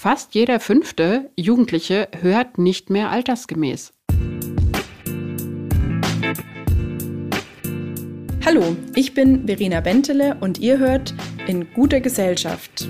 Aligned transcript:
Fast 0.00 0.36
jeder 0.36 0.60
fünfte 0.60 1.28
Jugendliche 1.34 2.06
hört 2.20 2.56
nicht 2.56 2.88
mehr 2.88 3.10
altersgemäß. 3.10 3.92
Hallo, 8.46 8.76
ich 8.94 9.14
bin 9.14 9.48
Verena 9.48 9.80
Bentele 9.80 10.36
und 10.38 10.60
ihr 10.60 10.78
hört 10.78 11.14
in 11.48 11.74
guter 11.74 12.00
Gesellschaft. 12.00 12.88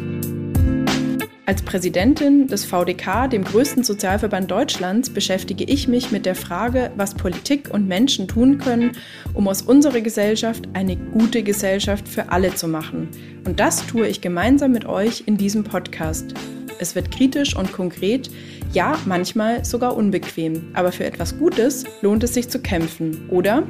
Als 1.47 1.63
Präsidentin 1.63 2.47
des 2.47 2.67
VDK, 2.67 3.31
dem 3.31 3.43
größten 3.43 3.85
Sozialverband 3.85 4.51
Deutschlands, 4.51 5.09
beschäftige 5.09 5.65
ich 5.65 5.89
mich 5.89 6.11
mit 6.11 6.27
der 6.27 6.35
Frage, 6.35 6.93
was 6.97 7.15
Politik 7.15 7.71
und 7.73 7.89
Menschen 7.89 8.29
tun 8.29 8.59
können, 8.59 8.93
um 9.33 9.49
aus 9.49 9.63
unserer 9.63 10.03
Gesellschaft 10.03 10.69
eine 10.75 10.99
gute 10.99 11.43
Gesellschaft 11.43 12.07
für 12.07 12.31
alle 12.31 12.55
zu 12.55 12.69
machen. 12.69 13.09
Und 13.47 13.61
das 13.61 13.87
tue 13.87 14.07
ich 14.07 14.21
gemeinsam 14.21 14.73
mit 14.73 14.85
euch 14.85 15.23
in 15.25 15.39
diesem 15.39 15.65
Podcast. 15.65 16.35
Es 16.81 16.95
wird 16.95 17.11
kritisch 17.11 17.57
und 17.57 17.73
konkret, 17.73 18.31
ja, 18.73 18.99
manchmal 19.05 19.65
sogar 19.65 19.97
unbequem. 19.97 20.71
Aber 20.75 20.93
für 20.93 21.05
etwas 21.05 21.39
Gutes 21.39 21.85
lohnt 22.03 22.23
es 22.23 22.35
sich 22.35 22.49
zu 22.49 22.61
kämpfen, 22.61 23.29
oder? 23.31 23.65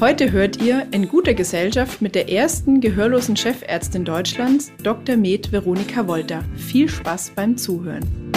Heute 0.00 0.32
hört 0.32 0.62
ihr 0.62 0.86
in 0.92 1.08
guter 1.08 1.34
Gesellschaft 1.34 2.00
mit 2.00 2.14
der 2.14 2.30
ersten 2.30 2.80
gehörlosen 2.80 3.36
Chefärztin 3.36 4.04
Deutschlands, 4.04 4.72
Dr. 4.82 5.16
Med 5.16 5.52
Veronika 5.52 6.06
Wolter. 6.06 6.42
Viel 6.56 6.88
Spaß 6.88 7.32
beim 7.34 7.58
Zuhören. 7.58 8.30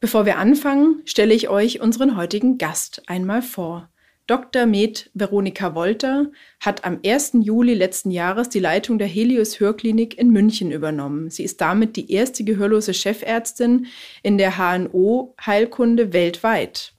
Bevor 0.00 0.24
wir 0.26 0.38
anfangen, 0.38 1.02
stelle 1.04 1.34
ich 1.34 1.48
euch 1.48 1.80
unseren 1.80 2.16
heutigen 2.16 2.58
Gast 2.58 3.02
einmal 3.06 3.42
vor. 3.42 3.90
Dr. 4.30 4.64
Med 4.64 5.10
Veronika 5.12 5.74
Wolter 5.74 6.30
hat 6.60 6.84
am 6.84 7.00
1. 7.04 7.32
Juli 7.40 7.74
letzten 7.74 8.12
Jahres 8.12 8.48
die 8.48 8.60
Leitung 8.60 8.96
der 8.96 9.08
Helios 9.08 9.58
Hörklinik 9.58 10.16
in 10.16 10.30
München 10.30 10.70
übernommen. 10.70 11.30
Sie 11.30 11.42
ist 11.42 11.60
damit 11.60 11.96
die 11.96 12.12
erste 12.12 12.44
gehörlose 12.44 12.94
Chefärztin 12.94 13.86
in 14.22 14.38
der 14.38 14.56
HNO-Heilkunde 14.56 16.12
weltweit. 16.12 16.94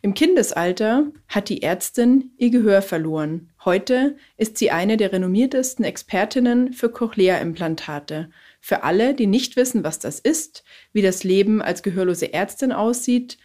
Im 0.00 0.14
Kindesalter 0.14 1.06
hat 1.28 1.50
die 1.50 1.62
Ärztin 1.62 2.32
ihr 2.36 2.50
Gehör 2.50 2.82
verloren. 2.82 3.50
Heute 3.64 4.16
ist 4.36 4.58
sie 4.58 4.72
eine 4.72 4.96
der 4.96 5.12
renommiertesten 5.12 5.84
Expertinnen 5.84 6.72
für 6.72 6.88
Cochlea-Implantate. 6.88 8.28
Für 8.60 8.82
alle, 8.82 9.14
die 9.14 9.28
nicht 9.28 9.54
wissen, 9.54 9.84
was 9.84 10.00
das 10.00 10.18
ist, 10.18 10.64
wie 10.92 11.02
das 11.02 11.22
Leben 11.22 11.62
als 11.62 11.84
gehörlose 11.84 12.32
Ärztin 12.32 12.72
aussieht 12.72 13.38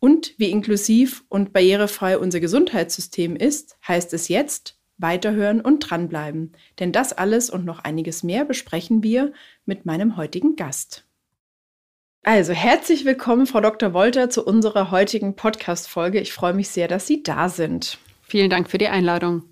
und 0.00 0.34
wie 0.38 0.50
inklusiv 0.50 1.24
und 1.28 1.52
barrierefrei 1.52 2.18
unser 2.18 2.40
Gesundheitssystem 2.40 3.36
ist, 3.36 3.76
heißt 3.86 4.12
es 4.14 4.28
jetzt 4.28 4.78
weiterhören 4.96 5.60
und 5.60 5.78
dranbleiben. 5.80 6.52
Denn 6.78 6.92
das 6.92 7.12
alles 7.12 7.50
und 7.50 7.64
noch 7.64 7.80
einiges 7.80 8.22
mehr 8.22 8.44
besprechen 8.44 9.02
wir 9.02 9.32
mit 9.64 9.86
meinem 9.86 10.16
heutigen 10.16 10.56
Gast. 10.56 11.04
Also 12.22 12.52
herzlich 12.52 13.06
willkommen, 13.06 13.46
Frau 13.46 13.60
Dr. 13.60 13.94
Wolter, 13.94 14.28
zu 14.28 14.44
unserer 14.44 14.90
heutigen 14.90 15.36
Podcast-Folge. 15.36 16.20
Ich 16.20 16.34
freue 16.34 16.52
mich 16.52 16.68
sehr, 16.68 16.86
dass 16.86 17.06
Sie 17.06 17.22
da 17.22 17.48
sind. 17.48 17.98
Vielen 18.22 18.50
Dank 18.50 18.68
für 18.68 18.76
die 18.76 18.88
Einladung. 18.88 19.44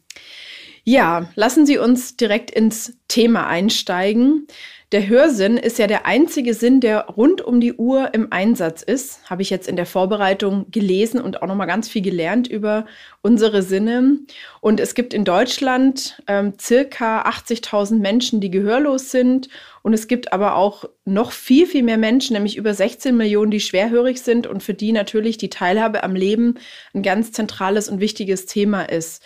Ja, 0.84 1.30
lassen 1.34 1.66
Sie 1.66 1.78
uns 1.78 2.16
direkt 2.16 2.50
ins 2.50 2.98
Thema 3.08 3.46
einsteigen. 3.46 4.46
Der 4.90 5.06
Hörsinn 5.06 5.58
ist 5.58 5.78
ja 5.78 5.86
der 5.86 6.06
einzige 6.06 6.54
Sinn, 6.54 6.80
der 6.80 7.08
rund 7.08 7.42
um 7.42 7.60
die 7.60 7.74
Uhr 7.74 8.14
im 8.14 8.32
Einsatz 8.32 8.80
ist. 8.80 9.28
Habe 9.28 9.42
ich 9.42 9.50
jetzt 9.50 9.68
in 9.68 9.76
der 9.76 9.84
Vorbereitung 9.84 10.70
gelesen 10.70 11.20
und 11.20 11.42
auch 11.42 11.46
noch 11.46 11.56
mal 11.56 11.66
ganz 11.66 11.90
viel 11.90 12.00
gelernt 12.00 12.48
über 12.48 12.86
unsere 13.20 13.62
Sinne. 13.62 14.20
Und 14.62 14.80
es 14.80 14.94
gibt 14.94 15.12
in 15.12 15.26
Deutschland 15.26 16.22
ähm, 16.26 16.54
circa 16.58 17.20
80.000 17.24 17.98
Menschen, 17.98 18.40
die 18.40 18.50
gehörlos 18.50 19.10
sind. 19.10 19.50
Und 19.82 19.92
es 19.92 20.08
gibt 20.08 20.32
aber 20.32 20.56
auch 20.56 20.86
noch 21.04 21.32
viel, 21.32 21.66
viel 21.66 21.82
mehr 21.82 21.98
Menschen, 21.98 22.32
nämlich 22.32 22.56
über 22.56 22.72
16 22.72 23.14
Millionen, 23.14 23.50
die 23.50 23.60
schwerhörig 23.60 24.22
sind 24.22 24.46
und 24.46 24.62
für 24.62 24.74
die 24.74 24.92
natürlich 24.92 25.36
die 25.36 25.50
Teilhabe 25.50 26.02
am 26.02 26.14
Leben 26.14 26.54
ein 26.94 27.02
ganz 27.02 27.32
zentrales 27.32 27.90
und 27.90 28.00
wichtiges 28.00 28.46
Thema 28.46 28.84
ist. 28.84 29.22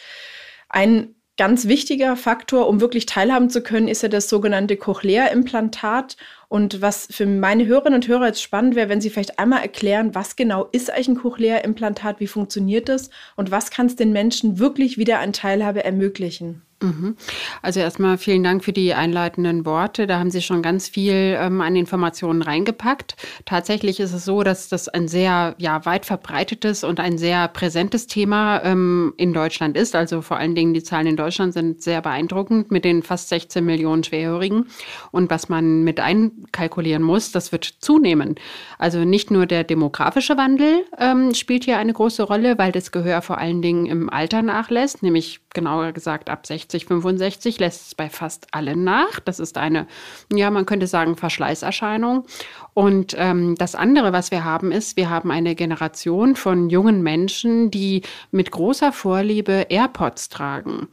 Ein 0.68 1.14
ganz 1.36 1.66
wichtiger 1.66 2.16
Faktor, 2.16 2.68
um 2.68 2.80
wirklich 2.80 3.06
teilhaben 3.06 3.48
zu 3.48 3.62
können, 3.62 3.88
ist 3.88 4.02
ja 4.02 4.08
das 4.08 4.28
sogenannte 4.28 4.76
Cochlea-Implantat. 4.76 6.16
Und 6.52 6.82
was 6.82 7.08
für 7.10 7.24
meine 7.24 7.64
Hörerinnen 7.64 7.94
und 7.94 8.08
Hörer 8.08 8.26
jetzt 8.26 8.42
spannend 8.42 8.74
wäre, 8.74 8.90
wenn 8.90 9.00
Sie 9.00 9.08
vielleicht 9.08 9.38
einmal 9.38 9.62
erklären, 9.62 10.14
was 10.14 10.36
genau 10.36 10.68
ist 10.70 10.90
eigentlich 10.90 11.08
ein 11.08 11.16
Cochlea-Implantat, 11.16 12.20
wie 12.20 12.26
funktioniert 12.26 12.90
das 12.90 13.08
und 13.36 13.50
was 13.50 13.70
kann 13.70 13.86
es 13.86 13.96
den 13.96 14.12
Menschen 14.12 14.58
wirklich 14.58 14.98
wieder 14.98 15.20
an 15.20 15.32
Teilhabe 15.32 15.82
ermöglichen? 15.82 16.60
Mhm. 16.82 17.16
Also 17.62 17.80
erstmal 17.80 18.18
vielen 18.18 18.42
Dank 18.42 18.64
für 18.64 18.72
die 18.72 18.92
einleitenden 18.92 19.64
Worte. 19.64 20.06
Da 20.06 20.18
haben 20.18 20.30
Sie 20.30 20.42
schon 20.42 20.62
ganz 20.62 20.88
viel 20.88 21.36
ähm, 21.38 21.60
an 21.60 21.76
Informationen 21.76 22.42
reingepackt. 22.42 23.16
Tatsächlich 23.44 24.00
ist 24.00 24.12
es 24.12 24.24
so, 24.24 24.42
dass 24.42 24.68
das 24.68 24.88
ein 24.88 25.08
sehr 25.08 25.54
ja, 25.58 25.84
weit 25.86 26.04
verbreitetes 26.04 26.84
und 26.84 27.00
ein 27.00 27.18
sehr 27.18 27.48
präsentes 27.48 28.06
Thema 28.08 28.62
ähm, 28.64 29.14
in 29.16 29.32
Deutschland 29.32 29.76
ist. 29.76 29.94
Also 29.94 30.22
vor 30.22 30.36
allen 30.36 30.54
Dingen 30.54 30.74
die 30.74 30.82
Zahlen 30.82 31.06
in 31.06 31.16
Deutschland 31.16 31.54
sind 31.54 31.82
sehr 31.82 32.02
beeindruckend 32.02 32.70
mit 32.70 32.84
den 32.84 33.02
fast 33.02 33.28
16 33.28 33.64
Millionen 33.64 34.02
Schwerhörigen. 34.02 34.66
Und 35.12 35.30
was 35.30 35.48
man 35.48 35.84
mit 35.84 36.00
einkalkulieren 36.42 37.02
muss, 37.02 37.32
das 37.32 37.52
wird 37.52 37.64
zunehmen. 37.64 38.34
Also 38.78 39.04
nicht 39.04 39.30
nur 39.30 39.46
der 39.46 39.64
demografische 39.64 40.36
Wandel 40.36 40.84
ähm, 40.98 41.34
spielt 41.34 41.64
hier 41.64 41.78
eine 41.78 41.92
große 41.92 42.22
Rolle, 42.22 42.58
weil 42.58 42.72
das 42.72 42.92
Gehör 42.92 43.22
vor 43.22 43.38
allen 43.38 43.62
Dingen 43.62 43.86
im 43.86 44.10
Alter 44.10 44.42
nachlässt, 44.42 45.02
nämlich 45.02 45.40
genauer 45.54 45.92
gesagt 45.92 46.30
ab 46.30 46.46
60, 46.46 46.86
65 46.86 47.58
lässt 47.58 47.86
es 47.86 47.94
bei 47.94 48.08
fast 48.08 48.46
allen 48.52 48.84
nach. 48.84 49.20
Das 49.20 49.38
ist 49.38 49.58
eine, 49.58 49.86
ja, 50.32 50.50
man 50.50 50.66
könnte 50.66 50.86
sagen, 50.86 51.16
Verschleißerscheinung. 51.16 52.24
Und 52.74 53.14
ähm, 53.18 53.54
das 53.56 53.74
andere, 53.74 54.12
was 54.12 54.30
wir 54.30 54.44
haben, 54.44 54.72
ist, 54.72 54.96
wir 54.96 55.10
haben 55.10 55.30
eine 55.30 55.54
Generation 55.54 56.36
von 56.36 56.70
jungen 56.70 57.02
Menschen, 57.02 57.70
die 57.70 58.02
mit 58.30 58.50
großer 58.50 58.92
Vorliebe 58.92 59.66
AirPods 59.68 60.30
tragen. 60.30 60.88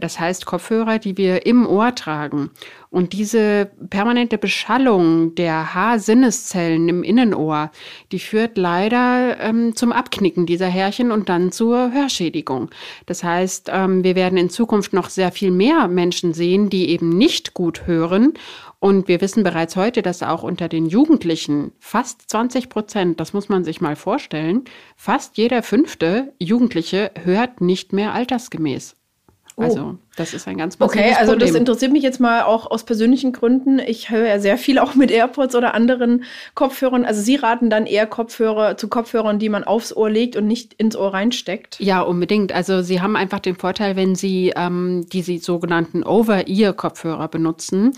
Das 0.00 0.18
heißt 0.18 0.46
Kopfhörer, 0.46 0.98
die 0.98 1.18
wir 1.18 1.44
im 1.44 1.66
Ohr 1.66 1.94
tragen. 1.94 2.50
Und 2.90 3.12
diese 3.12 3.70
permanente 3.90 4.38
Beschallung 4.38 5.34
der 5.34 5.74
Haarsinneszellen 5.74 6.88
im 6.88 7.02
Innenohr, 7.02 7.70
die 8.10 8.18
führt 8.18 8.56
leider 8.56 9.38
ähm, 9.40 9.76
zum 9.76 9.92
Abknicken 9.92 10.46
dieser 10.46 10.68
Härchen 10.68 11.12
und 11.12 11.28
dann 11.28 11.52
zur 11.52 11.92
Hörschädigung. 11.92 12.70
Das 13.04 13.22
heißt, 13.22 13.68
ähm, 13.70 14.04
wir 14.04 14.16
werden 14.16 14.38
in 14.38 14.48
Zukunft 14.48 14.94
noch 14.94 15.10
sehr 15.10 15.32
viel 15.32 15.50
mehr 15.50 15.88
Menschen 15.88 16.32
sehen, 16.32 16.70
die 16.70 16.88
eben 16.88 17.10
nicht 17.10 17.52
gut 17.52 17.86
hören 17.86 18.32
und 18.80 19.08
wir 19.08 19.20
wissen 19.20 19.42
bereits 19.42 19.74
heute, 19.74 20.02
dass 20.02 20.22
auch 20.22 20.42
unter 20.42 20.68
den 20.68 20.86
Jugendlichen 20.86 21.72
fast 21.80 22.30
20 22.30 22.68
Prozent, 22.68 23.18
das 23.18 23.32
muss 23.32 23.48
man 23.48 23.64
sich 23.64 23.80
mal 23.80 23.96
vorstellen, 23.96 24.64
fast 24.96 25.36
jeder 25.36 25.62
fünfte 25.62 26.32
Jugendliche 26.38 27.10
hört 27.22 27.60
nicht 27.60 27.92
mehr 27.92 28.14
altersgemäß. 28.14 28.94
Oh. 29.56 29.62
Also 29.62 29.98
das 30.18 30.34
ist 30.34 30.48
ein 30.48 30.56
ganz 30.56 30.76
Okay, 30.80 31.14
also 31.18 31.32
Problem. 31.32 31.48
das 31.48 31.56
interessiert 31.56 31.92
mich 31.92 32.02
jetzt 32.02 32.20
mal 32.20 32.42
auch 32.42 32.70
aus 32.70 32.84
persönlichen 32.84 33.32
Gründen. 33.32 33.78
Ich 33.78 34.10
höre 34.10 34.26
ja 34.26 34.40
sehr 34.40 34.58
viel 34.58 34.78
auch 34.78 34.94
mit 34.94 35.10
AirPods 35.10 35.54
oder 35.54 35.74
anderen 35.74 36.24
Kopfhörern. 36.54 37.04
Also 37.04 37.20
Sie 37.20 37.36
raten 37.36 37.70
dann 37.70 37.86
eher 37.86 38.06
Kopfhörer 38.06 38.76
zu 38.76 38.88
Kopfhörern, 38.88 39.38
die 39.38 39.48
man 39.48 39.64
aufs 39.64 39.94
Ohr 39.96 40.10
legt 40.10 40.36
und 40.36 40.46
nicht 40.46 40.74
ins 40.74 40.96
Ohr 40.96 41.14
reinsteckt? 41.14 41.78
Ja, 41.80 42.00
unbedingt. 42.00 42.52
Also 42.52 42.82
Sie 42.82 43.00
haben 43.00 43.16
einfach 43.16 43.38
den 43.38 43.56
Vorteil, 43.56 43.96
wenn 43.96 44.14
Sie 44.14 44.52
ähm, 44.56 45.06
diese 45.12 45.38
sogenannten 45.38 46.02
Over-Ear-Kopfhörer 46.02 47.28
benutzen, 47.28 47.92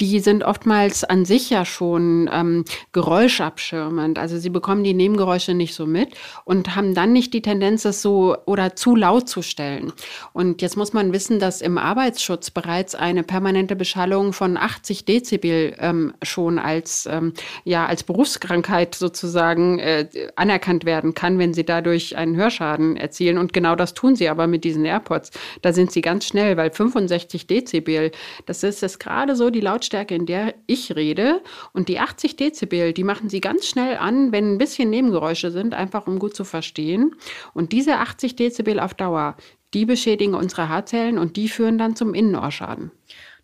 die 0.00 0.20
sind 0.20 0.44
oftmals 0.44 1.04
an 1.04 1.24
sich 1.24 1.50
ja 1.50 1.64
schon 1.64 2.30
ähm, 2.32 2.64
geräuschabschirmend. 2.92 4.18
Also 4.18 4.38
Sie 4.38 4.50
bekommen 4.50 4.84
die 4.84 4.94
Nebengeräusche 4.94 5.54
nicht 5.54 5.74
so 5.74 5.86
mit 5.86 6.10
und 6.44 6.76
haben 6.76 6.94
dann 6.94 7.12
nicht 7.12 7.34
die 7.34 7.42
Tendenz, 7.42 7.82
das 7.82 8.02
so 8.02 8.36
oder 8.46 8.76
zu 8.76 8.96
laut 8.96 9.28
zu 9.28 9.42
stellen. 9.42 9.92
Und 10.32 10.62
jetzt 10.62 10.76
muss 10.76 10.92
man 10.92 11.12
wissen, 11.12 11.38
dass 11.38 11.60
im 11.66 11.78
Arbeitsschutz 11.78 12.50
bereits 12.50 12.94
eine 12.94 13.24
permanente 13.24 13.74
Beschallung 13.74 14.32
von 14.32 14.56
80 14.56 15.04
Dezibel 15.04 15.74
ähm, 15.80 16.14
schon 16.22 16.60
als, 16.60 17.06
ähm, 17.10 17.34
ja, 17.64 17.86
als 17.86 18.04
Berufskrankheit 18.04 18.94
sozusagen 18.94 19.80
äh, 19.80 20.08
anerkannt 20.36 20.84
werden 20.84 21.12
kann, 21.14 21.40
wenn 21.40 21.52
sie 21.54 21.64
dadurch 21.64 22.16
einen 22.16 22.36
Hörschaden 22.36 22.96
erzielen. 22.96 23.36
Und 23.36 23.52
genau 23.52 23.74
das 23.74 23.94
tun 23.94 24.14
sie 24.14 24.28
aber 24.28 24.46
mit 24.46 24.62
diesen 24.62 24.84
AirPods. 24.84 25.32
Da 25.62 25.72
sind 25.72 25.90
sie 25.90 26.02
ganz 26.02 26.24
schnell, 26.24 26.56
weil 26.56 26.70
65 26.70 27.48
Dezibel, 27.48 28.12
das 28.46 28.62
ist 28.62 28.84
das 28.84 29.00
gerade 29.00 29.34
so 29.34 29.50
die 29.50 29.60
Lautstärke, 29.60 30.14
in 30.14 30.26
der 30.26 30.54
ich 30.68 30.94
rede. 30.94 31.42
Und 31.72 31.88
die 31.88 31.98
80 31.98 32.36
Dezibel, 32.36 32.92
die 32.92 33.04
machen 33.04 33.28
sie 33.28 33.40
ganz 33.40 33.66
schnell 33.66 33.96
an, 33.96 34.30
wenn 34.30 34.52
ein 34.52 34.58
bisschen 34.58 34.88
Nebengeräusche 34.88 35.50
sind, 35.50 35.74
einfach 35.74 36.06
um 36.06 36.20
gut 36.20 36.36
zu 36.36 36.44
verstehen. 36.44 37.16
Und 37.54 37.72
diese 37.72 37.96
80 37.96 38.36
Dezibel 38.36 38.78
auf 38.78 38.94
Dauer, 38.94 39.36
die 39.76 39.84
beschädigen 39.84 40.34
unsere 40.34 40.70
Haarzellen 40.70 41.18
und 41.18 41.36
die 41.36 41.50
führen 41.50 41.76
dann 41.76 41.96
zum 41.96 42.14
Innenohrschaden. 42.14 42.92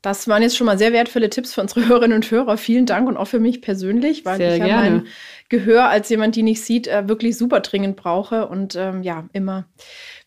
Das 0.01 0.27
waren 0.29 0.41
jetzt 0.41 0.57
schon 0.57 0.65
mal 0.65 0.79
sehr 0.79 0.95
wertvolle 0.95 1.29
Tipps 1.29 1.53
für 1.53 1.61
unsere 1.61 1.87
Hörerinnen 1.89 2.17
und 2.17 2.31
Hörer. 2.31 2.57
Vielen 2.57 2.87
Dank 2.87 3.07
und 3.07 3.19
auch 3.19 3.27
für 3.27 3.39
mich 3.39 3.61
persönlich, 3.61 4.25
weil 4.25 4.39
sehr 4.39 4.57
ich 4.57 4.65
ja 4.65 4.81
mein 4.81 5.07
Gehör 5.51 5.91
als 5.91 6.09
jemand, 6.09 6.35
die 6.35 6.43
nicht 6.43 6.65
sieht, 6.65 6.89
äh, 6.89 7.07
wirklich 7.07 7.37
super 7.37 7.61
dringend 7.61 7.97
brauche 7.97 8.49
und 8.49 8.75
ähm, 8.77 9.03
ja, 9.03 9.29
immer 9.35 9.67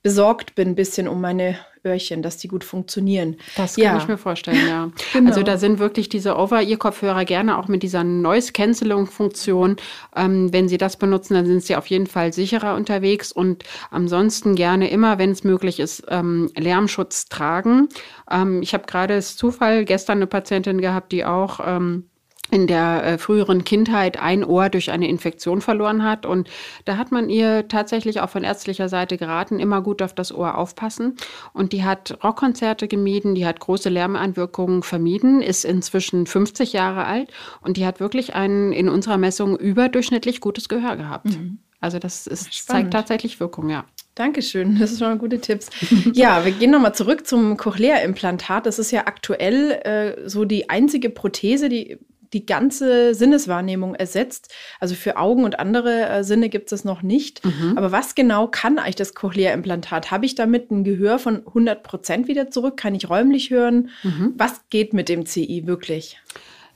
besorgt 0.05 0.53
bin, 0.53 0.67
ein 0.69 0.75
bisschen 0.75 1.07
um 1.07 1.19
meine 1.19 1.57
Öhrchen, 1.83 2.21
dass 2.21 2.37
die 2.37 2.47
gut 2.47 2.63
funktionieren. 2.63 3.37
Das 3.57 3.73
kann 3.75 3.85
ja. 3.85 3.97
ich 3.97 4.07
mir 4.07 4.19
vorstellen, 4.19 4.67
ja. 4.69 4.91
genau. 5.13 5.31
Also 5.31 5.41
da 5.41 5.57
sind 5.57 5.79
wirklich 5.79 6.09
diese 6.09 6.37
Over-Ear-Kopfhörer 6.37 7.25
gerne 7.25 7.57
auch 7.57 7.67
mit 7.67 7.81
dieser 7.81 8.03
Noise-Canceling-Funktion. 8.03 9.77
Ähm, 10.15 10.53
wenn 10.53 10.69
Sie 10.69 10.77
das 10.77 10.97
benutzen, 10.97 11.33
dann 11.33 11.47
sind 11.47 11.63
Sie 11.63 11.75
auf 11.75 11.87
jeden 11.87 12.05
Fall 12.05 12.33
sicherer 12.33 12.75
unterwegs 12.75 13.31
und 13.31 13.63
ansonsten 13.89 14.53
gerne 14.53 14.91
immer, 14.91 15.17
wenn 15.17 15.31
es 15.31 15.43
möglich 15.43 15.79
ist, 15.79 16.03
ähm, 16.07 16.51
Lärmschutz 16.55 17.25
tragen. 17.25 17.89
Ähm, 18.29 18.61
ich 18.61 18.75
habe 18.75 18.85
gerade 18.85 19.15
das 19.15 19.35
Zufall 19.37 19.85
gestern 19.85 20.19
eine 20.19 20.27
Patientin 20.27 20.81
gehabt, 20.81 21.11
die 21.11 21.25
auch 21.25 21.59
ähm, 21.65 22.11
in 22.51 22.67
der 22.67 23.03
äh, 23.03 23.17
früheren 23.17 23.63
Kindheit 23.63 24.21
ein 24.21 24.43
Ohr 24.43 24.69
durch 24.69 24.91
eine 24.91 25.07
Infektion 25.07 25.61
verloren 25.61 26.03
hat. 26.03 26.25
Und 26.25 26.49
da 26.85 26.97
hat 26.97 27.11
man 27.11 27.29
ihr 27.29 27.67
tatsächlich 27.67 28.21
auch 28.21 28.29
von 28.29 28.43
ärztlicher 28.43 28.87
Seite 28.87 29.17
geraten, 29.17 29.59
immer 29.59 29.81
gut 29.81 30.01
auf 30.01 30.13
das 30.13 30.33
Ohr 30.33 30.57
aufpassen. 30.57 31.15
Und 31.53 31.73
die 31.73 31.83
hat 31.83 32.17
Rockkonzerte 32.23 32.87
gemieden, 32.87 33.35
die 33.35 33.45
hat 33.45 33.59
große 33.59 33.89
Lärmeinwirkungen 33.89 34.83
vermieden, 34.83 35.41
ist 35.41 35.65
inzwischen 35.65 36.27
50 36.27 36.73
Jahre 36.73 37.05
alt 37.05 37.31
und 37.61 37.77
die 37.77 37.85
hat 37.85 37.99
wirklich 37.99 38.35
ein 38.35 38.71
in 38.71 38.89
unserer 38.89 39.17
Messung 39.17 39.57
überdurchschnittlich 39.57 40.39
gutes 40.39 40.69
Gehör 40.69 40.95
gehabt. 40.97 41.25
Mhm. 41.25 41.59
Also 41.81 41.99
das 41.99 42.25
ist, 42.25 42.67
zeigt 42.67 42.91
tatsächlich 42.93 43.39
Wirkung, 43.39 43.69
ja. 43.69 43.85
Dankeschön, 44.15 44.79
das 44.79 44.91
sind 44.91 44.99
schon 44.99 45.17
gute 45.19 45.41
Tipps. 45.41 45.69
ja, 46.13 46.45
wir 46.45 46.53
gehen 46.53 46.71
nochmal 46.71 46.95
zurück 46.95 47.27
zum 47.27 47.57
Cochlea-Implantat. 47.57 48.65
Das 48.65 48.79
ist 48.79 48.91
ja 48.91 49.07
aktuell 49.07 49.71
äh, 49.71 50.29
so 50.29 50.45
die 50.45 50.69
einzige 50.69 51.09
Prothese, 51.09 51.67
die 51.67 51.99
die 52.35 52.45
ganze 52.45 53.15
Sinneswahrnehmung 53.15 53.95
ersetzt. 53.95 54.53
Also 54.81 54.93
für 54.93 55.15
Augen 55.15 55.45
und 55.45 55.57
andere 55.57 56.09
äh, 56.09 56.23
Sinne 56.23 56.49
gibt 56.49 56.71
es 56.73 56.83
noch 56.83 57.01
nicht. 57.01 57.43
Mhm. 57.45 57.77
Aber 57.77 57.93
was 57.93 58.13
genau 58.13 58.47
kann 58.47 58.77
eigentlich 58.77 58.97
das 58.97 59.15
Cochlea-Implantat? 59.15 60.11
Habe 60.11 60.25
ich 60.25 60.35
damit 60.35 60.69
ein 60.69 60.83
Gehör 60.83 61.17
von 61.17 61.47
100 61.47 61.81
Prozent 61.81 62.27
wieder 62.27 62.51
zurück? 62.51 62.75
Kann 62.75 62.93
ich 62.93 63.09
räumlich 63.09 63.51
hören? 63.51 63.89
Mhm. 64.03 64.33
Was 64.37 64.59
geht 64.69 64.93
mit 64.93 65.07
dem 65.07 65.25
CI 65.25 65.63
wirklich? 65.65 66.19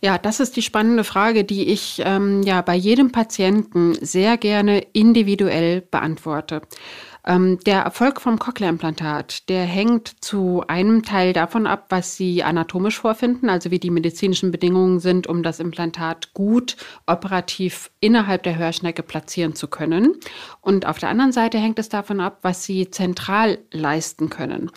Ja, 0.02 0.18
das 0.18 0.40
ist 0.40 0.56
die 0.56 0.62
spannende 0.62 1.04
Frage, 1.04 1.44
die 1.44 1.68
ich 1.68 2.02
ähm, 2.06 2.42
ja 2.44 2.62
bei 2.62 2.76
jedem 2.76 3.12
Patienten 3.12 3.98
sehr 4.00 4.38
gerne 4.38 4.80
individuell 4.94 5.82
beantworte. 5.82 6.62
Ähm, 7.30 7.60
der 7.60 7.81
Erfolg 7.81 8.22
vom 8.22 8.40
Cochlea-Implantat, 8.40 9.50
der 9.50 9.64
hängt 9.64 10.08
zu 10.20 10.64
einem 10.68 11.04
Teil 11.04 11.31
davon 11.31 11.68
ab, 11.68 11.86
was 11.90 12.16
Sie 12.16 12.44
anatomisch 12.44 13.00
vorfinden, 13.00 13.50
also 13.50 13.70
wie 13.70 13.78
die 13.78 13.92
medizinischen 13.92 14.50
Bedingungen 14.50 15.00
sind, 15.00 15.28
um 15.28 15.44
das 15.44 15.60
Implantat 15.60 16.34
gut 16.34 16.76
operativ 17.06 17.92
innerhalb 18.00 18.42
der 18.42 18.58
Hörschnecke 18.58 19.04
platzieren 19.04 19.54
zu 19.54 19.68
können. 19.68 20.16
Und 20.62 20.88
auf 20.88 20.98
der 20.98 21.10
anderen 21.10 21.31
Seite 21.31 21.60
hängt 21.60 21.78
es 21.78 21.88
davon 21.88 22.20
ab, 22.20 22.40
was 22.42 22.64
Sie 22.64 22.90
zentral 22.90 23.60
leisten 23.72 24.31
können. 24.31 24.72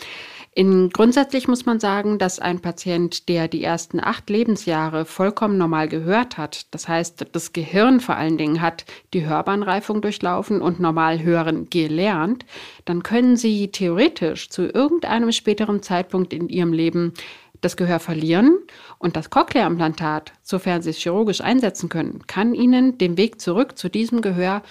In, 0.55 0.91
grundsätzlich 0.91 1.49
muss 1.49 1.65
man 1.65 1.81
sagen, 1.81 2.19
dass 2.19 2.39
ein 2.39 2.61
Patient, 2.61 3.31
der 3.31 3.49
die 3.49 3.65
ersten 3.65 4.01
acht 4.01 4.29
Lebensjahre 4.29 5.07
vollkommen 5.07 5.57
normal 5.57 5.89
gehört 5.89 6.37
hat, 6.37 6.67
das 6.73 6.89
heißt, 6.89 7.25
das 7.33 7.55
Gehirn 7.55 8.01
vor 8.01 8.17
allen 8.17 8.37
Dingen 8.37 8.61
hat 8.61 8.85
die 9.15 9.25
Hörbahnreifung 9.25 10.03
durchlaufen 10.03 10.61
und 10.61 10.79
normal 10.79 11.23
hören 11.23 11.71
gelernt, 11.71 12.45
dann 12.85 13.03
können 13.03 13.39
Sie 13.39 13.69
theoretisch 13.69 14.51
zu 14.51 14.65
irgendeinem 14.65 15.33
späteren 15.33 15.83
Zeitpunkt 15.83 16.35
in 16.35 16.51
Ihrem 16.51 16.75
Leben 16.75 17.15
das 17.63 17.79
Gehör 17.79 17.99
verlieren 17.99 18.59
und 18.99 19.17
das 19.17 19.31
Cochlea-Implantat, 19.31 20.33
sofern 20.43 20.83
Sie 20.83 20.91
es 20.91 20.99
chirurgisch 20.99 21.41
einsetzen 21.41 21.89
können, 21.89 22.27
kann 22.27 22.55
Ihnen 22.55 22.99
den 22.99 23.17
Weg 23.17 23.41
zurück 23.41 23.79
zu 23.79 23.89
diesem 23.89 24.21
Gehör 24.21 24.63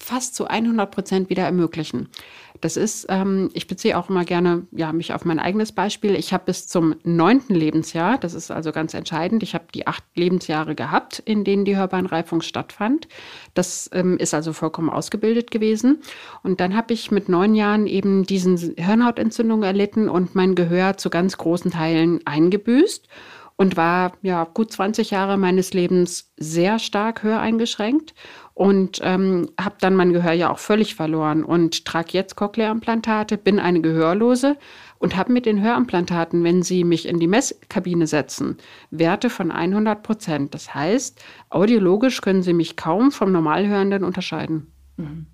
fast 0.00 0.34
zu 0.34 0.48
100 0.48 0.90
Prozent 0.90 1.30
wieder 1.30 1.44
ermöglichen. 1.44 2.08
Das 2.60 2.76
ist, 2.76 3.06
ähm, 3.08 3.50
ich 3.54 3.66
beziehe 3.66 3.96
auch 3.98 4.10
immer 4.10 4.24
gerne 4.24 4.66
ja, 4.72 4.92
mich 4.92 5.12
auf 5.14 5.24
mein 5.24 5.38
eigenes 5.38 5.72
Beispiel. 5.72 6.14
Ich 6.14 6.32
habe 6.32 6.44
bis 6.46 6.68
zum 6.68 6.94
neunten 7.04 7.54
Lebensjahr, 7.54 8.18
das 8.18 8.34
ist 8.34 8.50
also 8.50 8.72
ganz 8.72 8.94
entscheidend, 8.94 9.42
ich 9.42 9.54
habe 9.54 9.64
die 9.74 9.86
acht 9.86 10.04
Lebensjahre 10.14 10.74
gehabt, 10.74 11.20
in 11.20 11.44
denen 11.44 11.64
die 11.64 11.76
Hörbahnreifung 11.76 12.42
stattfand. 12.42 13.08
Das 13.54 13.88
ähm, 13.92 14.18
ist 14.18 14.34
also 14.34 14.52
vollkommen 14.52 14.90
ausgebildet 14.90 15.50
gewesen. 15.50 16.02
Und 16.42 16.60
dann 16.60 16.76
habe 16.76 16.92
ich 16.92 17.10
mit 17.10 17.28
neun 17.28 17.54
Jahren 17.54 17.86
eben 17.86 18.24
diesen 18.24 18.58
Hirnhautentzündung 18.58 19.62
erlitten 19.62 20.08
und 20.08 20.34
mein 20.34 20.54
Gehör 20.54 20.96
zu 20.96 21.10
ganz 21.10 21.38
großen 21.38 21.70
Teilen 21.70 22.20
eingebüßt 22.26 23.08
und 23.60 23.76
war 23.76 24.12
ja 24.22 24.44
gut 24.44 24.72
20 24.72 25.10
Jahre 25.10 25.36
meines 25.36 25.74
Lebens 25.74 26.32
sehr 26.38 26.78
stark 26.78 27.22
höreingeschränkt 27.22 28.14
und 28.60 29.00
ähm, 29.02 29.48
habe 29.58 29.76
dann 29.80 29.96
mein 29.96 30.12
Gehör 30.12 30.32
ja 30.32 30.50
auch 30.50 30.58
völlig 30.58 30.94
verloren 30.94 31.44
und 31.44 31.86
trage 31.86 32.10
jetzt 32.10 32.36
Cochlea-Implantate, 32.36 33.38
bin 33.38 33.58
eine 33.58 33.80
Gehörlose 33.80 34.58
und 34.98 35.16
habe 35.16 35.32
mit 35.32 35.46
den 35.46 35.62
Hörimplantaten, 35.62 36.44
wenn 36.44 36.62
Sie 36.62 36.84
mich 36.84 37.08
in 37.08 37.18
die 37.18 37.26
Messkabine 37.26 38.06
setzen, 38.06 38.58
Werte 38.90 39.30
von 39.30 39.50
100 39.50 40.02
Prozent. 40.02 40.52
Das 40.52 40.74
heißt, 40.74 41.24
audiologisch 41.48 42.20
können 42.20 42.42
Sie 42.42 42.52
mich 42.52 42.76
kaum 42.76 43.12
vom 43.12 43.32
Normalhörenden 43.32 44.04
unterscheiden. 44.04 44.70
Mhm. 44.98 45.24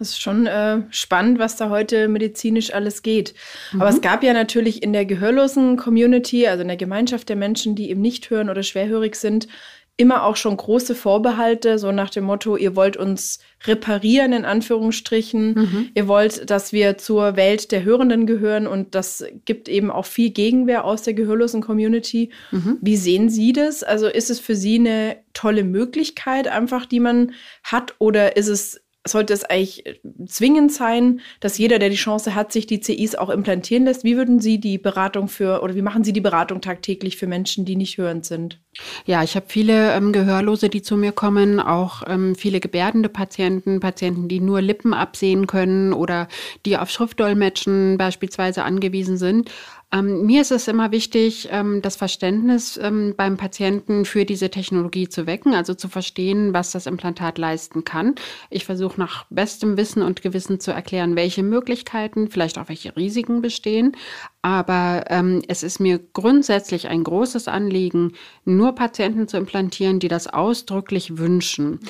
Das 0.00 0.10
ist 0.10 0.20
schon 0.20 0.46
äh, 0.46 0.82
spannend, 0.90 1.38
was 1.38 1.56
da 1.56 1.70
heute 1.70 2.08
medizinisch 2.08 2.72
alles 2.72 3.02
geht. 3.02 3.34
Mhm. 3.72 3.82
Aber 3.82 3.90
es 3.90 4.00
gab 4.00 4.22
ja 4.24 4.32
natürlich 4.32 4.82
in 4.82 4.92
der 4.92 5.04
gehörlosen 5.04 5.76
Community, 5.76 6.46
also 6.46 6.62
in 6.62 6.68
der 6.68 6.76
Gemeinschaft 6.76 7.28
der 7.28 7.36
Menschen, 7.36 7.74
die 7.74 7.90
eben 7.90 8.00
nicht 8.00 8.30
hören 8.30 8.48
oder 8.50 8.62
schwerhörig 8.62 9.16
sind, 9.16 9.48
immer 9.98 10.22
auch 10.22 10.36
schon 10.36 10.56
große 10.56 10.94
Vorbehalte, 10.94 11.78
so 11.78 11.90
nach 11.90 12.08
dem 12.08 12.22
Motto, 12.22 12.56
ihr 12.56 12.76
wollt 12.76 12.96
uns 12.96 13.40
reparieren, 13.66 14.32
in 14.32 14.44
Anführungsstrichen. 14.44 15.54
Mhm. 15.54 15.88
Ihr 15.92 16.06
wollt, 16.06 16.48
dass 16.48 16.72
wir 16.72 16.98
zur 16.98 17.34
Welt 17.34 17.72
der 17.72 17.82
Hörenden 17.82 18.24
gehören 18.24 18.68
und 18.68 18.94
das 18.94 19.24
gibt 19.44 19.68
eben 19.68 19.90
auch 19.90 20.06
viel 20.06 20.30
Gegenwehr 20.30 20.84
aus 20.84 21.02
der 21.02 21.14
gehörlosen 21.14 21.60
Community. 21.60 22.30
Mhm. 22.52 22.78
Wie 22.80 22.96
sehen 22.96 23.28
Sie 23.28 23.52
das? 23.52 23.82
Also 23.82 24.06
ist 24.06 24.30
es 24.30 24.38
für 24.38 24.54
Sie 24.54 24.76
eine 24.76 25.16
tolle 25.34 25.64
Möglichkeit 25.64 26.46
einfach, 26.46 26.86
die 26.86 27.00
man 27.00 27.32
hat 27.64 27.96
oder 27.98 28.36
ist 28.36 28.48
es 28.48 28.80
sollte 29.10 29.32
es 29.32 29.44
eigentlich 29.44 29.86
äh, 29.86 29.98
zwingend 30.26 30.72
sein, 30.72 31.20
dass 31.40 31.58
jeder, 31.58 31.78
der 31.78 31.90
die 31.90 31.96
Chance 31.96 32.34
hat, 32.34 32.52
sich 32.52 32.66
die 32.66 32.80
CIs 32.80 33.14
auch 33.14 33.30
implantieren 33.30 33.84
lässt? 33.84 34.04
Wie 34.04 34.16
würden 34.16 34.40
Sie 34.40 34.58
die 34.58 34.78
Beratung 34.78 35.28
für 35.28 35.62
oder 35.62 35.74
wie 35.74 35.82
machen 35.82 36.04
Sie 36.04 36.12
die 36.12 36.20
Beratung 36.20 36.60
tagtäglich 36.60 37.16
für 37.16 37.26
Menschen, 37.26 37.64
die 37.64 37.76
nicht 37.76 37.98
hörend 37.98 38.24
sind? 38.24 38.60
Ja, 39.06 39.22
ich 39.22 39.34
habe 39.34 39.46
viele 39.48 39.92
ähm, 39.94 40.12
Gehörlose, 40.12 40.68
die 40.68 40.82
zu 40.82 40.96
mir 40.96 41.12
kommen, 41.12 41.60
auch 41.60 42.02
ähm, 42.06 42.34
viele 42.34 42.60
gebärdende 42.60 43.08
Patienten, 43.08 43.80
Patienten, 43.80 44.28
die 44.28 44.40
nur 44.40 44.60
Lippen 44.60 44.94
absehen 44.94 45.46
können 45.46 45.92
oder 45.92 46.28
die 46.64 46.76
auf 46.76 46.90
Schriftdolmetschen 46.90 47.98
beispielsweise 47.98 48.62
angewiesen 48.64 49.16
sind. 49.16 49.50
Ähm, 49.90 50.26
mir 50.26 50.42
ist 50.42 50.50
es 50.50 50.68
immer 50.68 50.92
wichtig, 50.92 51.48
ähm, 51.50 51.80
das 51.80 51.96
Verständnis 51.96 52.76
ähm, 52.76 53.14
beim 53.16 53.38
Patienten 53.38 54.04
für 54.04 54.26
diese 54.26 54.50
Technologie 54.50 55.08
zu 55.08 55.26
wecken, 55.26 55.54
also 55.54 55.72
zu 55.72 55.88
verstehen, 55.88 56.52
was 56.52 56.72
das 56.72 56.86
Implantat 56.86 57.38
leisten 57.38 57.84
kann. 57.84 58.14
Ich 58.50 58.66
versuche 58.66 59.00
nach 59.00 59.24
bestem 59.30 59.78
Wissen 59.78 60.02
und 60.02 60.20
Gewissen 60.20 60.60
zu 60.60 60.72
erklären, 60.72 61.16
welche 61.16 61.42
Möglichkeiten, 61.42 62.28
vielleicht 62.28 62.58
auch 62.58 62.68
welche 62.68 62.94
Risiken 62.96 63.40
bestehen. 63.40 63.96
Aber 64.42 65.04
ähm, 65.08 65.40
es 65.48 65.62
ist 65.62 65.80
mir 65.80 65.98
grundsätzlich 65.98 66.88
ein 66.88 67.02
großes 67.02 67.48
Anliegen, 67.48 68.12
nur 68.44 68.74
Patienten 68.74 69.26
zu 69.26 69.38
implantieren, 69.38 70.00
die 70.00 70.08
das 70.08 70.26
ausdrücklich 70.26 71.16
wünschen 71.16 71.80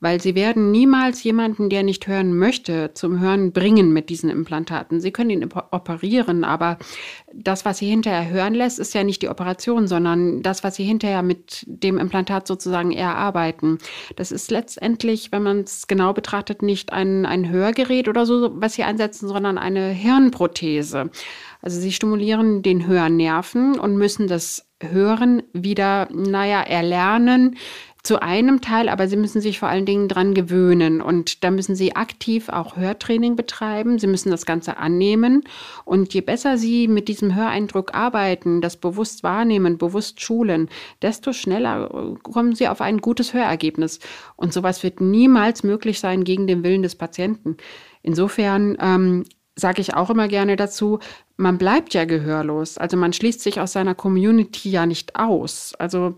weil 0.00 0.20
sie 0.20 0.34
werden 0.34 0.70
niemals 0.70 1.22
jemanden, 1.22 1.70
der 1.70 1.82
nicht 1.82 2.06
hören 2.06 2.36
möchte, 2.36 2.92
zum 2.94 3.20
Hören 3.20 3.52
bringen 3.52 3.92
mit 3.92 4.10
diesen 4.10 4.28
Implantaten. 4.28 5.00
Sie 5.00 5.10
können 5.10 5.30
ihn 5.30 5.48
operieren, 5.70 6.44
aber 6.44 6.78
das, 7.32 7.64
was 7.64 7.78
sie 7.78 7.88
hinterher 7.88 8.28
hören 8.28 8.54
lässt, 8.54 8.78
ist 8.78 8.94
ja 8.94 9.04
nicht 9.04 9.22
die 9.22 9.28
Operation, 9.28 9.86
sondern 9.86 10.42
das, 10.42 10.62
was 10.64 10.76
sie 10.76 10.84
hinterher 10.84 11.22
mit 11.22 11.64
dem 11.66 11.98
Implantat 11.98 12.46
sozusagen 12.46 12.92
erarbeiten. 12.92 13.78
Das 14.16 14.32
ist 14.32 14.50
letztendlich, 14.50 15.32
wenn 15.32 15.42
man 15.42 15.60
es 15.60 15.86
genau 15.86 16.12
betrachtet, 16.12 16.62
nicht 16.62 16.92
ein, 16.92 17.24
ein 17.24 17.48
Hörgerät 17.48 18.08
oder 18.08 18.26
so, 18.26 18.50
was 18.54 18.74
sie 18.74 18.82
einsetzen, 18.82 19.28
sondern 19.28 19.56
eine 19.56 19.88
Hirnprothese. 19.88 21.10
Also 21.62 21.80
sie 21.80 21.92
stimulieren 21.92 22.62
den 22.62 22.86
Hörnerven 22.86 23.78
und 23.78 23.96
müssen 23.96 24.28
das 24.28 24.66
Hören 24.82 25.42
wieder, 25.54 26.08
naja, 26.12 26.60
erlernen, 26.60 27.56
zu 28.06 28.22
einem 28.22 28.60
Teil, 28.60 28.88
aber 28.88 29.08
Sie 29.08 29.16
müssen 29.16 29.40
sich 29.40 29.58
vor 29.58 29.68
allen 29.68 29.84
Dingen 29.84 30.08
dran 30.08 30.32
gewöhnen 30.32 31.00
und 31.00 31.42
da 31.42 31.50
müssen 31.50 31.74
Sie 31.74 31.96
aktiv 31.96 32.48
auch 32.48 32.76
Hörtraining 32.76 33.34
betreiben. 33.34 33.98
Sie 33.98 34.06
müssen 34.06 34.30
das 34.30 34.46
Ganze 34.46 34.76
annehmen 34.76 35.42
und 35.84 36.14
je 36.14 36.20
besser 36.20 36.56
Sie 36.56 36.86
mit 36.86 37.08
diesem 37.08 37.34
Höreindruck 37.34 37.94
arbeiten, 37.94 38.60
das 38.60 38.76
bewusst 38.76 39.24
wahrnehmen, 39.24 39.76
bewusst 39.76 40.20
schulen, 40.20 40.70
desto 41.02 41.32
schneller 41.32 41.90
äh, 41.92 42.18
kommen 42.22 42.54
Sie 42.54 42.68
auf 42.68 42.80
ein 42.80 42.98
gutes 42.98 43.34
Hörergebnis. 43.34 43.98
Und 44.36 44.52
sowas 44.52 44.84
wird 44.84 45.00
niemals 45.00 45.64
möglich 45.64 45.98
sein 45.98 46.22
gegen 46.22 46.46
den 46.46 46.62
Willen 46.62 46.82
des 46.82 46.94
Patienten. 46.94 47.56
Insofern 48.02 48.76
ähm, 48.80 49.24
sage 49.56 49.80
ich 49.80 49.94
auch 49.94 50.10
immer 50.10 50.28
gerne 50.28 50.54
dazu, 50.56 51.00
man 51.38 51.58
bleibt 51.58 51.94
ja 51.94 52.04
gehörlos. 52.04 52.78
Also 52.78 52.96
man 52.96 53.12
schließt 53.12 53.40
sich 53.40 53.58
aus 53.60 53.72
seiner 53.72 53.94
Community 53.94 54.70
ja 54.70 54.86
nicht 54.86 55.16
aus. 55.16 55.74
Also 55.78 56.14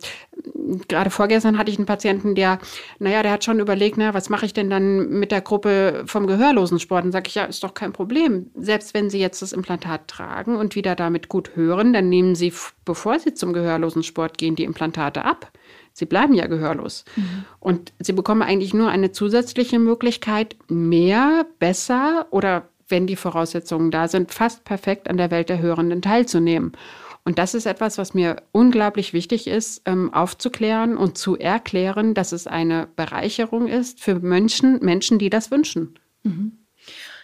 gerade 0.89 1.11
vorgestern 1.11 1.59
hatte 1.59 1.71
ich 1.71 1.79
einen 1.79 1.87
Patienten, 1.87 2.35
der, 2.35 2.59
naja, 2.99 3.23
der 3.23 3.33
hat 3.33 3.45
schon 3.45 3.61
überlegt, 3.61 3.97
na, 3.97 4.15
was 4.15 4.29
mache 4.29 4.47
ich 4.47 4.53
denn 4.53 4.71
dann 4.71 5.09
mit 5.09 5.33
der 5.33 5.41
Gruppe 5.41 6.05
vom 6.07 6.27
Gehörlosensport? 6.27 7.05
Und 7.05 7.13
sage 7.13 7.29
ich, 7.29 7.35
ja, 7.35 7.45
ist 7.45 7.63
doch 7.63 7.75
kein 7.75 7.93
Problem. 7.93 8.51
Selbst 8.55 8.95
wenn 8.95 9.11
Sie 9.11 9.19
jetzt 9.19 9.43
das 9.43 9.53
Implantat 9.53 10.09
tragen 10.09 10.57
und 10.57 10.75
wieder 10.75 10.95
damit 10.95 11.29
gut 11.29 11.57
hören, 11.57 11.93
dann 11.93 12.09
nehmen 12.09 12.35
Sie, 12.35 12.53
bevor 12.85 13.19
Sie 13.19 13.35
zum 13.35 13.53
Gehörlosensport 13.53 14.39
gehen, 14.39 14.57
die 14.57 14.65
Implantate 14.65 15.25
ab. 15.25 15.51
Sie 15.93 16.07
bleiben 16.07 16.35
ja 16.35 16.47
gehörlos. 16.47 17.05
Mhm. 17.17 17.45
Und 17.59 17.93
Sie 17.99 18.13
bekommen 18.13 18.43
eigentlich 18.43 18.73
nur 18.73 18.89
eine 18.89 19.11
zusätzliche 19.13 19.79
Möglichkeit, 19.79 20.57
mehr, 20.69 21.47
besser 21.59 22.27
oder 22.31 22.69
wenn 22.89 23.07
die 23.07 23.17
Voraussetzungen 23.17 23.91
da 23.91 24.09
sind, 24.09 24.33
fast 24.33 24.65
perfekt 24.65 25.11
an 25.11 25.17
der 25.17 25.31
Welt 25.31 25.49
der 25.49 25.61
Hörenden 25.61 26.03
teilzunehmen. 26.03 26.73
Und 27.29 27.39
das 27.39 27.53
ist 27.53 27.67
etwas, 27.67 27.99
was 27.99 28.15
mir 28.15 28.37
unglaublich 28.53 29.13
wichtig 29.13 29.49
ist, 29.49 29.83
ähm, 29.85 30.15
aufzuklären 30.15 30.97
und 30.97 31.19
zu 31.19 31.37
erklären, 31.37 32.15
dass 32.15 32.33
es 32.33 32.47
eine 32.47 32.89
Bereicherung 32.97 33.69
ist 33.69 34.01
für 34.01 34.15
Menschen, 34.15 34.83
Menschen, 34.83 35.19
die 35.19 35.29
das 35.29 35.51
wünschen. 35.51 35.99
Mhm. 36.23 36.53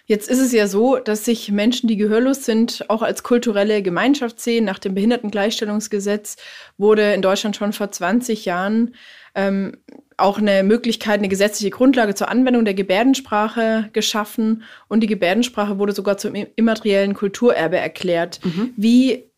Jetzt 0.05 0.29
ist 0.29 0.41
es 0.41 0.53
ja 0.53 0.67
so, 0.67 0.99
dass 0.99 1.25
sich 1.25 1.51
Menschen, 1.51 1.89
die 1.89 1.97
gehörlos 1.97 2.45
sind, 2.45 2.85
auch 2.91 3.01
als 3.01 3.23
kulturelle 3.23 3.81
Gemeinschaft 3.81 4.41
sehen. 4.41 4.67
Nach 4.67 4.79
dem 4.79 4.93
Behindertengleichstellungsgesetz 4.93 6.37
wurde 6.77 7.15
in 7.15 7.23
Deutschland 7.23 7.57
schon 7.57 7.73
vor 7.73 7.91
20 7.91 8.45
Jahren 8.45 8.95
ähm, 9.35 9.79
auch 10.19 10.37
eine 10.37 10.65
Möglichkeit, 10.65 11.21
eine 11.21 11.29
gesetzliche 11.31 11.71
Grundlage 11.71 12.15
zur 12.15 12.29
Anwendung 12.29 12.67
der 12.67 12.75
Gebärdensprache 12.75 13.89
geschaffen 13.95 14.65
und 14.89 15.01
die 15.01 15.07
Gebärdensprache 15.07 15.79
wurde 15.79 15.95
sogar 15.95 16.19
zum 16.19 16.35
immateriellen 16.35 17.15
Kulturerbe 17.15 17.79
erklärt. 17.79 18.41
Mhm. 18.45 18.75
Wie 18.77 19.31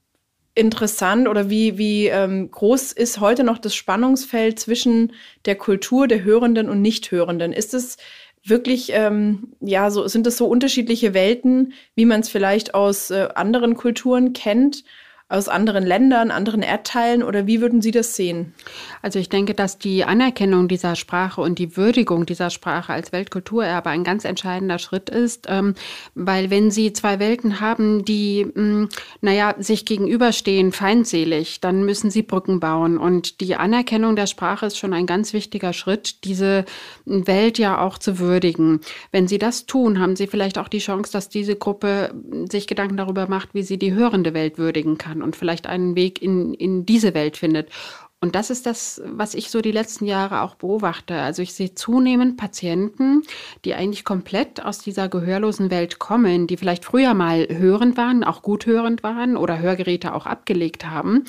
interessant 0.56 1.28
oder 1.28 1.50
wie, 1.50 1.78
wie 1.78 2.06
ähm, 2.06 2.50
groß 2.50 2.92
ist 2.92 3.20
heute 3.20 3.44
noch 3.44 3.58
das 3.58 3.75
Spannungsfeld 3.75 4.58
zwischen 4.58 5.12
der 5.44 5.54
Kultur 5.54 6.08
der 6.08 6.25
Hörenden 6.25 6.68
und 6.68 6.82
Nichthörenden? 6.82 7.52
Ist 7.52 7.75
es 7.75 7.98
wirklich, 8.42 8.90
ähm, 8.92 9.52
ja, 9.60 9.90
so 9.90 10.08
sind 10.08 10.26
es 10.26 10.36
so 10.36 10.46
unterschiedliche 10.46 11.14
Welten, 11.14 11.75
wie 11.94 12.06
man 12.06 12.20
es 12.20 12.28
vielleicht 12.28 12.75
aus 12.75 13.10
äh, 13.10 13.28
anderen 13.34 13.76
Kulturen 13.76 14.32
kennt? 14.32 14.84
Aus 15.28 15.49
anderen 15.49 15.85
Ländern, 15.85 16.30
anderen 16.30 16.62
Erdteilen 16.62 17.25
oder 17.25 17.49
wie 17.49 17.61
würden 17.61 17.83
Sie 17.83 17.90
das 17.90 18.14
sehen? 18.14 18.54
Also 19.02 19.18
ich 19.18 19.28
denke, 19.28 19.54
dass 19.54 19.78
die 19.78 20.04
Anerkennung 20.04 20.68
dieser 20.68 20.95
Sprache 20.95 21.40
und 21.40 21.59
die 21.59 21.76
Würdigung 21.76 22.26
dieser 22.26 22.50
Sprache 22.50 22.92
als 22.92 23.11
Weltkulturerbe 23.11 23.90
ein 23.90 24.04
ganz 24.04 24.25
entscheidender 24.25 24.78
Schritt 24.78 25.11
ist, 25.11 25.47
ähm, 25.49 25.75
weil 26.14 26.50
wenn 26.50 26.71
Sie 26.71 26.92
zwei 26.92 27.18
Welten 27.18 27.61
haben, 27.61 28.04
die, 28.04 28.45
mh, 28.47 28.54
hm, 28.54 28.88
naja, 29.21 29.54
sich 29.59 29.85
gegenüberstehen, 29.85 30.71
feindselig, 30.71 31.61
dann 31.61 31.85
müssen 31.85 32.11
Sie 32.11 32.23
Brücken 32.23 32.61
bauen 32.61 32.97
und 32.97 33.40
die 33.40 33.56
Anerkennung 33.56 34.14
der 34.14 34.28
Sprache 34.28 34.66
ist 34.66 34.78
schon 34.78 34.92
ein 34.92 35.06
ganz 35.06 35.33
wichtiger 35.33 35.73
Schritt, 35.73 36.23
diese 36.23 36.64
Welt 37.04 37.59
ja 37.59 37.80
auch 37.80 37.99
zu 37.99 38.21
würdigen. 38.21 38.80
Wenn 39.11 39.26
Sie 39.26 39.38
das 39.38 39.66
tun, 39.66 39.99
haben 39.99 40.14
Sie 40.14 40.28
vielleicht 40.28 40.59
auch 40.59 40.68
die 40.68 40.78
Chance, 40.78 41.11
dass 41.11 41.28
diese 41.28 41.56
Gruppe 41.56 42.14
sich 42.50 42.66
Gedanken 42.66 42.97
darüber 42.97 43.28
macht, 43.28 43.54
wie 43.54 43.62
sie 43.62 43.78
die 43.78 43.95
hörende 43.95 44.35
Welt 44.35 44.59
würdigen 44.59 44.99
kann 44.99 45.15
kann 45.16 45.23
und 45.23 45.37
vielleicht 45.37 45.66
einen 45.66 45.96
Weg 45.96 46.23
in, 46.23 46.54
in 46.54 46.87
diese 46.87 47.14
Welt 47.14 47.37
findet. 47.37 47.70
Und 48.18 48.35
das 48.35 48.49
ist 48.49 48.64
das, 48.64 49.02
was 49.04 49.35
ich 49.35 49.50
so 49.50 49.61
die 49.61 49.73
letzten 49.73 50.06
Jahre 50.06 50.40
auch 50.40 50.54
beobachte. 50.54 51.14
Also 51.20 51.42
ich 51.42 51.52
sehe 51.52 51.75
zunehmend 51.75 52.38
Patienten, 52.38 53.23
die 53.64 53.75
eigentlich 53.75 54.04
komplett 54.04 54.64
aus 54.64 54.78
dieser 54.78 55.08
gehörlosen 55.08 55.70
Welt 55.70 55.99
kommen, 55.99 56.46
die 56.46 56.56
vielleicht 56.56 56.87
früher 56.87 57.12
mal 57.12 57.46
hörend 57.50 57.99
waren, 57.99 58.25
auch 58.25 58.40
gut 58.40 58.64
hörend 58.64 59.02
waren 59.02 59.37
oder 59.37 59.58
Hörgeräte 59.58 60.14
auch 60.14 60.25
abgelegt 60.25 60.87
haben, 60.87 61.25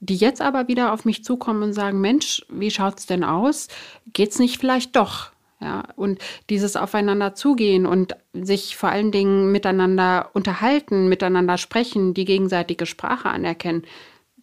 die 0.00 0.16
jetzt 0.16 0.42
aber 0.42 0.66
wieder 0.66 0.92
auf 0.92 1.04
mich 1.04 1.22
zukommen 1.22 1.62
und 1.62 1.74
sagen, 1.74 2.00
Mensch, 2.00 2.44
wie 2.48 2.72
schaut 2.72 2.98
es 2.98 3.06
denn 3.06 3.22
aus? 3.22 3.68
Geht 4.12 4.32
es 4.32 4.40
nicht 4.40 4.58
vielleicht 4.58 4.96
doch? 4.96 5.30
Ja, 5.62 5.84
und 5.94 6.18
dieses 6.50 6.74
Aufeinander 6.74 7.34
zugehen 7.34 7.86
und 7.86 8.16
sich 8.32 8.76
vor 8.76 8.88
allen 8.88 9.12
Dingen 9.12 9.52
miteinander 9.52 10.30
unterhalten, 10.34 11.08
miteinander 11.08 11.56
sprechen, 11.56 12.14
die 12.14 12.24
gegenseitige 12.24 12.84
Sprache 12.84 13.28
anerkennen, 13.28 13.84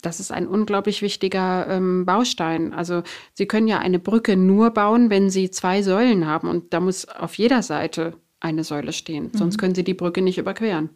das 0.01 0.21
ist 0.21 0.31
ein 0.31 0.47
unglaublich 0.47 1.01
wichtiger 1.01 1.67
ähm, 1.67 2.05
Baustein. 2.05 2.73
Also 2.73 3.03
Sie 3.33 3.47
können 3.47 3.67
ja 3.67 3.79
eine 3.79 3.99
Brücke 3.99 4.37
nur 4.37 4.71
bauen, 4.71 5.09
wenn 5.09 5.29
Sie 5.29 5.51
zwei 5.51 5.81
Säulen 5.81 6.25
haben 6.25 6.47
und 6.47 6.73
da 6.73 6.79
muss 6.79 7.05
auf 7.05 7.37
jeder 7.37 7.63
Seite 7.63 8.13
eine 8.39 8.63
Säule 8.63 8.93
stehen, 8.93 9.25
mhm. 9.33 9.37
sonst 9.37 9.57
können 9.57 9.75
Sie 9.75 9.83
die 9.83 9.93
Brücke 9.93 10.21
nicht 10.21 10.37
überqueren. 10.37 10.89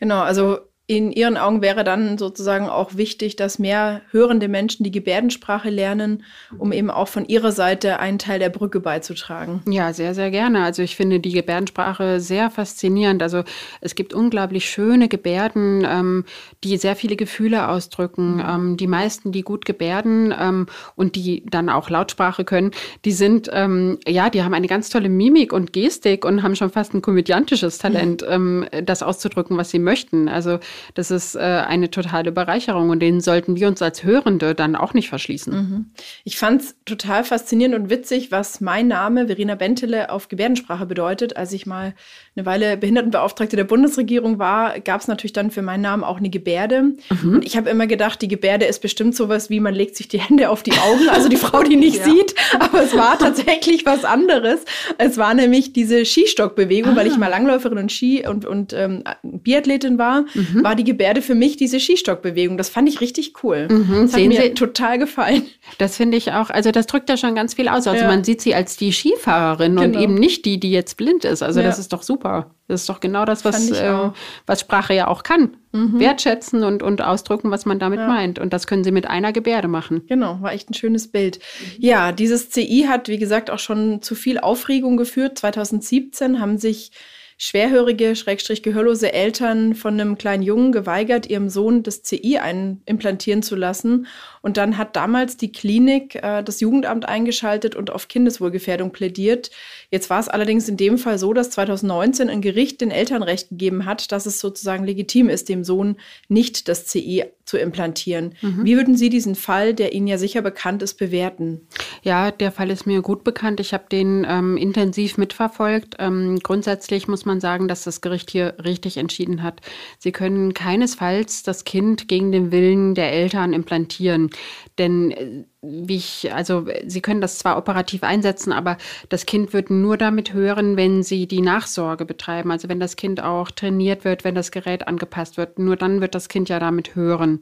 Genau, 0.00 0.22
also 0.22 0.58
in 0.88 1.10
Ihren 1.10 1.36
Augen 1.36 1.62
wäre 1.62 1.82
dann 1.82 2.16
sozusagen 2.16 2.68
auch 2.68 2.96
wichtig, 2.96 3.34
dass 3.34 3.58
mehr 3.58 4.02
hörende 4.12 4.46
Menschen 4.46 4.84
die 4.84 4.92
Gebärdensprache 4.92 5.68
lernen, 5.68 6.22
um 6.58 6.70
eben 6.70 6.90
auch 6.90 7.08
von 7.08 7.26
ihrer 7.26 7.50
Seite 7.50 7.98
einen 7.98 8.20
Teil 8.20 8.38
der 8.38 8.50
Brücke 8.50 8.78
beizutragen. 8.78 9.62
Ja, 9.68 9.92
sehr, 9.92 10.14
sehr 10.14 10.30
gerne. 10.30 10.62
Also 10.62 10.82
ich 10.82 10.94
finde 10.94 11.18
die 11.18 11.32
Gebärdensprache 11.32 12.20
sehr 12.20 12.50
faszinierend. 12.50 13.20
Also 13.20 13.42
es 13.80 13.96
gibt 13.96 14.14
unglaublich 14.14 14.70
schöne 14.70 15.08
Gebärden, 15.08 15.84
ähm, 15.84 16.24
die 16.62 16.76
sehr 16.76 16.94
viele 16.94 17.16
Gefühle 17.16 17.68
ausdrücken. 17.68 18.34
Mhm. 18.34 18.44
Ähm, 18.48 18.76
die 18.76 18.86
meisten, 18.86 19.32
die 19.32 19.42
gut 19.42 19.64
gebärden 19.64 20.32
ähm, 20.38 20.66
und 20.94 21.16
die 21.16 21.44
dann 21.46 21.68
auch 21.68 21.90
Lautsprache 21.90 22.44
können, 22.44 22.70
die 23.04 23.12
sind, 23.12 23.50
ähm, 23.52 23.98
ja, 24.06 24.30
die 24.30 24.44
haben 24.44 24.54
eine 24.54 24.68
ganz 24.68 24.88
tolle 24.88 25.08
Mimik 25.08 25.52
und 25.52 25.72
Gestik 25.72 26.24
und 26.24 26.44
haben 26.44 26.54
schon 26.54 26.70
fast 26.70 26.94
ein 26.94 27.02
komödiantisches 27.02 27.78
Talent, 27.78 28.24
mhm. 28.28 28.66
das 28.84 29.02
auszudrücken, 29.02 29.56
was 29.56 29.70
sie 29.70 29.80
möchten. 29.80 30.28
Also 30.28 30.60
das 30.94 31.10
ist 31.10 31.34
äh, 31.34 31.38
eine 31.40 31.90
totale 31.90 32.32
Bereicherung 32.32 32.90
und 32.90 33.00
denen 33.00 33.20
sollten 33.20 33.56
wir 33.56 33.68
uns 33.68 33.82
als 33.82 34.04
Hörende 34.04 34.54
dann 34.54 34.76
auch 34.76 34.94
nicht 34.94 35.08
verschließen. 35.08 35.54
Mhm. 35.54 35.90
Ich 36.24 36.38
fand 36.38 36.62
es 36.62 36.76
total 36.84 37.24
faszinierend 37.24 37.74
und 37.76 37.90
witzig, 37.90 38.30
was 38.30 38.60
mein 38.60 38.88
Name 38.88 39.26
Verena 39.26 39.54
Bentele 39.54 40.10
auf 40.10 40.28
Gebärdensprache 40.28 40.86
bedeutet. 40.86 41.36
Als 41.36 41.52
ich 41.52 41.66
mal 41.66 41.94
eine 42.36 42.44
Weile 42.44 42.76
Behindertenbeauftragte 42.76 43.56
der 43.56 43.64
Bundesregierung 43.64 44.38
war, 44.38 44.78
gab 44.80 45.00
es 45.00 45.08
natürlich 45.08 45.32
dann 45.32 45.50
für 45.50 45.62
meinen 45.62 45.80
Namen 45.80 46.04
auch 46.04 46.18
eine 46.18 46.28
Gebärde. 46.28 46.92
Mhm. 47.22 47.32
Und 47.36 47.46
ich 47.46 47.56
habe 47.56 47.70
immer 47.70 47.86
gedacht, 47.86 48.20
die 48.20 48.28
Gebärde 48.28 48.66
ist 48.66 48.82
bestimmt 48.82 49.16
sowas 49.16 49.48
wie, 49.48 49.58
man 49.58 49.74
legt 49.74 49.96
sich 49.96 50.08
die 50.08 50.20
Hände 50.20 50.50
auf 50.50 50.62
die 50.62 50.72
Augen, 50.72 51.08
also 51.08 51.30
die 51.30 51.36
Frau, 51.36 51.62
die 51.62 51.76
nicht 51.76 51.98
ja. 51.98 52.04
sieht. 52.04 52.34
Aber 52.60 52.82
es 52.82 52.94
war 52.94 53.18
tatsächlich 53.18 53.86
was 53.86 54.04
anderes. 54.04 54.60
Es 54.98 55.16
war 55.16 55.32
nämlich 55.32 55.72
diese 55.72 56.04
Skistockbewegung, 56.04 56.92
ah. 56.92 56.96
weil 56.96 57.06
ich 57.06 57.16
mal 57.16 57.28
Langläuferin 57.28 57.78
und 57.78 57.90
Ski 57.90 58.26
und, 58.28 58.44
und 58.44 58.74
ähm, 58.74 59.02
Biathletin 59.22 59.96
war, 59.96 60.26
mhm. 60.34 60.62
war 60.62 60.74
die 60.74 60.84
Gebärde 60.84 61.22
für 61.22 61.34
mich 61.34 61.56
diese 61.56 61.80
Skistockbewegung. 61.80 62.58
Das 62.58 62.68
fand 62.68 62.86
ich 62.86 63.00
richtig 63.00 63.42
cool. 63.42 63.66
Mhm. 63.70 63.86
Das 63.88 64.12
hat 64.12 64.20
Sehen 64.20 64.28
mir 64.28 64.42
Sie? 64.42 64.50
total 64.50 64.98
gefallen. 64.98 65.44
Das 65.78 65.96
finde 65.96 66.18
ich 66.18 66.32
auch, 66.32 66.50
also 66.50 66.70
das 66.70 66.86
drückt 66.86 67.08
ja 67.08 67.16
schon 67.16 67.34
ganz 67.34 67.54
viel 67.54 67.68
aus. 67.68 67.86
Also 67.86 68.02
ja. 68.02 68.08
man 68.08 68.24
sieht 68.24 68.42
sie 68.42 68.54
als 68.54 68.76
die 68.76 68.92
Skifahrerin 68.92 69.76
genau. 69.76 69.86
und 69.86 70.02
eben 70.02 70.14
nicht 70.14 70.44
die, 70.44 70.60
die 70.60 70.70
jetzt 70.70 70.98
blind 70.98 71.24
ist. 71.24 71.42
Also 71.42 71.60
ja. 71.60 71.66
das 71.66 71.78
ist 71.78 71.94
doch 71.94 72.02
super. 72.02 72.25
Das 72.68 72.80
ist 72.80 72.88
doch 72.88 72.98
genau 72.98 73.24
das, 73.24 73.44
was, 73.44 73.70
äh, 73.70 74.10
was 74.46 74.60
Sprache 74.60 74.92
ja 74.92 75.06
auch 75.06 75.22
kann. 75.22 75.56
Mhm. 75.72 76.00
Wertschätzen 76.00 76.64
und, 76.64 76.82
und 76.82 77.00
ausdrücken, 77.00 77.50
was 77.50 77.64
man 77.64 77.78
damit 77.78 78.00
ja. 78.00 78.08
meint. 78.08 78.38
Und 78.38 78.52
das 78.52 78.66
können 78.66 78.82
sie 78.82 78.90
mit 78.90 79.06
einer 79.06 79.32
Gebärde 79.32 79.68
machen. 79.68 80.02
Genau, 80.08 80.40
war 80.40 80.52
echt 80.52 80.70
ein 80.70 80.74
schönes 80.74 81.12
Bild. 81.12 81.38
Ja, 81.78 82.10
dieses 82.10 82.50
CI 82.50 82.86
hat, 82.88 83.08
wie 83.08 83.18
gesagt, 83.18 83.50
auch 83.50 83.60
schon 83.60 84.02
zu 84.02 84.14
viel 84.14 84.38
Aufregung 84.38 84.96
geführt. 84.96 85.38
2017 85.38 86.40
haben 86.40 86.58
sich 86.58 86.90
schwerhörige, 87.38 88.16
schrägstrich 88.16 88.62
gehörlose 88.62 89.12
Eltern 89.12 89.74
von 89.74 90.00
einem 90.00 90.16
kleinen 90.16 90.42
Jungen 90.42 90.72
geweigert, 90.72 91.26
ihrem 91.26 91.48
Sohn 91.50 91.82
das 91.82 92.02
CI 92.02 92.40
implantieren 92.86 93.42
zu 93.42 93.56
lassen. 93.56 94.06
Und 94.46 94.58
dann 94.58 94.78
hat 94.78 94.94
damals 94.94 95.36
die 95.36 95.50
Klinik 95.50 96.22
äh, 96.22 96.40
das 96.40 96.60
Jugendamt 96.60 97.08
eingeschaltet 97.08 97.74
und 97.74 97.90
auf 97.90 98.06
Kindeswohlgefährdung 98.06 98.92
plädiert. 98.92 99.50
Jetzt 99.90 100.08
war 100.08 100.20
es 100.20 100.28
allerdings 100.28 100.68
in 100.68 100.76
dem 100.76 100.98
Fall 100.98 101.18
so, 101.18 101.32
dass 101.32 101.50
2019 101.50 102.30
ein 102.30 102.42
Gericht 102.42 102.80
den 102.80 102.92
Eltern 102.92 103.24
recht 103.24 103.48
gegeben 103.48 103.86
hat, 103.86 104.12
dass 104.12 104.24
es 104.24 104.38
sozusagen 104.38 104.84
legitim 104.84 105.28
ist, 105.28 105.48
dem 105.48 105.64
Sohn 105.64 105.96
nicht 106.28 106.68
das 106.68 106.86
CI 106.86 107.24
zu 107.44 107.58
implantieren. 107.58 108.34
Mhm. 108.40 108.64
Wie 108.64 108.76
würden 108.76 108.96
Sie 108.96 109.08
diesen 109.08 109.34
Fall, 109.34 109.74
der 109.74 109.92
Ihnen 109.92 110.06
ja 110.06 110.18
sicher 110.18 110.42
bekannt 110.42 110.82
ist, 110.82 110.94
bewerten? 110.94 111.66
Ja, 112.02 112.30
der 112.30 112.52
Fall 112.52 112.70
ist 112.70 112.86
mir 112.86 113.02
gut 113.02 113.24
bekannt. 113.24 113.60
Ich 113.60 113.72
habe 113.72 113.84
den 113.90 114.26
ähm, 114.28 114.56
intensiv 114.56 115.16
mitverfolgt. 115.16 115.96
Ähm, 115.98 116.38
grundsätzlich 116.42 117.08
muss 117.08 117.24
man 117.24 117.40
sagen, 117.40 117.68
dass 117.68 117.84
das 117.84 118.00
Gericht 118.00 118.30
hier 118.30 118.54
richtig 118.64 118.96
entschieden 118.96 119.42
hat. 119.42 119.60
Sie 119.98 120.12
können 120.12 120.54
keinesfalls 120.54 121.44
das 121.44 121.64
Kind 121.64 122.08
gegen 122.08 122.32
den 122.32 122.50
Willen 122.50 122.94
der 122.94 123.12
Eltern 123.12 123.52
implantieren. 123.52 124.30
Denn 124.78 125.10
äh, 125.10 125.44
wie 125.62 125.96
ich, 125.96 126.32
also 126.32 126.66
Sie 126.86 127.00
können 127.00 127.20
das 127.20 127.38
zwar 127.38 127.56
operativ 127.58 128.02
einsetzen, 128.02 128.52
aber 128.52 128.76
das 129.08 129.26
Kind 129.26 129.52
wird 129.52 129.70
nur 129.70 129.96
damit 129.96 130.32
hören, 130.32 130.76
wenn 130.76 131.02
Sie 131.02 131.26
die 131.26 131.40
Nachsorge 131.40 132.04
betreiben. 132.04 132.50
Also 132.50 132.68
wenn 132.68 132.80
das 132.80 132.96
Kind 132.96 133.22
auch 133.22 133.50
trainiert 133.50 134.04
wird, 134.04 134.24
wenn 134.24 134.34
das 134.34 134.50
Gerät 134.50 134.86
angepasst 134.86 135.36
wird, 135.36 135.58
nur 135.58 135.76
dann 135.76 136.00
wird 136.00 136.14
das 136.14 136.28
Kind 136.28 136.48
ja 136.48 136.58
damit 136.58 136.94
hören. 136.94 137.40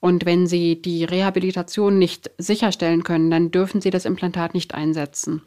Und 0.00 0.24
wenn 0.24 0.46
Sie 0.46 0.80
die 0.80 1.04
Rehabilitation 1.04 1.98
nicht 1.98 2.30
sicherstellen 2.38 3.02
können, 3.02 3.30
dann 3.30 3.50
dürfen 3.50 3.80
Sie 3.80 3.90
das 3.90 4.04
Implantat 4.04 4.54
nicht 4.54 4.74
einsetzen. 4.74 5.42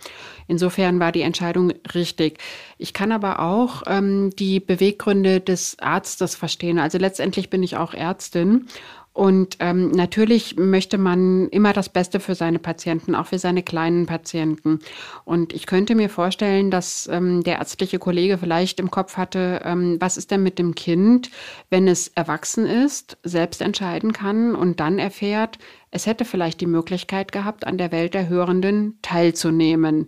Insofern 0.47 0.99
war 0.99 1.11
die 1.11 1.21
Entscheidung 1.21 1.71
richtig. 1.93 2.39
Ich 2.77 2.93
kann 2.93 3.11
aber 3.11 3.39
auch 3.39 3.83
ähm, 3.87 4.31
die 4.37 4.59
Beweggründe 4.59 5.39
des 5.39 5.77
Arztes 5.79 6.35
verstehen. 6.35 6.79
Also 6.79 6.97
letztendlich 6.97 7.49
bin 7.49 7.63
ich 7.63 7.77
auch 7.77 7.93
Ärztin 7.93 8.67
Und 9.19 9.57
ähm, 9.59 9.91
natürlich 9.91 10.55
möchte 10.55 10.97
man 10.97 11.49
immer 11.49 11.73
das 11.73 11.89
Beste 11.89 12.21
für 12.21 12.35
seine 12.35 12.57
Patienten, 12.57 13.15
auch 13.15 13.25
für 13.25 13.37
seine 13.37 13.63
kleinen 13.63 14.05
Patienten. 14.05 14.79
Und 15.25 15.51
ich 15.51 15.65
könnte 15.65 15.93
mir 15.93 16.09
vorstellen, 16.09 16.71
dass 16.71 17.05
ähm, 17.11 17.43
der 17.43 17.57
ärztliche 17.57 17.99
Kollege 17.99 18.37
vielleicht 18.37 18.79
im 18.79 18.89
Kopf 18.89 19.17
hatte, 19.17 19.59
ähm, 19.65 19.97
was 19.99 20.15
ist 20.15 20.31
denn 20.31 20.41
mit 20.41 20.57
dem 20.57 20.73
Kind, 20.73 21.31
wenn 21.69 21.89
es 21.89 22.07
erwachsen 22.07 22.65
ist, 22.65 23.17
selbst 23.23 23.61
entscheiden 23.61 24.13
kann 24.13 24.55
und 24.55 24.79
dann 24.79 24.99
erfährt, 24.99 25.59
es 25.91 26.05
hätte 26.05 26.23
vielleicht 26.23 26.61
die 26.61 26.65
Möglichkeit 26.65 27.33
gehabt, 27.33 27.67
an 27.67 27.77
der 27.77 27.91
Welt 27.91 28.13
der 28.13 28.29
Hörenden 28.29 28.99
teilzunehmen 29.01 30.07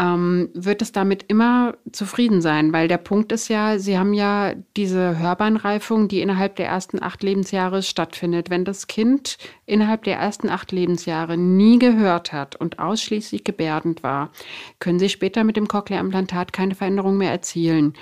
ähm, 0.00 0.48
wird 0.54 0.80
es 0.80 0.92
damit 0.92 1.26
immer 1.28 1.74
zufrieden 1.92 2.40
sein, 2.40 2.72
weil 2.72 2.88
der 2.88 2.96
Punkt 2.96 3.32
ist 3.32 3.48
ja, 3.48 3.78
Sie 3.78 3.98
haben 3.98 4.14
ja 4.14 4.54
diese 4.74 5.18
Hörbeinreifung, 5.18 6.08
die 6.08 6.22
innerhalb 6.22 6.56
der 6.56 6.68
ersten 6.68 7.02
acht 7.02 7.22
Lebensjahre 7.22 7.82
stattfindet. 7.82 8.48
Wenn 8.48 8.64
das 8.64 8.86
Kind 8.86 9.36
innerhalb 9.66 10.04
der 10.04 10.16
ersten 10.16 10.48
acht 10.48 10.72
Lebensjahre 10.72 11.36
nie 11.36 11.78
gehört 11.78 12.32
hat 12.32 12.56
und 12.56 12.78
ausschließlich 12.78 13.44
gebärdend 13.44 14.02
war, 14.02 14.30
können 14.78 14.98
Sie 14.98 15.10
später 15.10 15.44
mit 15.44 15.58
dem 15.58 15.68
Cochlea-Implantat 15.68 16.54
keine 16.54 16.74
Veränderung 16.74 17.18
mehr 17.18 17.30
erzielen. 17.30 17.92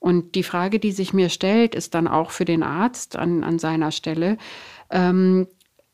Und 0.00 0.34
die 0.34 0.42
Frage, 0.42 0.80
die 0.80 0.90
sich 0.92 1.14
mir 1.14 1.28
stellt, 1.28 1.76
ist 1.76 1.94
dann 1.94 2.08
auch 2.08 2.32
für 2.32 2.44
den 2.44 2.64
Arzt 2.64 3.16
an, 3.16 3.44
an 3.44 3.60
seiner 3.60 3.92
Stelle, 3.92 4.38
ähm, 4.90 5.46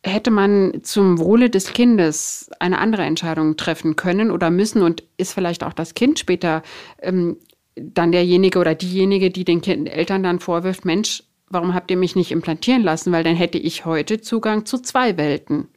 hätte 0.03 0.31
man 0.31 0.81
zum 0.83 1.19
Wohle 1.19 1.51
des 1.51 1.73
Kindes 1.73 2.51
eine 2.59 2.79
andere 2.79 3.03
Entscheidung 3.03 3.57
treffen 3.57 3.97
können 3.97 4.31
oder 4.31 4.51
müssen 4.51 4.83
und 4.83 5.05
ist 5.17 5.35
vielleicht 5.35 5.63
auch 5.63 5.75
das 5.75 5.95
Kind 5.95 6.19
später 6.19 6.63
ähm, 7.03 7.37
dann 7.75 8.13
derjenige 8.13 8.59
oder 8.59 8.75
diejenige, 8.75 9.31
die 9.31 9.45
den 9.45 9.61
kind 9.61 9.89
Eltern 9.89 10.23
dann 10.23 10.41
vorwirft, 10.41 10.85
Mensch, 10.85 11.23
warum 11.49 11.75
habt 11.75 11.91
ihr 11.91 11.97
mich 11.97 12.17
nicht 12.17 12.33
implantieren 12.33 12.83
lassen? 12.83 13.13
Weil 13.13 13.25
dann 13.25 13.37
hätte 13.37 13.59
ich 13.59 13.85
heute 13.85 14.21
Zugang 14.21 14.65
zu 14.65 14.79
zwei 14.79 15.17
Welten. 15.17 15.69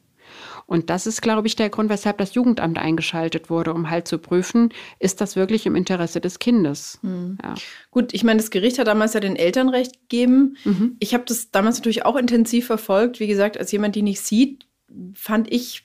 Und 0.66 0.90
das 0.90 1.06
ist, 1.06 1.22
glaube 1.22 1.46
ich, 1.46 1.56
der 1.56 1.70
Grund, 1.70 1.90
weshalb 1.90 2.18
das 2.18 2.34
Jugendamt 2.34 2.78
eingeschaltet 2.78 3.50
wurde, 3.50 3.72
um 3.74 3.90
halt 3.90 4.08
zu 4.08 4.18
prüfen, 4.18 4.70
ist 4.98 5.20
das 5.20 5.36
wirklich 5.36 5.66
im 5.66 5.76
Interesse 5.76 6.20
des 6.20 6.38
Kindes. 6.38 6.98
Mhm. 7.02 7.38
Ja. 7.42 7.54
Gut, 7.90 8.14
ich 8.14 8.24
meine, 8.24 8.38
das 8.38 8.50
Gericht 8.50 8.78
hat 8.78 8.86
damals 8.86 9.14
ja 9.14 9.20
den 9.20 9.36
Elternrecht 9.36 9.92
gegeben. 10.08 10.56
Mhm. 10.64 10.96
Ich 11.00 11.14
habe 11.14 11.24
das 11.26 11.50
damals 11.50 11.78
natürlich 11.78 12.04
auch 12.04 12.16
intensiv 12.16 12.66
verfolgt. 12.66 13.20
Wie 13.20 13.26
gesagt, 13.26 13.58
als 13.58 13.72
jemand, 13.72 13.96
die 13.96 14.02
nicht 14.02 14.20
sieht, 14.20 14.66
fand 15.14 15.52
ich 15.52 15.84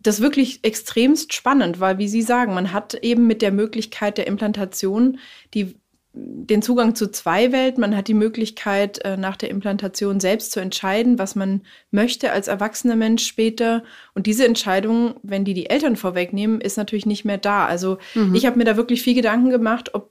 das 0.00 0.20
wirklich 0.20 0.64
extremst 0.64 1.32
spannend, 1.32 1.80
weil, 1.80 1.98
wie 1.98 2.08
Sie 2.08 2.22
sagen, 2.22 2.54
man 2.54 2.72
hat 2.72 2.94
eben 2.94 3.26
mit 3.26 3.42
der 3.42 3.52
Möglichkeit 3.52 4.16
der 4.18 4.26
Implantation 4.26 5.18
die 5.54 5.76
den 6.20 6.62
Zugang 6.62 6.94
zu 6.94 7.10
zwei 7.10 7.52
Welten. 7.52 7.80
Man 7.80 7.96
hat 7.96 8.08
die 8.08 8.14
Möglichkeit, 8.14 8.98
äh, 9.04 9.16
nach 9.16 9.36
der 9.36 9.50
Implantation 9.50 10.20
selbst 10.20 10.52
zu 10.52 10.60
entscheiden, 10.60 11.18
was 11.18 11.36
man 11.36 11.62
möchte 11.90 12.32
als 12.32 12.48
erwachsener 12.48 12.96
Mensch 12.96 13.26
später. 13.26 13.84
Und 14.14 14.26
diese 14.26 14.46
Entscheidung, 14.46 15.16
wenn 15.22 15.44
die 15.44 15.54
die 15.54 15.70
Eltern 15.70 15.96
vorwegnehmen, 15.96 16.60
ist 16.60 16.76
natürlich 16.76 17.06
nicht 17.06 17.24
mehr 17.24 17.38
da. 17.38 17.66
Also 17.66 17.98
mhm. 18.14 18.34
ich 18.34 18.46
habe 18.46 18.58
mir 18.58 18.64
da 18.64 18.76
wirklich 18.76 19.02
viel 19.02 19.14
Gedanken 19.14 19.50
gemacht, 19.50 19.94
ob 19.94 20.10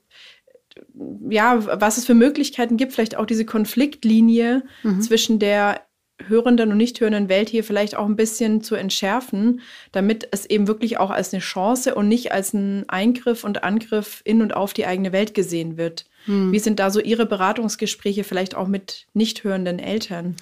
ja, 1.29 1.81
was 1.81 1.97
es 1.97 2.05
für 2.05 2.13
Möglichkeiten 2.13 2.77
gibt, 2.77 2.93
vielleicht 2.93 3.17
auch 3.17 3.25
diese 3.25 3.45
Konfliktlinie 3.45 4.63
mhm. 4.83 5.01
zwischen 5.01 5.39
der 5.39 5.81
hörenden 6.25 6.71
und 6.71 6.77
nicht 6.77 6.99
hörenden 6.99 7.29
Welt 7.29 7.49
hier 7.49 7.63
vielleicht 7.63 7.95
auch 7.95 8.05
ein 8.05 8.15
bisschen 8.15 8.61
zu 8.61 8.75
entschärfen, 8.75 9.61
damit 9.91 10.27
es 10.31 10.45
eben 10.45 10.67
wirklich 10.67 10.97
auch 10.97 11.11
als 11.11 11.33
eine 11.33 11.41
Chance 11.41 11.95
und 11.95 12.07
nicht 12.07 12.31
als 12.31 12.53
ein 12.53 12.87
Eingriff 12.89 13.43
und 13.43 13.63
Angriff 13.63 14.21
in 14.23 14.41
und 14.41 14.55
auf 14.55 14.73
die 14.73 14.85
eigene 14.85 15.11
Welt 15.11 15.33
gesehen 15.33 15.77
wird. 15.77 16.05
Hm. 16.27 16.51
Wie 16.51 16.59
sind 16.59 16.79
da 16.79 16.91
so 16.91 16.99
Ihre 16.99 17.25
Beratungsgespräche 17.25 18.23
vielleicht 18.23 18.55
auch 18.55 18.67
mit 18.67 19.07
nicht 19.13 19.43
hörenden 19.43 19.79
Eltern? 19.79 20.35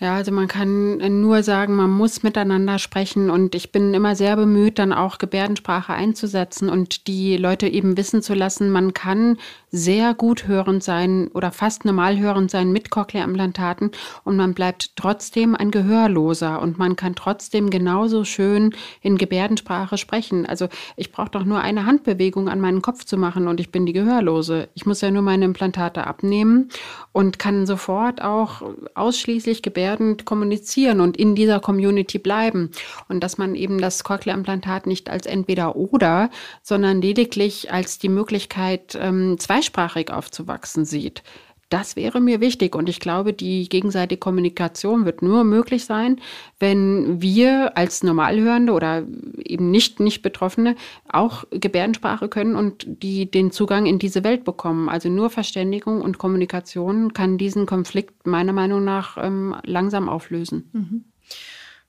Ja, 0.00 0.16
also 0.16 0.32
man 0.32 0.48
kann 0.48 1.20
nur 1.20 1.42
sagen, 1.42 1.76
man 1.76 1.90
muss 1.90 2.22
miteinander 2.22 2.78
sprechen 2.78 3.30
und 3.30 3.54
ich 3.54 3.70
bin 3.70 3.94
immer 3.94 4.16
sehr 4.16 4.34
bemüht, 4.36 4.78
dann 4.78 4.92
auch 4.92 5.18
Gebärdensprache 5.18 5.92
einzusetzen 5.92 6.68
und 6.68 7.06
die 7.06 7.36
Leute 7.36 7.68
eben 7.68 7.96
wissen 7.96 8.22
zu 8.22 8.34
lassen, 8.34 8.70
man 8.70 8.94
kann 8.94 9.36
sehr 9.70 10.14
gut 10.14 10.48
hörend 10.48 10.82
sein 10.82 11.28
oder 11.34 11.52
fast 11.52 11.84
normal 11.84 12.18
hörend 12.18 12.50
sein 12.50 12.72
mit 12.72 12.90
Cochlea-Implantaten 12.90 13.90
und 14.24 14.36
man 14.36 14.54
bleibt 14.54 14.96
trotzdem 14.96 15.54
ein 15.54 15.70
Gehörloser 15.70 16.62
und 16.62 16.78
man 16.78 16.96
kann 16.96 17.14
trotzdem 17.14 17.68
genauso 17.68 18.24
schön 18.24 18.74
in 19.02 19.18
Gebärdensprache 19.18 19.98
sprechen. 19.98 20.46
Also 20.46 20.68
ich 20.96 21.12
brauche 21.12 21.30
doch 21.30 21.44
nur 21.44 21.60
eine 21.60 21.84
Handbewegung 21.84 22.48
an 22.48 22.60
meinen 22.60 22.80
Kopf 22.80 23.04
zu 23.04 23.18
machen 23.18 23.48
und 23.48 23.60
ich 23.60 23.70
bin 23.70 23.84
die 23.84 23.92
Gehörlose. 23.92 24.68
Ich 24.74 24.86
muss 24.86 25.02
ja 25.02 25.10
nur 25.10 25.22
meine 25.26 25.44
Implantate 25.44 26.06
abnehmen 26.06 26.70
und 27.12 27.38
kann 27.38 27.66
sofort 27.66 28.22
auch 28.22 28.62
ausschließlich 28.94 29.60
gebärdend 29.60 30.24
kommunizieren 30.24 31.00
und 31.02 31.18
in 31.18 31.34
dieser 31.34 31.60
Community 31.60 32.18
bleiben. 32.18 32.70
Und 33.08 33.20
dass 33.22 33.36
man 33.36 33.54
eben 33.54 33.78
das 33.78 34.02
Cochlea-Implantat 34.04 34.86
nicht 34.86 35.10
als 35.10 35.26
entweder 35.26 35.76
oder, 35.76 36.30
sondern 36.62 37.02
lediglich 37.02 37.70
als 37.70 37.98
die 37.98 38.08
Möglichkeit, 38.08 38.96
ähm, 38.98 39.38
zweisprachig 39.38 40.10
aufzuwachsen 40.10 40.86
sieht. 40.86 41.22
Das 41.68 41.96
wäre 41.96 42.20
mir 42.20 42.40
wichtig 42.40 42.76
und 42.76 42.88
ich 42.88 43.00
glaube, 43.00 43.32
die 43.32 43.68
gegenseitige 43.68 44.20
Kommunikation 44.20 45.04
wird 45.04 45.20
nur 45.20 45.42
möglich 45.42 45.84
sein, 45.84 46.20
wenn 46.60 47.20
wir 47.20 47.76
als 47.76 48.04
Normalhörende 48.04 48.72
oder 48.72 49.04
eben 49.38 49.72
nicht 49.72 49.98
nicht 49.98 50.22
Betroffene 50.22 50.76
auch 51.08 51.44
Gebärdensprache 51.50 52.28
können 52.28 52.54
und 52.54 52.86
die 52.86 53.28
den 53.28 53.50
Zugang 53.50 53.86
in 53.86 53.98
diese 53.98 54.22
Welt 54.22 54.44
bekommen. 54.44 54.88
Also 54.88 55.08
nur 55.08 55.28
Verständigung 55.28 56.02
und 56.02 56.18
Kommunikation 56.18 57.12
kann 57.12 57.36
diesen 57.36 57.66
Konflikt 57.66 58.26
meiner 58.26 58.52
Meinung 58.52 58.84
nach 58.84 59.16
ähm, 59.20 59.56
langsam 59.64 60.08
auflösen. 60.08 60.70
Mhm. 60.72 61.04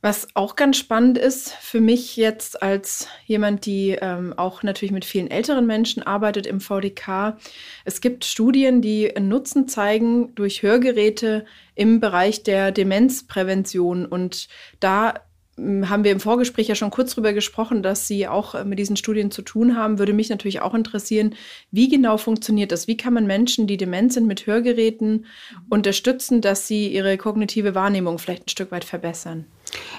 Was 0.07 0.29
auch 0.35 0.55
ganz 0.55 0.77
spannend 0.77 1.17
ist 1.17 1.51
für 1.51 1.81
mich 1.81 2.15
jetzt 2.15 2.63
als 2.63 3.09
jemand, 3.25 3.65
die 3.65 3.97
ähm, 4.01 4.33
auch 4.37 4.63
natürlich 4.63 4.93
mit 4.93 5.03
vielen 5.03 5.29
älteren 5.29 5.67
Menschen 5.67 6.01
arbeitet 6.01 6.47
im 6.47 6.61
VDK, 6.61 7.35
es 7.83 7.99
gibt 7.99 8.23
Studien, 8.23 8.81
die 8.81 9.11
Nutzen 9.19 9.67
zeigen 9.67 10.33
durch 10.33 10.63
Hörgeräte 10.63 11.43
im 11.75 11.99
Bereich 11.99 12.43
der 12.43 12.71
Demenzprävention. 12.71 14.05
Und 14.05 14.47
da 14.79 15.15
hm, 15.57 15.89
haben 15.89 16.05
wir 16.05 16.13
im 16.13 16.21
Vorgespräch 16.21 16.69
ja 16.69 16.75
schon 16.75 16.89
kurz 16.89 17.13
drüber 17.13 17.33
gesprochen, 17.33 17.83
dass 17.83 18.07
Sie 18.07 18.29
auch 18.29 18.55
äh, 18.55 18.63
mit 18.63 18.79
diesen 18.79 18.95
Studien 18.95 19.29
zu 19.29 19.41
tun 19.41 19.75
haben. 19.75 19.99
Würde 19.99 20.13
mich 20.13 20.29
natürlich 20.29 20.61
auch 20.61 20.73
interessieren, 20.73 21.35
wie 21.71 21.89
genau 21.89 22.15
funktioniert 22.15 22.71
das? 22.71 22.87
Wie 22.87 22.95
kann 22.95 23.13
man 23.13 23.27
Menschen, 23.27 23.67
die 23.67 23.75
dement 23.75 24.13
sind, 24.13 24.25
mit 24.25 24.47
Hörgeräten 24.47 25.25
unterstützen, 25.67 26.39
dass 26.39 26.65
sie 26.65 26.87
ihre 26.87 27.17
kognitive 27.17 27.75
Wahrnehmung 27.75 28.19
vielleicht 28.19 28.45
ein 28.45 28.49
Stück 28.51 28.71
weit 28.71 28.85
verbessern? 28.85 29.47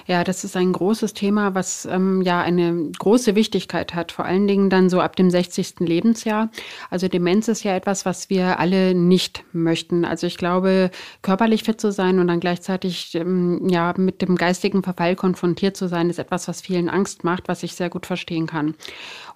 Ja, 0.07 0.23
das 0.23 0.43
ist 0.43 0.55
ein 0.55 0.73
großes 0.73 1.13
Thema, 1.13 1.55
was 1.55 1.85
ähm, 1.85 2.21
ja 2.21 2.41
eine 2.41 2.89
große 2.97 3.35
Wichtigkeit 3.35 3.93
hat, 3.93 4.11
vor 4.11 4.25
allen 4.25 4.47
Dingen 4.47 4.69
dann 4.69 4.89
so 4.89 5.01
ab 5.01 5.15
dem 5.15 5.29
60. 5.29 5.79
Lebensjahr. 5.79 6.49
Also 6.89 7.07
Demenz 7.07 7.47
ist 7.47 7.63
ja 7.63 7.75
etwas, 7.75 8.05
was 8.05 8.29
wir 8.29 8.59
alle 8.59 8.95
nicht 8.95 9.43
möchten. 9.53 10.05
Also 10.05 10.27
ich 10.27 10.37
glaube, 10.37 10.91
körperlich 11.21 11.63
fit 11.63 11.79
zu 11.79 11.91
sein 11.91 12.19
und 12.19 12.27
dann 12.27 12.39
gleichzeitig 12.39 13.15
ähm, 13.15 13.67
ja 13.69 13.93
mit 13.97 14.21
dem 14.21 14.35
geistigen 14.35 14.83
Verfall 14.83 15.15
konfrontiert 15.15 15.77
zu 15.77 15.87
sein, 15.87 16.09
ist 16.09 16.19
etwas, 16.19 16.47
was 16.47 16.61
vielen 16.61 16.89
Angst 16.89 17.23
macht, 17.23 17.47
was 17.47 17.63
ich 17.63 17.75
sehr 17.75 17.89
gut 17.89 18.05
verstehen 18.05 18.47
kann. 18.47 18.75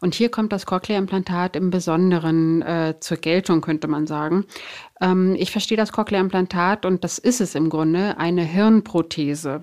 Und 0.02 0.16
hier 0.16 0.30
kommt 0.30 0.52
das 0.52 0.66
Cochlea-Implantat 0.66 1.56
im 1.56 1.70
Besonderen 1.70 2.62
äh, 2.62 2.96
zur 3.00 3.18
Geltung, 3.18 3.62
könnte 3.62 3.88
man 3.88 4.08
sagen. 4.08 4.46
Ähm, 5.04 5.36
ich 5.38 5.52
verstehe 5.52 5.78
das 5.78 5.92
Cochlea-Implantat 5.92 6.86
und 6.86 7.04
das 7.04 7.20
ist 7.20 7.42
es 7.42 7.56
im 7.56 7.70
Grunde, 7.70 8.18
eine 8.18 8.44
Hirnprothese. 8.44 9.62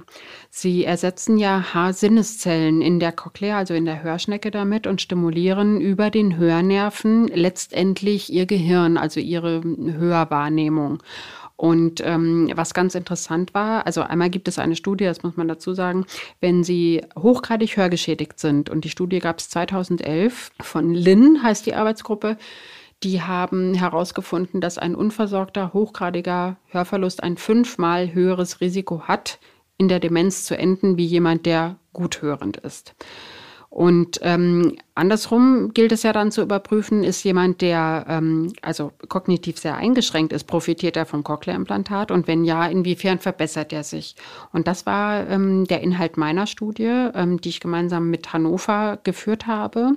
Sie 0.50 0.85
ersetzen 0.85 1.38
ja 1.38 1.72
Haarsinneszellen 1.72 2.83
in 2.83 3.00
der 3.00 3.12
Cochlea, 3.12 3.57
also 3.57 3.72
in 3.72 3.87
der 3.87 4.03
Hörschnecke 4.03 4.50
damit 4.50 4.87
und 4.87 5.00
stimulieren 5.00 5.81
über 5.81 6.11
den 6.11 6.37
Hörnerven 6.37 7.29
letztendlich 7.29 8.31
ihr 8.31 8.46
Gehirn, 8.46 8.98
also 8.98 9.18
ihre 9.18 9.62
Hörwahrnehmung. 9.64 11.03
Und 11.57 12.03
ähm, 12.05 12.50
was 12.55 12.72
ganz 12.72 12.94
interessant 12.94 13.53
war, 13.53 13.87
also 13.87 14.00
einmal 14.00 14.31
gibt 14.31 14.48
es 14.48 14.59
eine 14.59 14.76
Studie, 14.76 15.05
das 15.05 15.22
muss 15.22 15.37
man 15.37 15.46
dazu 15.46 15.74
sagen, 15.74 16.07
wenn 16.40 16.64
Sie 16.64 17.03
hochgradig 17.18 17.76
hörgeschädigt 17.76 18.40
sind, 18.40 18.70
und 18.70 18.85
die 18.85 18.88
Studie 18.88 19.18
gab 19.18 19.40
es 19.40 19.50
2011 19.50 20.53
von 20.62 20.94
Lin, 20.94 21.42
heißt 21.42 21.66
die 21.66 21.74
Arbeitsgruppe, 21.74 22.38
die 23.02 23.22
haben 23.22 23.74
herausgefunden, 23.74 24.60
dass 24.60 24.78
ein 24.78 24.94
unversorgter, 24.94 25.72
hochgradiger 25.72 26.56
Hörverlust 26.68 27.22
ein 27.22 27.36
fünfmal 27.36 28.12
höheres 28.12 28.60
Risiko 28.60 29.02
hat, 29.02 29.38
in 29.78 29.88
der 29.88 30.00
Demenz 30.00 30.44
zu 30.44 30.56
enden, 30.56 30.98
wie 30.98 31.06
jemand, 31.06 31.46
der 31.46 31.76
gut 31.92 32.20
hörend 32.20 32.58
ist. 32.58 32.94
Und 33.70 34.18
ähm, 34.22 34.76
andersrum 34.96 35.72
gilt 35.72 35.92
es 35.92 36.02
ja 36.02 36.12
dann 36.12 36.32
zu 36.32 36.42
überprüfen, 36.42 37.04
ist 37.04 37.22
jemand, 37.22 37.60
der 37.60 38.04
ähm, 38.08 38.52
also 38.62 38.90
kognitiv 39.08 39.58
sehr 39.58 39.76
eingeschränkt 39.76 40.32
ist, 40.32 40.48
profitiert 40.48 40.96
er 40.96 41.06
vom 41.06 41.22
Cochlea-Implantat 41.22 42.10
und 42.10 42.26
wenn 42.26 42.44
ja, 42.44 42.66
inwiefern 42.66 43.20
verbessert 43.20 43.72
er 43.72 43.84
sich? 43.84 44.16
Und 44.52 44.66
das 44.66 44.86
war 44.86 45.26
ähm, 45.30 45.66
der 45.68 45.82
Inhalt 45.82 46.16
meiner 46.16 46.48
Studie, 46.48 47.10
ähm, 47.14 47.40
die 47.40 47.50
ich 47.50 47.60
gemeinsam 47.60 48.10
mit 48.10 48.32
Hannover 48.32 48.98
geführt 49.04 49.46
habe 49.46 49.94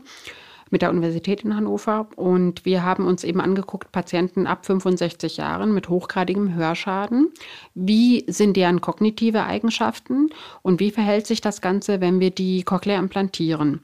mit 0.73 0.81
der 0.81 0.89
Universität 0.89 1.45
in 1.45 1.55
Hannover. 1.55 2.07
Und 2.15 2.65
wir 2.65 2.83
haben 2.83 3.05
uns 3.05 3.23
eben 3.23 3.39
angeguckt, 3.39 3.91
Patienten 3.91 4.47
ab 4.47 4.65
65 4.65 5.37
Jahren 5.37 5.71
mit 5.73 5.87
hochgradigem 5.87 6.55
Hörschaden. 6.55 7.31
Wie 7.75 8.25
sind 8.27 8.57
deren 8.57 8.81
kognitive 8.81 9.43
Eigenschaften 9.43 10.31
und 10.63 10.79
wie 10.79 10.89
verhält 10.89 11.27
sich 11.27 11.41
das 11.41 11.61
Ganze, 11.61 12.01
wenn 12.01 12.19
wir 12.19 12.31
die 12.31 12.63
Cochlea 12.63 12.97
implantieren? 12.97 13.81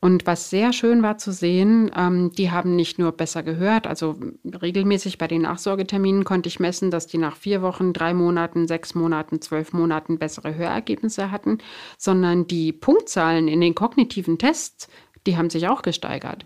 Und 0.00 0.26
was 0.26 0.50
sehr 0.50 0.72
schön 0.72 1.02
war 1.04 1.18
zu 1.18 1.30
sehen, 1.32 1.88
ähm, 1.96 2.32
die 2.32 2.50
haben 2.50 2.74
nicht 2.74 2.98
nur 2.98 3.12
besser 3.12 3.44
gehört, 3.44 3.86
also 3.86 4.16
regelmäßig 4.44 5.16
bei 5.16 5.28
den 5.28 5.42
Nachsorgeterminen 5.42 6.24
konnte 6.24 6.48
ich 6.48 6.58
messen, 6.58 6.90
dass 6.90 7.06
die 7.06 7.18
nach 7.18 7.36
vier 7.36 7.62
Wochen, 7.62 7.92
drei 7.92 8.12
Monaten, 8.12 8.66
sechs 8.66 8.96
Monaten, 8.96 9.40
zwölf 9.40 9.72
Monaten 9.72 10.18
bessere 10.18 10.56
Hörergebnisse 10.56 11.30
hatten, 11.30 11.58
sondern 11.98 12.48
die 12.48 12.72
Punktzahlen 12.72 13.46
in 13.46 13.60
den 13.60 13.76
kognitiven 13.76 14.38
Tests, 14.38 14.88
die 15.26 15.36
haben 15.36 15.50
sich 15.50 15.68
auch 15.68 15.82
gesteigert. 15.82 16.44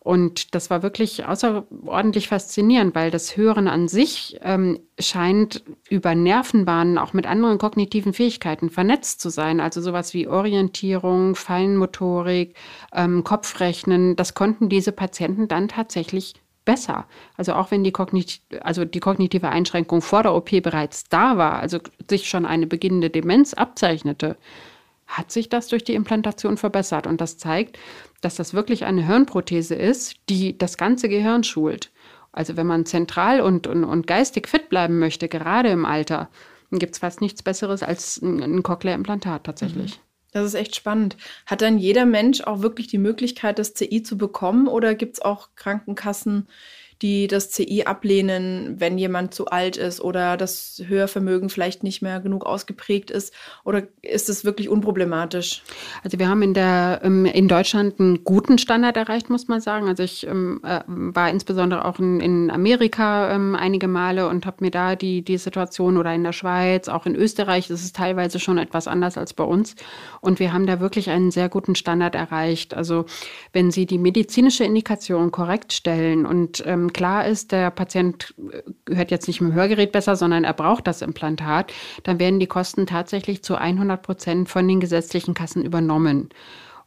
Und 0.00 0.54
das 0.54 0.70
war 0.70 0.82
wirklich 0.82 1.26
außerordentlich 1.26 2.28
faszinierend, 2.28 2.94
weil 2.94 3.10
das 3.10 3.36
Hören 3.36 3.68
an 3.68 3.88
sich 3.88 4.38
ähm, 4.42 4.78
scheint 4.98 5.64
über 5.90 6.14
Nervenbahnen 6.14 6.98
auch 6.98 7.12
mit 7.12 7.26
anderen 7.26 7.58
kognitiven 7.58 8.14
Fähigkeiten 8.14 8.70
vernetzt 8.70 9.20
zu 9.20 9.28
sein. 9.28 9.60
Also 9.60 9.82
sowas 9.82 10.14
wie 10.14 10.28
Orientierung, 10.28 11.34
Feinmotorik, 11.34 12.54
ähm, 12.94 13.24
Kopfrechnen, 13.24 14.16
das 14.16 14.34
konnten 14.34 14.68
diese 14.68 14.92
Patienten 14.92 15.48
dann 15.48 15.68
tatsächlich 15.68 16.34
besser. 16.64 17.06
Also 17.36 17.54
auch 17.54 17.70
wenn 17.70 17.82
die, 17.82 17.92
Kognit 17.92 18.40
also 18.60 18.84
die 18.84 19.00
kognitive 19.00 19.48
Einschränkung 19.48 20.00
vor 20.00 20.22
der 20.22 20.34
OP 20.34 20.50
bereits 20.62 21.04
da 21.08 21.36
war, 21.36 21.60
also 21.60 21.80
sich 22.08 22.28
schon 22.28 22.46
eine 22.46 22.66
beginnende 22.66 23.10
Demenz 23.10 23.52
abzeichnete, 23.52 24.36
hat 25.06 25.32
sich 25.32 25.48
das 25.48 25.68
durch 25.68 25.82
die 25.82 25.94
Implantation 25.94 26.56
verbessert. 26.58 27.06
Und 27.06 27.20
das 27.20 27.38
zeigt, 27.38 27.78
dass 28.20 28.36
das 28.36 28.54
wirklich 28.54 28.84
eine 28.84 29.06
Hirnprothese 29.06 29.74
ist, 29.74 30.16
die 30.28 30.56
das 30.58 30.76
ganze 30.76 31.08
Gehirn 31.08 31.44
schult. 31.44 31.90
Also 32.32 32.56
wenn 32.56 32.66
man 32.66 32.86
zentral 32.86 33.40
und, 33.40 33.66
und, 33.66 33.84
und 33.84 34.06
geistig 34.06 34.48
fit 34.48 34.68
bleiben 34.68 34.98
möchte, 34.98 35.28
gerade 35.28 35.70
im 35.70 35.84
Alter, 35.84 36.28
dann 36.70 36.78
gibt 36.78 36.94
es 36.94 36.98
fast 36.98 37.20
nichts 37.20 37.42
Besseres 37.42 37.82
als 37.82 38.20
ein, 38.20 38.42
ein 38.42 38.62
Cochlea-Implantat 38.62 39.44
tatsächlich. 39.44 39.96
Mhm. 39.96 40.02
Das 40.32 40.44
ist 40.44 40.54
echt 40.54 40.76
spannend. 40.76 41.16
Hat 41.46 41.62
dann 41.62 41.78
jeder 41.78 42.04
Mensch 42.04 42.42
auch 42.42 42.60
wirklich 42.60 42.86
die 42.86 42.98
Möglichkeit, 42.98 43.58
das 43.58 43.72
CI 43.74 44.02
zu 44.02 44.18
bekommen 44.18 44.68
oder 44.68 44.94
gibt 44.94 45.14
es 45.14 45.22
auch 45.22 45.48
Krankenkassen, 45.56 46.48
die 47.02 47.28
das 47.28 47.50
CI 47.50 47.84
ablehnen, 47.84 48.74
wenn 48.78 48.98
jemand 48.98 49.32
zu 49.32 49.46
alt 49.46 49.76
ist 49.76 50.00
oder 50.00 50.36
das 50.36 50.82
Hörvermögen 50.84 51.48
vielleicht 51.48 51.84
nicht 51.84 52.02
mehr 52.02 52.20
genug 52.20 52.44
ausgeprägt 52.44 53.10
ist? 53.10 53.32
Oder 53.64 53.84
ist 54.02 54.28
es 54.28 54.44
wirklich 54.44 54.68
unproblematisch? 54.68 55.62
Also 56.02 56.18
wir 56.18 56.28
haben 56.28 56.42
in, 56.42 56.54
der, 56.54 57.00
ähm, 57.04 57.24
in 57.24 57.46
Deutschland 57.46 58.00
einen 58.00 58.24
guten 58.24 58.58
Standard 58.58 58.96
erreicht, 58.96 59.30
muss 59.30 59.46
man 59.46 59.60
sagen. 59.60 59.86
Also 59.86 60.02
ich 60.02 60.26
ähm, 60.26 60.60
äh, 60.64 60.80
war 60.86 61.30
insbesondere 61.30 61.84
auch 61.84 61.98
in, 62.00 62.50
Amerika 62.50 63.32
ähm, 63.32 63.54
einige 63.54 63.86
Male 63.86 64.28
und 64.28 64.44
habe 64.44 64.56
mir 64.60 64.70
da 64.70 64.96
die, 64.96 65.22
die 65.22 65.38
Situation 65.38 65.96
oder 65.96 66.12
in 66.14 66.24
der 66.24 66.32
Schweiz, 66.32 66.88
auch 66.88 67.06
in 67.06 67.14
Österreich, 67.14 67.68
das 67.68 67.82
ist 67.82 67.94
teilweise 67.94 68.40
schon 68.40 68.58
etwas 68.58 68.88
anders 68.88 69.16
als 69.16 69.34
bei 69.34 69.44
uns. 69.44 69.76
Und 70.20 70.40
wir 70.40 70.52
haben 70.52 70.66
da 70.66 70.80
wirklich 70.80 71.10
einen 71.10 71.30
sehr 71.30 71.48
guten 71.48 71.74
Standard 71.74 72.14
erreicht. 72.14 72.74
Also 72.74 73.06
wenn 73.52 73.70
Sie 73.70 73.86
die 73.86 73.98
medizinische 73.98 74.64
Indikation 74.64 75.30
korrekt 75.30 75.72
stellen 75.72 76.26
und 76.26 76.62
ähm, 76.66 76.87
klar 76.92 77.26
ist, 77.26 77.52
der 77.52 77.70
Patient 77.70 78.34
äh, 78.52 78.94
hört 78.94 79.10
jetzt 79.10 79.26
nicht 79.28 79.40
mit 79.40 79.52
dem 79.52 79.54
Hörgerät 79.54 79.92
besser, 79.92 80.16
sondern 80.16 80.44
er 80.44 80.54
braucht 80.54 80.86
das 80.86 81.02
Implantat, 81.02 81.72
dann 82.02 82.18
werden 82.18 82.40
die 82.40 82.46
Kosten 82.46 82.86
tatsächlich 82.86 83.42
zu 83.42 83.56
100 83.56 84.02
Prozent 84.02 84.48
von 84.48 84.66
den 84.66 84.80
gesetzlichen 84.80 85.34
Kassen 85.34 85.64
übernommen. 85.64 86.30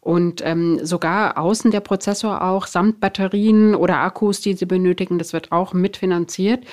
Und 0.02 0.42
ähm, 0.44 0.80
sogar 0.84 1.38
außen 1.38 1.70
der 1.70 1.80
Prozessor 1.80 2.42
auch 2.42 2.66
samt 2.66 3.00
Batterien 3.00 3.76
oder 3.76 3.98
Akkus, 3.98 4.42
die 4.42 4.54
sie 4.54 4.66
benötigen, 4.66 5.20
das 5.20 5.32
wird 5.32 5.52
auch 5.52 5.74
mitfinanziert. 5.74 6.66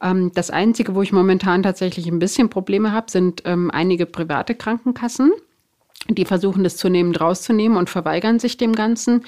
Ähm, 0.00 0.30
das 0.34 0.50
Einzige, 0.50 0.94
wo 0.94 1.02
ich 1.02 1.12
momentan 1.12 1.64
tatsächlich 1.64 2.06
ein 2.06 2.20
bisschen 2.20 2.48
Probleme 2.48 2.92
habe, 2.92 3.10
sind 3.10 3.42
ähm, 3.44 3.72
einige 3.72 4.06
private 4.06 4.54
Krankenkassen. 4.54 5.32
Die 6.08 6.24
versuchen 6.24 6.62
das 6.62 6.76
zunehmend 6.76 7.20
rauszunehmen 7.20 7.76
und 7.76 7.90
verweigern 7.90 8.38
sich 8.38 8.56
dem 8.56 8.72
Ganzen. 8.72 9.24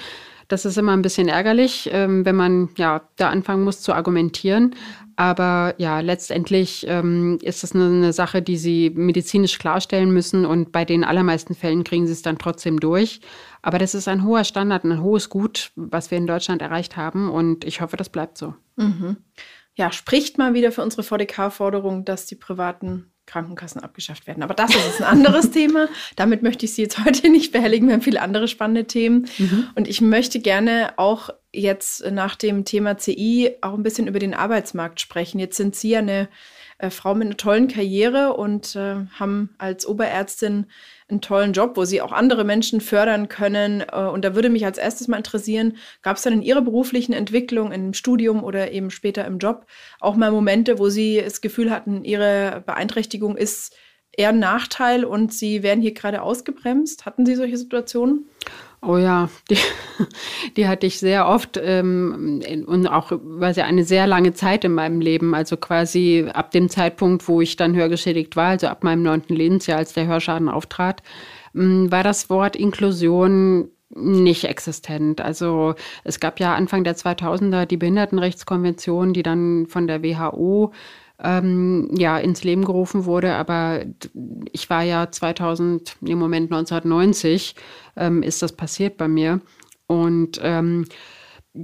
Das 0.48 0.64
ist 0.64 0.78
immer 0.78 0.92
ein 0.92 1.02
bisschen 1.02 1.28
ärgerlich, 1.28 1.90
ähm, 1.92 2.24
wenn 2.24 2.34
man 2.34 2.70
ja 2.76 3.02
da 3.16 3.28
anfangen 3.28 3.64
muss 3.64 3.82
zu 3.82 3.92
argumentieren. 3.92 4.74
Aber 5.16 5.74
ja, 5.78 6.00
letztendlich 6.00 6.86
ähm, 6.88 7.38
ist 7.42 7.64
es 7.64 7.74
eine, 7.74 7.86
eine, 7.86 8.12
Sache, 8.12 8.40
die 8.40 8.56
sie 8.56 8.90
medizinisch 8.90 9.58
klarstellen 9.58 10.10
müssen 10.10 10.46
und 10.46 10.72
bei 10.72 10.84
den 10.84 11.04
allermeisten 11.04 11.54
Fällen 11.54 11.84
kriegen 11.84 12.06
sie 12.06 12.12
es 12.12 12.22
dann 12.22 12.38
trotzdem 12.38 12.80
durch. 12.80 13.20
Aber 13.60 13.78
das 13.78 13.94
ist 13.94 14.08
ein 14.08 14.24
hoher 14.24 14.44
Standard, 14.44 14.84
ein 14.84 15.02
hohes 15.02 15.28
Gut, 15.28 15.72
was 15.74 16.10
wir 16.10 16.18
in 16.18 16.26
Deutschland 16.26 16.62
erreicht 16.62 16.96
haben 16.96 17.30
und 17.30 17.64
ich 17.64 17.80
hoffe, 17.80 17.96
das 17.96 18.08
bleibt 18.08 18.38
so. 18.38 18.54
Mhm. 18.76 19.16
Ja, 19.74 19.92
spricht 19.92 20.38
mal 20.38 20.54
wieder 20.54 20.72
für 20.72 20.82
unsere 20.82 21.02
VDK-Forderung, 21.02 22.04
dass 22.04 22.26
die 22.26 22.36
privaten 22.36 23.10
Krankenkassen 23.28 23.82
abgeschafft 23.82 24.26
werden. 24.26 24.42
Aber 24.42 24.54
das 24.54 24.74
ist 24.74 25.00
ein 25.00 25.06
anderes 25.06 25.50
Thema. 25.52 25.88
Damit 26.16 26.42
möchte 26.42 26.64
ich 26.64 26.72
Sie 26.72 26.82
jetzt 26.82 27.04
heute 27.04 27.28
nicht 27.30 27.52
behelligen. 27.52 27.86
Wir 27.86 27.94
haben 27.94 28.02
viele 28.02 28.22
andere 28.22 28.48
spannende 28.48 28.86
Themen. 28.86 29.28
Mhm. 29.38 29.68
Und 29.76 29.86
ich 29.86 30.00
möchte 30.00 30.40
gerne 30.40 30.94
auch 30.96 31.30
jetzt 31.52 32.10
nach 32.10 32.34
dem 32.34 32.64
Thema 32.64 32.98
CI 32.98 33.56
auch 33.60 33.74
ein 33.74 33.82
bisschen 33.82 34.06
über 34.06 34.18
den 34.18 34.34
Arbeitsmarkt 34.34 35.00
sprechen. 35.00 35.38
Jetzt 35.38 35.56
sind 35.56 35.76
Sie 35.76 35.90
ja 35.90 36.00
eine 36.00 36.28
äh, 36.78 36.90
Frau 36.90 37.14
mit 37.14 37.26
einer 37.26 37.36
tollen 37.36 37.68
Karriere 37.68 38.34
und 38.34 38.76
äh, 38.76 39.06
haben 39.18 39.50
als 39.58 39.86
Oberärztin 39.86 40.66
einen 41.08 41.20
tollen 41.20 41.52
Job, 41.52 41.76
wo 41.76 41.84
sie 41.84 42.00
auch 42.00 42.12
andere 42.12 42.44
Menschen 42.44 42.80
fördern 42.80 43.28
können. 43.28 43.82
Äh, 43.92 44.04
und 44.04 44.24
da 44.24 44.34
würde 44.34 44.48
mich 44.48 44.64
als 44.64 44.78
erstes 44.78 45.08
mal 45.08 45.16
interessieren, 45.16 45.76
gab 46.02 46.16
es 46.16 46.22
dann 46.22 46.34
in 46.34 46.42
Ihrer 46.42 46.62
beruflichen 46.62 47.12
Entwicklung, 47.12 47.72
im 47.72 47.94
Studium 47.94 48.44
oder 48.44 48.70
eben 48.72 48.90
später 48.90 49.24
im 49.26 49.38
Job 49.38 49.66
auch 50.00 50.16
mal 50.16 50.30
Momente, 50.30 50.78
wo 50.78 50.88
Sie 50.88 51.20
das 51.22 51.40
Gefühl 51.40 51.70
hatten, 51.70 52.04
Ihre 52.04 52.62
Beeinträchtigung 52.64 53.36
ist 53.36 53.74
eher 54.12 54.30
ein 54.30 54.38
Nachteil 54.38 55.04
und 55.04 55.32
Sie 55.32 55.62
werden 55.62 55.80
hier 55.80 55.94
gerade 55.94 56.22
ausgebremst? 56.22 57.06
Hatten 57.06 57.26
Sie 57.26 57.34
solche 57.34 57.56
Situationen? 57.56 58.28
Oh 58.80 58.96
ja, 58.96 59.28
die, 59.50 59.58
die 60.56 60.68
hatte 60.68 60.86
ich 60.86 60.98
sehr 61.00 61.26
oft 61.26 61.58
ähm, 61.60 62.42
und 62.66 62.86
auch 62.86 63.10
war 63.10 63.50
ja 63.50 63.64
eine 63.64 63.84
sehr 63.84 64.06
lange 64.06 64.34
Zeit 64.34 64.64
in 64.64 64.72
meinem 64.72 65.00
Leben. 65.00 65.34
Also 65.34 65.56
quasi 65.56 66.26
ab 66.32 66.52
dem 66.52 66.68
Zeitpunkt, 66.68 67.26
wo 67.28 67.40
ich 67.40 67.56
dann 67.56 67.74
hörgeschädigt 67.74 68.36
war, 68.36 68.50
also 68.50 68.68
ab 68.68 68.84
meinem 68.84 69.02
neunten 69.02 69.34
Lebensjahr, 69.34 69.78
als 69.78 69.94
der 69.94 70.06
Hörschaden 70.06 70.48
auftrat, 70.48 71.02
ähm, 71.54 71.90
war 71.90 72.04
das 72.04 72.30
Wort 72.30 72.54
Inklusion 72.54 73.70
nicht 73.90 74.44
existent. 74.44 75.20
Also 75.20 75.74
es 76.04 76.20
gab 76.20 76.40
ja 76.40 76.54
Anfang 76.54 76.84
der 76.84 76.96
2000er 76.96 77.66
die 77.66 77.76
Behindertenrechtskonvention, 77.76 79.12
die 79.12 79.22
dann 79.22 79.66
von 79.66 79.86
der 79.86 80.02
WHO 80.02 80.72
ähm, 81.22 81.90
ja, 81.96 82.18
ins 82.18 82.44
Leben 82.44 82.64
gerufen 82.64 83.04
wurde. 83.04 83.34
Aber 83.34 83.84
ich 84.52 84.70
war 84.70 84.82
ja 84.82 85.10
2000, 85.10 85.96
im 86.02 86.18
Moment 86.18 86.52
1990, 86.52 87.54
ähm, 87.96 88.22
ist 88.22 88.42
das 88.42 88.52
passiert 88.52 88.96
bei 88.96 89.08
mir. 89.08 89.40
Und 89.86 90.38
ähm, 90.42 90.84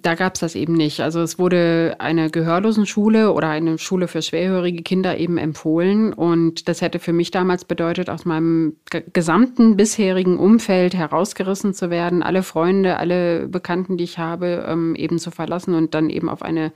da 0.02 0.14
gab 0.14 0.35
es 0.35 0.40
das 0.40 0.54
eben 0.57 0.72
nicht. 0.72 1.00
Also 1.00 1.20
es 1.20 1.38
wurde 1.38 1.96
eine 1.98 2.28
Gehörlosenschule 2.28 3.33
oder 3.33 3.48
eine 3.48 3.78
Schule 3.78 4.09
für 4.09 4.22
schwerhörige 4.22 4.83
Kinder 4.83 5.18
eben 5.18 5.38
empfohlen. 5.38 6.12
Und 6.12 6.68
das 6.68 6.80
hätte 6.80 6.98
für 6.98 7.12
mich 7.12 7.30
damals 7.30 7.64
bedeutet, 7.64 8.11
aus 8.11 8.24
meinem 8.24 8.76
gesamten 9.12 9.76
bisherigen 9.76 10.37
Umfeld 10.37 10.94
herausgerissen 10.94 11.74
zu 11.74 11.90
werden, 11.90 12.24
alle 12.24 12.42
Freunde, 12.42 12.96
alle 12.96 13.46
Bekannten, 13.46 13.96
die 13.96 14.04
ich 14.04 14.18
habe, 14.18 14.66
ähm, 14.68 14.96
eben 14.96 15.20
zu 15.20 15.30
verlassen 15.30 15.74
und 15.74 15.94
dann 15.94 16.11
eben 16.11 16.28
auf 16.28 16.42
eine 16.42 16.72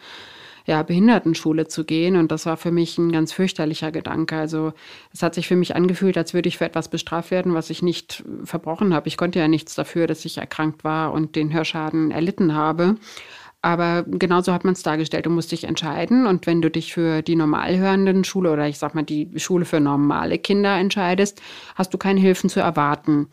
ja, 0.69 0.83
Behindertenschule 0.83 1.67
zu 1.67 1.85
gehen. 1.85 2.17
Und 2.17 2.31
das 2.31 2.45
war 2.45 2.59
für 2.59 2.71
mich 2.71 2.99
ein 2.99 3.11
ganz 3.11 3.33
fürchterlicher 3.33 3.91
Gedanke. 3.91 4.37
Also 4.37 4.75
es 5.15 5.23
hat 5.23 5.35
sich 5.35 5.49
für 5.49 5.57
mich 5.57 5.75
angefühlt, 5.75 6.19
als 6.19 6.35
würde 6.35 6.49
ich 6.49 6.59
für 6.59 6.67
etwas 6.67 6.89
bestraft 6.89 7.31
werden, 7.31 7.55
was 7.55 7.71
ich 7.71 7.81
nicht 7.81 8.23
verbrochen 8.45 8.93
habe. 8.93 9.09
Ich 9.09 9.17
konnte 9.17 9.39
ja 9.39 9.49
nichts 9.49 9.75
dafür, 9.75 10.07
dass 10.07 10.27
ich 10.27 10.37
erkrankt 10.37 10.85
war 10.85 11.15
und 11.15 11.37
den 11.37 11.55
Hörschaden 11.55 12.11
erlitten 12.11 12.55
habe. 12.55 12.97
Aber 13.63 14.05
genauso 14.07 14.53
hat 14.53 14.65
man 14.65 14.75
es 14.75 14.83
dargestellt. 14.83 15.25
Du 15.25 15.31
musst 15.31 15.53
dich 15.53 15.65
entscheiden. 15.65 16.27
Und 16.27 16.47
wenn 16.47 16.61
du 16.61 16.71
dich 16.71 16.93
für 16.93 17.23
die 17.23 17.35
normalhörenden 17.35 18.25
Schule 18.25 18.53
oder 18.53 18.69
ich 18.69 18.79
sag 18.79 18.95
mal 18.95 19.05
die 19.05 19.31
Schule 19.37 19.65
für 19.65 19.81
normale 19.81 20.39
Kinder 20.39 20.77
entscheidest, 20.77 21.41
hast 21.77 21.95
du 21.95 21.99
keine 21.99 22.21
Hilfen 22.21 22.51
zu 22.51 22.61
erwarten. 22.61 23.29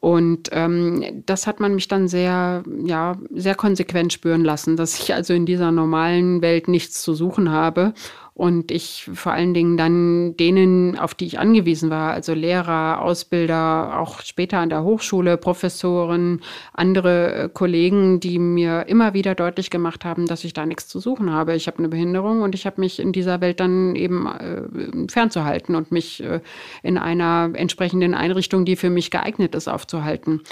Und 0.00 0.50
ähm, 0.52 1.22
das 1.26 1.46
hat 1.46 1.58
man 1.58 1.74
mich 1.74 1.88
dann 1.88 2.06
sehr, 2.06 2.62
ja, 2.84 3.16
sehr 3.30 3.56
konsequent 3.56 4.12
spüren 4.12 4.44
lassen, 4.44 4.76
dass 4.76 4.98
ich 4.98 5.12
also 5.12 5.34
in 5.34 5.44
dieser 5.44 5.72
normalen 5.72 6.40
Welt 6.40 6.68
nichts 6.68 7.02
zu 7.02 7.14
suchen 7.14 7.50
habe 7.50 7.94
und 8.38 8.70
ich 8.70 9.10
vor 9.14 9.32
allen 9.32 9.52
Dingen 9.52 9.76
dann 9.76 10.36
denen, 10.36 10.96
auf 10.96 11.12
die 11.12 11.26
ich 11.26 11.40
angewiesen 11.40 11.90
war, 11.90 12.12
also 12.12 12.34
Lehrer, 12.34 13.02
Ausbilder, 13.02 13.98
auch 13.98 14.20
später 14.20 14.58
an 14.58 14.68
der 14.68 14.84
Hochschule, 14.84 15.36
Professoren, 15.36 16.42
andere 16.72 17.34
äh, 17.34 17.48
Kollegen, 17.52 18.20
die 18.20 18.38
mir 18.38 18.86
immer 18.86 19.12
wieder 19.12 19.34
deutlich 19.34 19.70
gemacht 19.70 20.04
haben, 20.04 20.26
dass 20.26 20.44
ich 20.44 20.52
da 20.52 20.66
nichts 20.66 20.86
zu 20.86 21.00
suchen 21.00 21.32
habe. 21.32 21.56
Ich 21.56 21.66
habe 21.66 21.78
eine 21.78 21.88
Behinderung 21.88 22.42
und 22.42 22.54
ich 22.54 22.64
habe 22.64 22.80
mich 22.80 23.00
in 23.00 23.10
dieser 23.10 23.40
Welt 23.40 23.58
dann 23.58 23.96
eben 23.96 24.28
äh, 24.28 25.10
fernzuhalten 25.10 25.74
und 25.74 25.90
mich 25.90 26.22
äh, 26.22 26.38
in 26.84 26.96
einer 26.96 27.50
entsprechenden 27.54 28.14
Einrichtung, 28.14 28.64
die 28.64 28.76
für 28.76 28.88
mich 28.88 29.10
geeignet 29.10 29.56
ist, 29.56 29.66
aufzuhalten. 29.66 30.42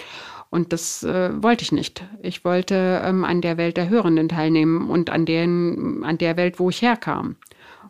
Und 0.50 0.72
das 0.72 1.04
äh, 1.04 1.30
wollte 1.40 1.62
ich 1.62 1.70
nicht. 1.70 2.04
Ich 2.20 2.44
wollte 2.44 3.00
ähm, 3.04 3.24
an 3.24 3.42
der 3.42 3.58
Welt 3.58 3.76
der 3.76 3.88
Hörenden 3.88 4.28
teilnehmen 4.28 4.90
und 4.90 5.08
an, 5.08 5.24
den, 5.24 6.02
an 6.02 6.18
der 6.18 6.36
Welt, 6.36 6.58
wo 6.58 6.68
ich 6.68 6.82
herkam. 6.82 7.36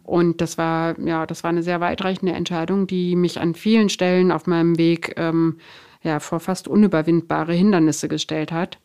Und 0.07 0.41
das 0.41 0.57
war, 0.57 0.99
ja, 1.01 1.27
das 1.27 1.43
war 1.43 1.51
eine 1.51 1.65
sehr 1.65 1.81
weitreichende 1.81 2.33
Entscheidung, 2.33 2.87
die 2.87 3.17
mich 3.17 3.41
an 3.41 3.55
vielen 3.55 3.89
Stellen 3.89 4.31
auf 4.31 4.47
meinem 4.47 4.79
Weg 4.79 5.15
ähm, 5.17 5.59
ja, 6.05 6.21
vor 6.21 6.39
fast 6.39 6.69
unüberwindbare 6.69 7.53
Hindernisse 7.53 8.07
gestellt 8.07 8.53
hat. 8.53 8.79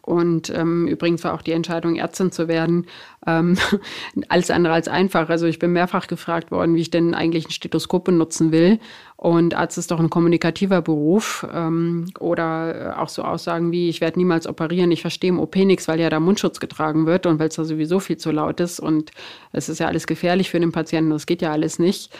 Und 0.00 0.50
ähm, 0.50 0.88
übrigens 0.88 1.22
war 1.22 1.34
auch 1.34 1.42
die 1.42 1.52
Entscheidung, 1.52 1.96
Ärztin 1.96 2.32
zu 2.32 2.48
werden, 2.48 2.86
ähm, 3.26 3.56
alles 4.28 4.50
andere 4.50 4.72
als 4.72 4.88
einfach. 4.88 5.28
Also 5.28 5.46
ich 5.46 5.58
bin 5.58 5.72
mehrfach 5.72 6.06
gefragt 6.06 6.50
worden, 6.50 6.74
wie 6.74 6.80
ich 6.80 6.90
denn 6.90 7.14
eigentlich 7.14 7.46
ein 7.46 7.52
Stethoskop 7.52 8.04
benutzen 8.04 8.50
will. 8.50 8.80
Und 9.16 9.54
Arzt 9.54 9.78
ist 9.78 9.90
doch 9.90 10.00
ein 10.00 10.10
kommunikativer 10.10 10.82
Beruf. 10.82 11.46
Ähm, 11.52 12.06
oder 12.18 12.96
auch 12.98 13.08
so 13.08 13.22
Aussagen 13.22 13.70
wie, 13.70 13.88
ich 13.88 14.00
werde 14.00 14.18
niemals 14.18 14.46
operieren, 14.46 14.90
ich 14.90 15.02
verstehe 15.02 15.30
im 15.30 15.38
OP 15.38 15.54
nichts, 15.56 15.86
weil 15.86 16.00
ja 16.00 16.10
da 16.10 16.18
Mundschutz 16.18 16.58
getragen 16.58 17.06
wird 17.06 17.26
und 17.26 17.38
weil 17.38 17.48
es 17.48 17.54
da 17.54 17.64
sowieso 17.64 18.00
viel 18.00 18.16
zu 18.16 18.32
laut 18.32 18.58
ist. 18.60 18.80
Und 18.80 19.12
es 19.52 19.68
ist 19.68 19.78
ja 19.78 19.86
alles 19.86 20.06
gefährlich 20.06 20.50
für 20.50 20.58
den 20.58 20.72
Patienten, 20.72 21.10
das 21.10 21.26
geht 21.26 21.42
ja 21.42 21.52
alles 21.52 21.78
nicht. 21.78 22.10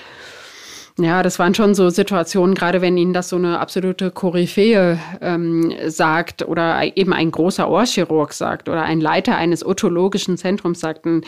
Ja, 0.99 1.23
das 1.23 1.39
waren 1.39 1.55
schon 1.55 1.75
so 1.75 1.89
Situationen, 1.89 2.55
gerade 2.55 2.83
wenn 2.83 2.99
Ihnen 2.99 3.15
das 3.15 3.31
so 3.31 3.37
eine 3.37 3.61
absolute 3.61 4.11
Koryphäe 4.11 4.99
ähm, 5.23 5.73
sagt 5.87 6.47
oder 6.47 6.83
eben 6.97 7.15
ein 7.15 7.31
großer 7.31 7.71
Ohrchirurg 7.71 8.35
sagt 8.35 8.69
oder 8.69 8.83
ein 8.83 9.01
Leiter 9.01 9.37
eines 9.37 9.65
otologischen 9.65 10.37
Zentrums 10.37 10.81
sagt, 10.81 11.07
dann 11.07 11.23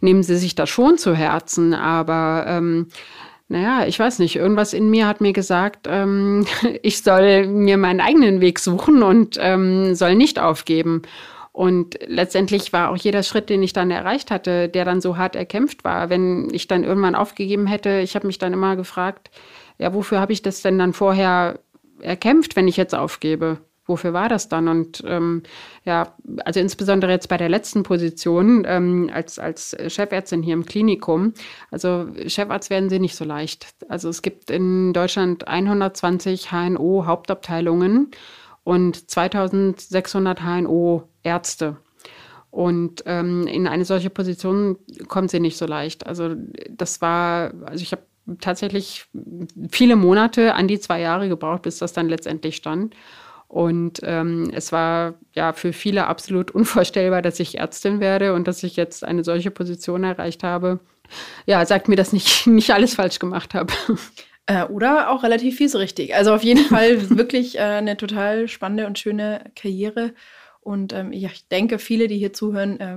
nehmen 0.00 0.22
Sie 0.22 0.36
sich 0.36 0.54
das 0.54 0.70
schon 0.70 0.96
zu 0.96 1.14
Herzen. 1.14 1.74
Aber 1.74 2.46
ähm, 2.48 2.86
naja, 3.48 3.84
ich 3.86 3.98
weiß 3.98 4.20
nicht, 4.20 4.36
irgendwas 4.36 4.72
in 4.72 4.88
mir 4.88 5.06
hat 5.06 5.20
mir 5.20 5.34
gesagt, 5.34 5.86
ähm, 5.86 6.46
ich 6.82 7.02
soll 7.02 7.46
mir 7.46 7.76
meinen 7.76 8.00
eigenen 8.00 8.40
Weg 8.40 8.58
suchen 8.58 9.02
und 9.02 9.36
ähm, 9.38 9.94
soll 9.94 10.14
nicht 10.14 10.38
aufgeben. 10.38 11.02
Und 11.60 11.98
letztendlich 12.06 12.72
war 12.72 12.88
auch 12.88 12.96
jeder 12.96 13.22
Schritt, 13.22 13.50
den 13.50 13.62
ich 13.62 13.74
dann 13.74 13.90
erreicht 13.90 14.30
hatte, 14.30 14.70
der 14.70 14.86
dann 14.86 15.02
so 15.02 15.18
hart 15.18 15.36
erkämpft 15.36 15.84
war. 15.84 16.08
Wenn 16.08 16.48
ich 16.52 16.68
dann 16.68 16.84
irgendwann 16.84 17.14
aufgegeben 17.14 17.66
hätte, 17.66 18.00
ich 18.00 18.14
habe 18.14 18.26
mich 18.26 18.38
dann 18.38 18.54
immer 18.54 18.76
gefragt, 18.76 19.30
ja, 19.76 19.92
wofür 19.92 20.20
habe 20.20 20.32
ich 20.32 20.40
das 20.40 20.62
denn 20.62 20.78
dann 20.78 20.94
vorher 20.94 21.58
erkämpft, 22.00 22.56
wenn 22.56 22.66
ich 22.66 22.78
jetzt 22.78 22.94
aufgebe? 22.94 23.58
Wofür 23.84 24.14
war 24.14 24.30
das 24.30 24.48
dann? 24.48 24.68
Und 24.68 25.04
ähm, 25.06 25.42
ja, 25.84 26.14
also 26.46 26.60
insbesondere 26.60 27.12
jetzt 27.12 27.28
bei 27.28 27.36
der 27.36 27.50
letzten 27.50 27.82
Position 27.82 28.64
ähm, 28.66 29.10
als, 29.12 29.38
als 29.38 29.76
Chefärztin 29.88 30.42
hier 30.42 30.54
im 30.54 30.64
Klinikum. 30.64 31.34
Also 31.70 32.06
Chefarzt 32.26 32.70
werden 32.70 32.88
Sie 32.88 33.00
nicht 33.00 33.16
so 33.16 33.26
leicht. 33.26 33.66
Also 33.86 34.08
es 34.08 34.22
gibt 34.22 34.50
in 34.50 34.94
Deutschland 34.94 35.46
120 35.46 36.52
HNO-Hauptabteilungen 36.52 38.12
und 38.70 39.10
2600 39.10 40.42
HNO-Ärzte. 40.42 41.76
Und 42.52 43.02
ähm, 43.04 43.48
in 43.48 43.66
eine 43.66 43.84
solche 43.84 44.10
Position 44.10 44.78
kommt 45.08 45.32
sie 45.32 45.40
nicht 45.40 45.56
so 45.56 45.66
leicht. 45.66 46.06
Also 46.06 46.36
das 46.70 47.00
war, 47.00 47.52
also 47.66 47.82
ich 47.82 47.90
habe 47.90 48.02
tatsächlich 48.40 49.06
viele 49.72 49.96
Monate, 49.96 50.54
an 50.54 50.68
die 50.68 50.78
zwei 50.78 51.00
Jahre 51.00 51.28
gebraucht, 51.28 51.62
bis 51.62 51.78
das 51.78 51.92
dann 51.94 52.08
letztendlich 52.08 52.54
stand. 52.54 52.94
Und 53.48 53.98
ähm, 54.04 54.52
es 54.54 54.70
war 54.70 55.14
ja 55.34 55.52
für 55.52 55.72
viele 55.72 56.06
absolut 56.06 56.50
unvorstellbar, 56.54 57.22
dass 57.22 57.40
ich 57.40 57.58
Ärztin 57.58 57.98
werde 57.98 58.34
und 58.34 58.46
dass 58.46 58.62
ich 58.62 58.76
jetzt 58.76 59.02
eine 59.02 59.24
solche 59.24 59.50
Position 59.50 60.04
erreicht 60.04 60.44
habe. 60.44 60.78
Ja, 61.44 61.66
sagt 61.66 61.88
mir, 61.88 61.96
dass 61.96 62.12
ich 62.12 62.46
nicht 62.46 62.72
alles 62.72 62.94
falsch 62.94 63.18
gemacht 63.18 63.52
habe. 63.52 63.72
Äh, 64.50 64.64
oder 64.64 65.10
auch 65.10 65.22
relativ 65.22 65.58
fies 65.58 65.76
richtig. 65.76 66.14
Also 66.16 66.34
auf 66.34 66.42
jeden 66.42 66.64
Fall 66.68 67.08
wirklich 67.10 67.56
äh, 67.56 67.60
eine 67.60 67.96
total 67.96 68.48
spannende 68.48 68.86
und 68.86 68.98
schöne 68.98 69.44
Karriere. 69.54 70.12
Und 70.60 70.92
ähm, 70.92 71.12
ja, 71.12 71.30
ich 71.32 71.46
denke, 71.46 71.78
viele, 71.78 72.08
die 72.08 72.18
hier 72.18 72.32
zuhören 72.32 72.80
äh, 72.80 72.96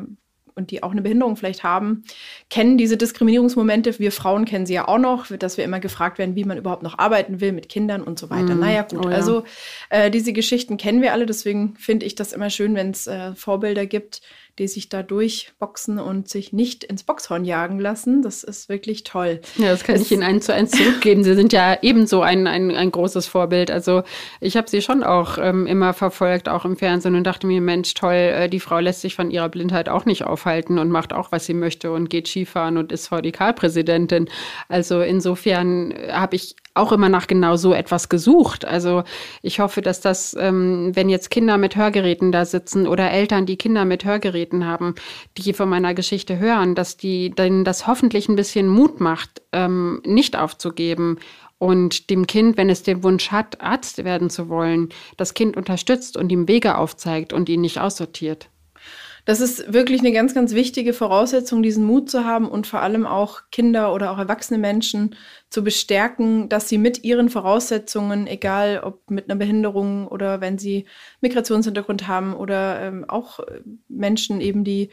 und 0.55 0.71
die 0.71 0.81
auch 0.81 0.91
eine 0.91 1.01
Behinderung 1.03 1.35
vielleicht 1.35 1.63
haben, 1.63 2.03
kennen 2.49 2.77
diese 2.77 2.97
Diskriminierungsmomente. 2.97 3.99
Wir 3.99 4.11
Frauen 4.11 4.45
kennen 4.45 4.65
sie 4.65 4.73
ja 4.73 4.87
auch 4.87 4.97
noch, 4.97 5.27
dass 5.27 5.57
wir 5.57 5.63
immer 5.63 5.79
gefragt 5.79 6.17
werden, 6.17 6.35
wie 6.35 6.43
man 6.43 6.57
überhaupt 6.57 6.83
noch 6.83 6.97
arbeiten 6.97 7.39
will 7.39 7.51
mit 7.51 7.69
Kindern 7.69 8.01
und 8.03 8.17
so 8.17 8.29
weiter. 8.29 8.55
Mm, 8.55 8.59
naja, 8.59 8.81
gut. 8.83 9.05
Oh 9.05 9.09
ja. 9.09 9.15
Also 9.15 9.43
äh, 9.89 10.09
diese 10.09 10.33
Geschichten 10.33 10.77
kennen 10.77 11.01
wir 11.01 11.13
alle. 11.13 11.27
Deswegen 11.27 11.75
finde 11.77 12.05
ich 12.07 12.15
das 12.15 12.33
immer 12.33 12.49
schön, 12.49 12.73
wenn 12.73 12.91
es 12.91 13.05
äh, 13.07 13.35
Vorbilder 13.35 13.85
gibt, 13.85 14.21
die 14.59 14.67
sich 14.67 14.89
da 14.89 15.01
durchboxen 15.01 15.97
und 15.97 16.29
sich 16.29 16.53
nicht 16.53 16.83
ins 16.83 17.03
Boxhorn 17.03 17.43
jagen 17.43 17.79
lassen. 17.79 18.21
Das 18.21 18.43
ist 18.43 18.69
wirklich 18.69 19.03
toll. 19.03 19.41
Ja, 19.57 19.69
das 19.69 19.83
kann 19.83 19.95
es, 19.95 20.03
ich 20.03 20.11
Ihnen 20.11 20.23
eins 20.23 20.45
zu 20.45 20.53
eins 20.53 20.71
zurückgeben. 20.71 21.23
Sie 21.23 21.33
sind 21.33 21.53
ja 21.53 21.77
ebenso 21.81 22.21
ein, 22.21 22.45
ein, 22.45 22.71
ein 22.71 22.91
großes 22.91 23.25
Vorbild. 23.25 23.71
Also 23.71 24.03
ich 24.39 24.55
habe 24.55 24.69
Sie 24.69 24.81
schon 24.81 25.03
auch 25.03 25.37
ähm, 25.39 25.65
immer 25.65 25.93
verfolgt, 25.93 26.49
auch 26.49 26.65
im 26.65 26.77
Fernsehen 26.77 27.15
und 27.15 27.23
dachte 27.23 27.47
mir, 27.47 27.61
Mensch, 27.61 27.93
toll, 27.95 28.13
äh, 28.13 28.49
die 28.49 28.59
Frau 28.59 28.79
lässt 28.79 29.01
sich 29.01 29.15
von 29.15 29.31
ihrer 29.31 29.49
Blindheit 29.49 29.89
auch 29.89 30.05
nicht 30.05 30.23
aufhalten 30.23 30.77
und 30.77 30.89
macht 30.89 31.13
auch, 31.13 31.31
was 31.31 31.45
sie 31.45 31.53
möchte 31.53 31.91
und 31.91 32.09
geht 32.09 32.27
Skifahren 32.27 32.77
und 32.77 32.91
ist 32.91 33.07
VDK-Präsidentin. 33.07 34.29
Also 34.69 35.01
insofern 35.01 35.93
habe 36.11 36.35
ich 36.35 36.55
auch 36.75 36.91
immer 36.91 37.09
nach 37.09 37.27
genau 37.27 37.55
so 37.55 37.73
etwas 37.73 38.09
gesucht. 38.09 38.65
Also 38.65 39.03
ich 39.41 39.59
hoffe, 39.59 39.81
dass 39.81 40.01
das, 40.01 40.35
ähm, 40.39 40.91
wenn 40.93 41.09
jetzt 41.09 41.29
Kinder 41.29 41.57
mit 41.57 41.75
Hörgeräten 41.75 42.31
da 42.31 42.45
sitzen 42.45 42.87
oder 42.87 43.11
Eltern, 43.11 43.45
die 43.45 43.57
Kinder 43.57 43.85
mit 43.85 44.05
Hörgeräten 44.05 44.42
haben, 44.65 44.95
die 45.37 45.53
von 45.53 45.69
meiner 45.69 45.93
Geschichte 45.93 46.39
hören, 46.39 46.75
dass 46.75 46.97
die 46.97 47.29
denen 47.29 47.63
das 47.63 47.87
hoffentlich 47.87 48.27
ein 48.27 48.35
bisschen 48.35 48.67
Mut 48.67 48.99
macht, 48.99 49.41
ähm, 49.51 50.01
nicht 50.05 50.37
aufzugeben 50.37 51.19
und 51.57 52.09
dem 52.09 52.27
Kind, 52.27 52.57
wenn 52.57 52.69
es 52.69 52.83
den 52.83 53.03
Wunsch 53.03 53.31
hat, 53.31 53.61
Arzt 53.61 54.03
werden 54.03 54.29
zu 54.29 54.49
wollen, 54.49 54.89
das 55.15 55.33
Kind 55.33 55.55
unterstützt 55.55 56.17
und 56.17 56.31
ihm 56.31 56.49
Wege 56.49 56.77
aufzeigt 56.77 57.31
und 57.31 57.47
ihn 57.47 57.61
nicht 57.61 57.79
aussortiert. 57.79 58.49
Das 59.25 59.39
ist 59.39 59.71
wirklich 59.71 60.01
eine 60.01 60.11
ganz, 60.11 60.33
ganz 60.33 60.53
wichtige 60.53 60.91
Voraussetzung, 60.91 61.63
diesen 61.63 61.85
Mut 61.85 62.09
zu 62.09 62.25
haben 62.25 62.49
und 62.49 62.67
vor 62.67 62.81
allem 62.81 63.05
auch 63.05 63.43
Kinder 63.51 63.93
oder 63.93 64.11
auch 64.11 64.17
erwachsene 64.17 64.59
Menschen 64.59 65.15
zu 65.53 65.63
bestärken, 65.63 66.49
dass 66.49 66.67
sie 66.67 66.79
mit 66.79 67.03
ihren 67.03 67.29
Voraussetzungen, 67.29 68.25
egal 68.25 68.81
ob 68.83 69.11
mit 69.11 69.29
einer 69.29 69.37
Behinderung 69.37 70.07
oder 70.07 70.41
wenn 70.41 70.57
sie 70.57 70.85
Migrationshintergrund 71.21 72.07
haben 72.07 72.33
oder 72.33 72.81
ähm, 72.81 73.05
auch 73.07 73.39
Menschen 73.87 74.41
eben, 74.41 74.63
die 74.63 74.89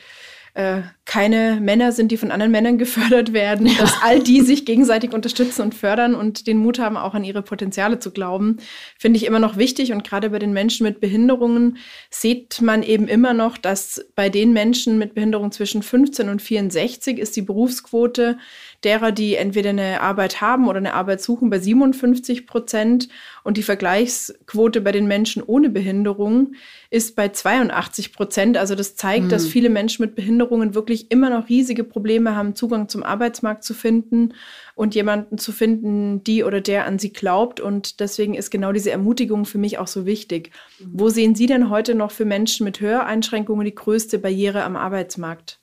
äh, 0.53 0.83
keine 1.05 1.61
Männer 1.62 1.92
sind, 1.92 2.12
die 2.12 2.16
von 2.16 2.31
anderen 2.31 2.53
Männern 2.53 2.77
gefördert 2.79 3.33
werden, 3.33 3.66
ja. 3.66 3.79
dass 3.79 4.03
all 4.03 4.20
die 4.20 4.42
sich 4.42 4.66
gegenseitig 4.66 5.14
unterstützen 5.14 5.62
und 5.62 5.75
fördern 5.75 6.14
und 6.14 6.46
den 6.46 6.59
Mut 6.59 6.79
haben, 6.79 6.96
auch 6.96 7.14
an 7.14 7.25
ihre 7.25 7.42
Potenziale 7.42 7.99
zu 7.99 8.11
glauben, 8.11 8.59
finde 8.99 9.16
ich 9.16 9.25
immer 9.25 9.38
noch 9.38 9.57
wichtig. 9.57 9.92
Und 9.92 10.05
gerade 10.05 10.31
bei 10.31 10.38
den 10.38 10.53
Menschen 10.53 10.85
mit 10.85 11.01
Behinderungen 11.01 11.79
sieht 12.11 12.61
man 12.61 12.83
eben 12.83 13.09
immer 13.09 13.33
noch, 13.33 13.57
dass 13.57 14.05
bei 14.14 14.29
den 14.29 14.53
Menschen 14.53 14.99
mit 14.99 15.14
Behinderung 15.14 15.53
zwischen 15.53 15.83
15 15.83 16.29
und 16.29 16.42
64 16.42 17.18
ist 17.18 17.35
die 17.37 17.42
Berufsquote 17.42 18.37
derer, 18.85 19.12
die 19.12 19.37
entweder 19.37 19.71
eine 19.71 20.01
Arbeit 20.01 20.40
haben 20.40 20.69
oder 20.69 20.79
eine 20.79 20.95
Arbeit 20.95 21.21
suchen, 21.21 21.51
bei 21.51 21.59
57 21.59 22.47
Prozent. 22.47 23.09
Und 23.43 23.57
die 23.57 23.62
Vergleichsquote 23.62 24.81
bei 24.81 24.93
den 24.93 25.07
Menschen 25.07 25.43
ohne 25.43 25.71
Behinderung 25.71 26.55
ist 26.90 27.16
bei 27.16 27.29
82 27.29 28.12
Prozent. 28.12 28.57
Also 28.57 28.75
das 28.75 28.97
zeigt, 28.97 29.27
mhm. 29.27 29.29
dass 29.29 29.45
hm. 29.45 29.51
viele 29.51 29.71
Menschen 29.71 30.05
mit 30.05 30.14
Behinderungen 30.14 30.75
wirklich 30.75 31.11
immer 31.11 31.31
noch 31.31 31.49
riesige 31.49 31.85
Probleme 31.85 32.35
haben, 32.35 32.55
Zugang 32.55 32.88
zum 32.88 33.03
Arbeitsmarkt 33.03 33.64
zu 33.64 33.75
finden 33.75 34.35
und 34.75 34.95
jemanden 34.95 35.37
zu 35.38 35.53
finden, 35.53 36.25
die 36.25 36.43
oder 36.45 36.61
der 36.61 36.87
an 36.87 36.99
sie 36.99 37.12
glaubt. 37.12 37.61
Und 37.61 38.01
deswegen 38.01 38.35
ist 38.35 38.51
genau 38.51 38.73
diese 38.73 38.90
Ermutigung 38.90 39.45
für 39.45 39.59
mich 39.59 39.79
auch 39.79 39.88
so 39.88 40.07
wichtig. 40.07 40.51
Mhm. 40.79 40.90
Wo 40.95 41.09
sehen 41.11 41.35
Sie 41.35 41.47
denn 41.47 41.71
heute 41.71 41.95
noch 41.95 42.11
für 42.11 42.25
Menschen 42.25 42.64
mit 42.64 42.81
Höreinschränkungen 42.81 43.64
die 43.64 43.75
größte 43.75 44.19
Barriere 44.19 44.64
am 44.64 44.77
Arbeitsmarkt? 44.77 45.60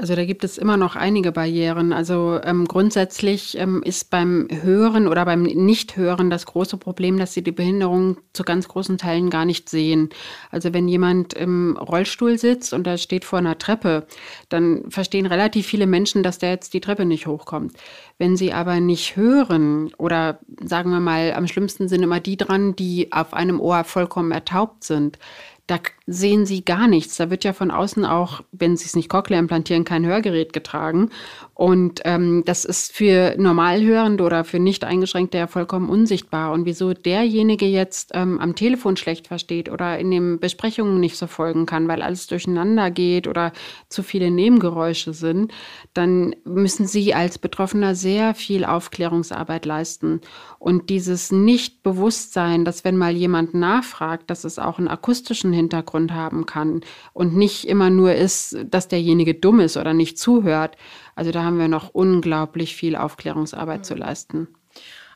Also 0.00 0.14
da 0.14 0.24
gibt 0.24 0.44
es 0.44 0.58
immer 0.58 0.76
noch 0.76 0.94
einige 0.94 1.32
Barrieren. 1.32 1.92
Also 1.92 2.40
ähm, 2.44 2.66
grundsätzlich 2.68 3.58
ähm, 3.58 3.82
ist 3.82 4.10
beim 4.10 4.46
Hören 4.48 5.08
oder 5.08 5.24
beim 5.24 5.42
Nichthören 5.42 6.30
das 6.30 6.46
große 6.46 6.76
Problem, 6.76 7.18
dass 7.18 7.34
sie 7.34 7.42
die 7.42 7.50
Behinderung 7.50 8.16
zu 8.32 8.44
ganz 8.44 8.68
großen 8.68 8.96
Teilen 8.96 9.28
gar 9.28 9.44
nicht 9.44 9.68
sehen. 9.68 10.10
Also 10.52 10.72
wenn 10.72 10.86
jemand 10.86 11.34
im 11.34 11.76
Rollstuhl 11.76 12.38
sitzt 12.38 12.72
und 12.72 12.86
da 12.86 12.96
steht 12.96 13.24
vor 13.24 13.40
einer 13.40 13.58
Treppe, 13.58 14.06
dann 14.48 14.88
verstehen 14.88 15.26
relativ 15.26 15.66
viele 15.66 15.88
Menschen, 15.88 16.22
dass 16.22 16.38
der 16.38 16.50
jetzt 16.50 16.74
die 16.74 16.80
Treppe 16.80 17.04
nicht 17.04 17.26
hochkommt. 17.26 17.72
Wenn 18.18 18.36
sie 18.36 18.52
aber 18.52 18.78
nicht 18.78 19.16
hören 19.16 19.92
oder 19.98 20.38
sagen 20.64 20.92
wir 20.92 21.00
mal 21.00 21.32
am 21.32 21.48
schlimmsten 21.48 21.88
sind 21.88 22.04
immer 22.04 22.20
die 22.20 22.36
dran, 22.36 22.76
die 22.76 23.10
auf 23.10 23.34
einem 23.34 23.58
Ohr 23.58 23.82
vollkommen 23.82 24.30
ertaubt 24.30 24.84
sind, 24.84 25.18
da 25.66 25.78
sehen 26.10 26.46
sie 26.46 26.64
gar 26.64 26.88
nichts. 26.88 27.18
Da 27.18 27.28
wird 27.28 27.44
ja 27.44 27.52
von 27.52 27.70
außen 27.70 28.06
auch, 28.06 28.40
wenn 28.50 28.78
sie 28.78 28.86
es 28.86 28.96
nicht 28.96 29.10
Cochlea 29.10 29.38
implantieren, 29.38 29.84
kein 29.84 30.06
Hörgerät 30.06 30.54
getragen. 30.54 31.10
Und 31.52 32.00
ähm, 32.04 32.44
das 32.46 32.64
ist 32.64 32.92
für 32.92 33.34
Normalhörende 33.36 34.24
oder 34.24 34.44
für 34.44 34.58
nicht 34.58 34.84
Eingeschränkte 34.84 35.36
ja 35.36 35.46
vollkommen 35.46 35.90
unsichtbar. 35.90 36.52
Und 36.52 36.64
wieso 36.64 36.94
derjenige 36.94 37.66
jetzt 37.66 38.12
ähm, 38.14 38.40
am 38.40 38.54
Telefon 38.54 38.96
schlecht 38.96 39.26
versteht 39.26 39.68
oder 39.70 39.98
in 39.98 40.10
den 40.10 40.40
Besprechungen 40.40 40.98
nicht 40.98 41.18
so 41.18 41.26
folgen 41.26 41.66
kann, 41.66 41.88
weil 41.88 42.00
alles 42.00 42.26
durcheinander 42.26 42.90
geht 42.90 43.28
oder 43.28 43.52
zu 43.90 44.02
viele 44.02 44.30
Nebengeräusche 44.30 45.12
sind, 45.12 45.52
dann 45.92 46.34
müssen 46.44 46.86
Sie 46.86 47.12
als 47.12 47.36
Betroffener 47.36 47.94
sehr 47.94 48.34
viel 48.34 48.64
Aufklärungsarbeit 48.64 49.66
leisten. 49.66 50.22
Und 50.58 50.88
dieses 50.88 51.32
Nicht-Bewusstsein, 51.32 52.64
dass 52.64 52.84
wenn 52.84 52.96
mal 52.96 53.14
jemand 53.14 53.52
nachfragt, 53.52 54.30
dass 54.30 54.44
es 54.44 54.58
auch 54.58 54.78
einen 54.78 54.88
akustischen 54.88 55.52
Hintergrund 55.52 55.97
haben 56.14 56.46
kann 56.46 56.80
und 57.12 57.36
nicht 57.36 57.66
immer 57.66 57.90
nur 57.90 58.14
ist, 58.14 58.56
dass 58.70 58.88
derjenige 58.88 59.34
dumm 59.34 59.60
ist 59.60 59.76
oder 59.76 59.94
nicht 59.94 60.18
zuhört, 60.18 60.76
also 61.14 61.30
da 61.32 61.42
haben 61.42 61.58
wir 61.58 61.68
noch 61.68 61.90
unglaublich 61.90 62.76
viel 62.76 62.96
Aufklärungsarbeit 62.96 63.84
zu 63.84 63.94
leisten. 63.94 64.48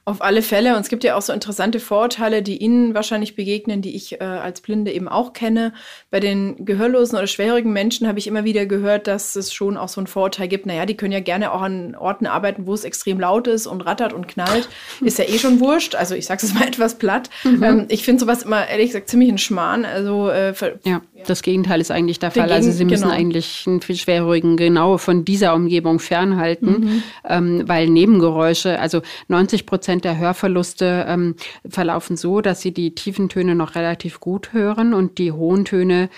Auf 0.04 0.20
alle 0.20 0.42
Fälle. 0.42 0.74
Und 0.74 0.80
es 0.80 0.88
gibt 0.88 1.04
ja 1.04 1.14
auch 1.14 1.22
so 1.22 1.32
interessante 1.32 1.78
Vorurteile, 1.78 2.42
die 2.42 2.56
Ihnen 2.56 2.92
wahrscheinlich 2.92 3.36
begegnen, 3.36 3.82
die 3.82 3.94
ich 3.94 4.20
äh, 4.20 4.24
als 4.24 4.60
Blinde 4.60 4.90
eben 4.90 5.06
auch 5.06 5.32
kenne. 5.32 5.72
Bei 6.10 6.18
den 6.18 6.64
gehörlosen 6.64 7.16
oder 7.16 7.28
schwerhörigen 7.28 7.72
Menschen 7.72 8.08
habe 8.08 8.18
ich 8.18 8.26
immer 8.26 8.42
wieder 8.42 8.66
gehört, 8.66 9.06
dass 9.06 9.36
es 9.36 9.54
schon 9.54 9.76
auch 9.76 9.88
so 9.88 10.00
ein 10.00 10.08
Vorurteil 10.08 10.48
gibt. 10.48 10.66
Naja, 10.66 10.86
die 10.86 10.96
können 10.96 11.12
ja 11.12 11.20
gerne 11.20 11.52
auch 11.52 11.62
an 11.62 11.94
Orten 11.94 12.26
arbeiten, 12.26 12.66
wo 12.66 12.74
es 12.74 12.82
extrem 12.82 13.20
laut 13.20 13.46
ist 13.46 13.68
und 13.68 13.82
rattert 13.82 14.12
und 14.12 14.26
knallt. 14.26 14.68
Ist 15.02 15.18
ja 15.18 15.24
eh 15.24 15.38
schon 15.38 15.60
wurscht. 15.60 15.94
Also 15.94 16.16
ich 16.16 16.26
sage 16.26 16.44
es 16.44 16.52
mal 16.52 16.64
etwas 16.66 16.98
platt. 16.98 17.30
Mhm. 17.44 17.62
Ähm, 17.62 17.84
ich 17.88 18.04
finde 18.04 18.18
sowas 18.18 18.42
immer 18.42 18.66
ehrlich 18.66 18.88
gesagt 18.88 19.08
ziemlich 19.08 19.28
ein 19.28 19.38
Schmarrn. 19.38 19.84
Also 19.84 20.30
äh, 20.30 20.52
ja, 20.84 21.00
das 21.28 21.42
Gegenteil 21.42 21.80
ist 21.80 21.90
eigentlich 21.90 22.18
der 22.18 22.30
Fall. 22.30 22.50
Also 22.50 22.70
Sie 22.70 22.84
müssen 22.84 23.04
genau. 23.04 23.14
eigentlich 23.14 23.64
einen 23.66 23.82
Schwerhörigen 23.82 24.56
genau 24.56 24.98
von 24.98 25.24
dieser 25.24 25.54
Umgebung 25.54 25.98
fernhalten, 25.98 26.70
mhm. 26.70 27.02
ähm, 27.28 27.62
weil 27.66 27.88
Nebengeräusche, 27.88 28.78
also 28.78 29.02
90 29.28 29.66
Prozent 29.66 29.82
Prozent 29.82 30.04
der 30.04 30.16
Hörverluste 30.16 31.06
ähm, 31.08 31.34
verlaufen 31.68 32.16
so, 32.16 32.40
dass 32.40 32.60
sie 32.60 32.72
die 32.72 32.94
tiefen 32.94 33.28
Töne 33.28 33.56
noch 33.56 33.74
relativ 33.74 34.20
gut 34.20 34.52
hören 34.52 34.94
und 34.94 35.18
die 35.18 35.32
hohen 35.32 35.64
Töne 35.64 36.08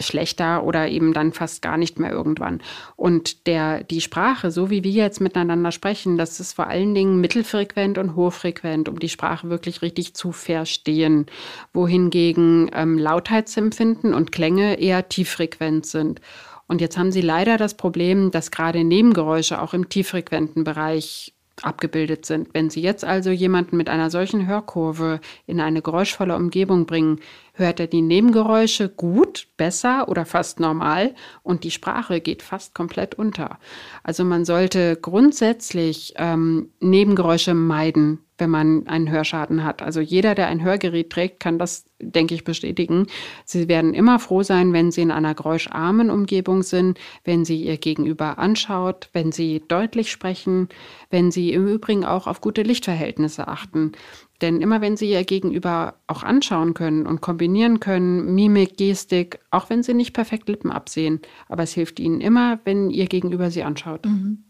schlechter 0.00 0.64
oder 0.64 0.88
eben 0.88 1.12
dann 1.12 1.32
fast 1.32 1.62
gar 1.62 1.76
nicht 1.76 1.98
mehr 1.98 2.10
irgendwann. 2.10 2.60
Und 2.96 3.46
der, 3.46 3.84
die 3.84 4.00
Sprache, 4.00 4.50
so 4.50 4.70
wie 4.70 4.84
wir 4.84 4.90
jetzt 4.90 5.20
miteinander 5.20 5.72
sprechen, 5.72 6.18
das 6.18 6.40
ist 6.40 6.52
vor 6.52 6.66
allen 6.66 6.94
Dingen 6.94 7.20
mittelfrequent 7.20 7.98
und 7.98 8.16
hochfrequent, 8.16 8.88
um 8.88 8.98
die 8.98 9.08
Sprache 9.08 9.50
wirklich 9.50 9.82
richtig 9.82 10.14
zu 10.14 10.32
verstehen. 10.32 11.26
Wohingegen 11.72 12.70
ähm, 12.74 12.98
Lautheitsempfinden 12.98 14.14
und 14.14 14.32
Klänge 14.32 14.78
eher 14.80 15.08
tieffrequent 15.08 15.86
sind. 15.86 16.20
Und 16.66 16.80
jetzt 16.80 16.96
haben 16.96 17.10
sie 17.10 17.20
leider 17.20 17.56
das 17.56 17.74
Problem, 17.74 18.30
dass 18.30 18.52
gerade 18.52 18.84
Nebengeräusche 18.84 19.60
auch 19.60 19.74
im 19.74 19.88
tieffrequenten 19.88 20.62
Bereich 20.62 21.34
abgebildet 21.62 22.26
sind. 22.26 22.48
Wenn 22.52 22.70
Sie 22.70 22.80
jetzt 22.80 23.04
also 23.04 23.30
jemanden 23.30 23.76
mit 23.76 23.88
einer 23.88 24.10
solchen 24.10 24.46
Hörkurve 24.46 25.20
in 25.46 25.60
eine 25.60 25.82
geräuschvolle 25.82 26.36
Umgebung 26.36 26.86
bringen, 26.86 27.20
hört 27.60 27.78
er 27.78 27.86
die 27.86 28.02
Nebengeräusche 28.02 28.88
gut, 28.88 29.46
besser 29.56 30.08
oder 30.08 30.24
fast 30.24 30.58
normal 30.58 31.14
und 31.42 31.62
die 31.64 31.70
Sprache 31.70 32.20
geht 32.20 32.42
fast 32.42 32.74
komplett 32.74 33.14
unter. 33.14 33.58
Also 34.02 34.24
man 34.24 34.44
sollte 34.44 34.96
grundsätzlich 34.96 36.14
ähm, 36.16 36.70
Nebengeräusche 36.80 37.54
meiden, 37.54 38.18
wenn 38.40 38.50
man 38.50 38.86
einen 38.88 39.10
Hörschaden 39.10 39.62
hat. 39.62 39.82
Also 39.82 40.00
jeder, 40.00 40.34
der 40.34 40.48
ein 40.48 40.64
Hörgerät 40.64 41.10
trägt, 41.10 41.40
kann 41.40 41.58
das, 41.58 41.84
denke 42.00 42.34
ich, 42.34 42.42
bestätigen. 42.42 43.06
Sie 43.44 43.68
werden 43.68 43.94
immer 43.94 44.18
froh 44.18 44.42
sein, 44.42 44.72
wenn 44.72 44.90
Sie 44.90 45.02
in 45.02 45.10
einer 45.10 45.34
geräuscharmen 45.34 46.10
Umgebung 46.10 46.62
sind, 46.62 46.98
wenn 47.24 47.44
Sie 47.44 47.62
Ihr 47.62 47.76
Gegenüber 47.76 48.38
anschaut, 48.38 49.10
wenn 49.12 49.30
Sie 49.30 49.62
deutlich 49.68 50.10
sprechen, 50.10 50.68
wenn 51.10 51.30
Sie 51.30 51.52
im 51.52 51.68
Übrigen 51.68 52.04
auch 52.04 52.26
auf 52.26 52.40
gute 52.40 52.62
Lichtverhältnisse 52.62 53.46
achten. 53.46 53.92
Denn 54.40 54.60
immer 54.60 54.80
wenn 54.80 54.96
Sie 54.96 55.10
Ihr 55.10 55.24
Gegenüber 55.24 55.94
auch 56.06 56.22
anschauen 56.22 56.74
können 56.74 57.06
und 57.06 57.20
kombinieren 57.20 57.80
können, 57.80 58.34
Mimik, 58.34 58.76
Gestik, 58.76 59.40
auch 59.50 59.70
wenn 59.70 59.82
Sie 59.82 59.94
nicht 59.94 60.12
perfekt 60.12 60.48
Lippen 60.48 60.70
absehen, 60.70 61.20
aber 61.48 61.62
es 61.62 61.72
hilft 61.72 62.00
Ihnen 62.00 62.20
immer, 62.20 62.60
wenn 62.64 62.90
Ihr 62.90 63.06
Gegenüber 63.06 63.50
Sie 63.50 63.62
anschaut. 63.62 64.06
Mhm. 64.06 64.44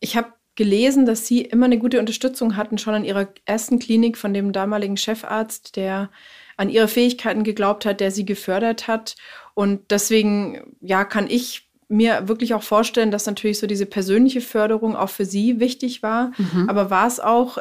Ich 0.00 0.16
habe 0.16 0.32
gelesen, 0.54 1.06
dass 1.06 1.26
Sie 1.26 1.42
immer 1.42 1.66
eine 1.66 1.78
gute 1.78 2.00
Unterstützung 2.00 2.56
hatten, 2.56 2.78
schon 2.78 2.94
an 2.94 3.04
Ihrer 3.04 3.28
ersten 3.44 3.78
Klinik 3.78 4.18
von 4.18 4.34
dem 4.34 4.52
damaligen 4.52 4.96
Chefarzt, 4.96 5.76
der 5.76 6.10
an 6.56 6.68
Ihre 6.68 6.88
Fähigkeiten 6.88 7.44
geglaubt 7.44 7.86
hat, 7.86 8.00
der 8.00 8.10
Sie 8.10 8.24
gefördert 8.24 8.88
hat. 8.88 9.14
Und 9.54 9.90
deswegen, 9.90 10.76
ja, 10.80 11.04
kann 11.04 11.28
ich 11.30 11.68
mir 11.88 12.28
wirklich 12.28 12.54
auch 12.54 12.62
vorstellen, 12.62 13.10
dass 13.10 13.26
natürlich 13.26 13.58
so 13.58 13.66
diese 13.66 13.86
persönliche 13.86 14.40
Förderung 14.40 14.96
auch 14.96 15.08
für 15.08 15.24
Sie 15.24 15.60
wichtig 15.60 16.02
war. 16.02 16.32
Mhm. 16.36 16.68
Aber 16.68 16.90
war 16.90 17.06
es 17.06 17.20
auch 17.20 17.58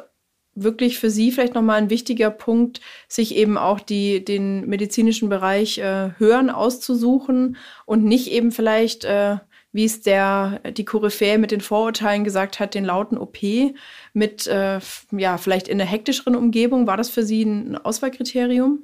wirklich 0.64 1.00
für 1.00 1.10
Sie 1.10 1.32
vielleicht 1.32 1.56
nochmal 1.56 1.78
ein 1.78 1.90
wichtiger 1.90 2.30
Punkt, 2.30 2.82
sich 3.08 3.36
eben 3.36 3.58
auch 3.58 3.80
die, 3.80 4.24
den 4.24 4.68
medizinischen 4.68 5.30
Bereich 5.30 5.78
äh, 5.78 6.12
Hören 6.18 6.50
auszusuchen 6.50 7.58
und 7.86 8.04
nicht 8.04 8.32
eben 8.32 8.52
vielleicht 8.52 9.06
äh, 9.06 9.38
wie 9.78 9.86
es 9.86 10.02
der, 10.02 10.60
die 10.72 10.86
Koryphäe 10.86 11.38
mit 11.38 11.52
den 11.52 11.62
Vorurteilen 11.62 12.24
gesagt 12.24 12.60
hat, 12.60 12.74
den 12.74 12.84
lauten 12.84 13.18
OP 13.18 13.38
mit, 14.14 14.48
äh, 14.48 14.80
ja, 15.12 15.38
vielleicht 15.38 15.68
in 15.68 15.80
einer 15.80 15.88
hektischeren 15.88 16.36
Umgebung. 16.36 16.88
War 16.88 16.98
das 16.98 17.10
für 17.10 17.24
Sie 17.24 17.44
ein 17.44 17.78
Auswahlkriterium? 17.78 18.80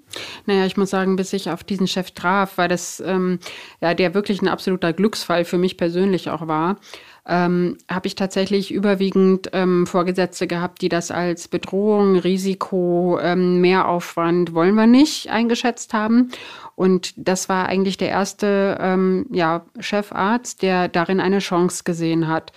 Naja, 0.45 0.67
ich 0.67 0.77
muss 0.77 0.91
sagen, 0.91 1.15
bis 1.15 1.33
ich 1.33 1.49
auf 1.49 1.63
diesen 1.63 1.87
Chef 1.87 2.11
traf, 2.11 2.59
weil 2.59 2.67
das 2.67 3.01
ähm, 3.03 3.39
ja 3.81 3.95
der 3.95 4.13
wirklich 4.13 4.43
ein 4.43 4.47
absoluter 4.47 4.93
Glücksfall 4.93 5.45
für 5.45 5.57
mich 5.57 5.77
persönlich 5.77 6.29
auch 6.29 6.47
war 6.47 6.77
ähm, 7.25 7.77
habe 7.89 8.07
ich 8.07 8.15
tatsächlich 8.15 8.73
überwiegend 8.73 9.49
ähm, 9.53 9.87
Vorgesetzte 9.87 10.45
gehabt, 10.45 10.81
die 10.81 10.89
das 10.89 11.09
als 11.09 11.47
Bedrohung, 11.47 12.17
Risiko, 12.17 13.17
ähm, 13.21 13.61
Mehraufwand 13.61 14.53
wollen 14.53 14.75
wir 14.75 14.87
nicht 14.87 15.29
eingeschätzt 15.29 15.93
haben. 15.93 16.31
Und 16.75 17.13
das 17.15 17.47
war 17.47 17.67
eigentlich 17.67 17.97
der 17.97 18.09
erste 18.09 18.77
ähm, 18.81 19.25
ja, 19.31 19.65
Chefarzt, 19.79 20.61
der 20.61 20.89
darin 20.89 21.21
eine 21.21 21.39
Chance 21.39 21.83
gesehen 21.85 22.27
hat. 22.27 22.51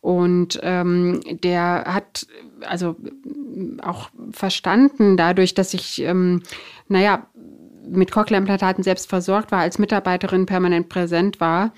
Und 0.00 0.60
ähm, 0.62 1.20
der 1.42 1.84
hat 1.86 2.26
also 2.66 2.96
auch 3.82 4.10
verstanden, 4.30 5.16
dadurch, 5.16 5.54
dass 5.54 5.74
ich, 5.74 6.00
ähm, 6.02 6.42
naja, 6.88 7.26
mit 7.88 8.12
Cochlea-Implantaten 8.12 8.84
selbst 8.84 9.08
versorgt 9.08 9.50
war, 9.50 9.60
als 9.60 9.78
Mitarbeiterin 9.78 10.46
permanent 10.46 10.88
präsent 10.88 11.40
war, 11.40 11.72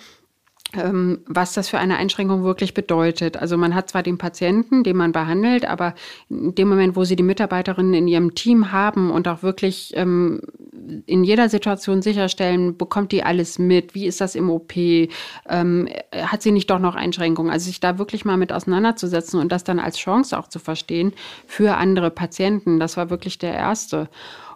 was 0.73 1.53
das 1.53 1.69
für 1.69 1.79
eine 1.79 1.97
Einschränkung 1.97 2.43
wirklich 2.43 2.75
bedeutet. 2.75 3.37
Also 3.37 3.57
man 3.57 3.75
hat 3.75 3.91
zwar 3.91 4.03
den 4.03 4.19
Patienten, 4.19 4.83
den 4.83 4.97
man 4.97 5.13
behandelt, 5.13 5.65
aber 5.67 5.95
in 6.29 6.55
dem 6.55 6.69
Moment, 6.69 6.97
wo 6.97 7.05
sie 7.05 7.17
die 7.17 7.23
Mitarbeiterinnen 7.23 7.95
in 7.95 8.09
ihrem 8.09 8.35
Team 8.35 8.73
haben 8.73 9.11
und 9.11 9.29
auch 9.29 9.43
wirklich 9.43 9.93
ähm, 9.95 10.41
in 11.07 11.23
jeder 11.23 11.49
Situation 11.49 12.03
sicherstellen, 12.03 12.77
bekommt 12.77 13.13
die 13.13 13.23
alles 13.23 13.59
mit, 13.59 13.95
wie 13.95 14.07
ist 14.07 14.21
das 14.21 14.35
im 14.35 14.51
OP, 14.51 14.75
ähm, 14.77 15.89
hat 16.13 16.43
sie 16.43 16.51
nicht 16.51 16.71
doch 16.71 16.81
noch 16.81 16.97
Einschränkungen. 16.97 17.53
Also 17.53 17.67
sich 17.67 17.81
da 17.81 17.99
wirklich 17.99 18.25
mal 18.25 18.37
mit 18.37 18.53
auseinanderzusetzen 18.53 19.39
und 19.41 19.53
das 19.53 19.65
dann 19.65 19.79
als 19.79 19.97
Chance 19.97 20.37
auch 20.37 20.49
zu 20.49 20.59
verstehen 20.59 21.13
für 21.47 21.77
andere 21.77 22.11
Patienten, 22.11 22.81
das 22.81 22.97
war 22.97 23.11
wirklich 23.11 23.39
der 23.39 23.55
erste. 23.55 24.09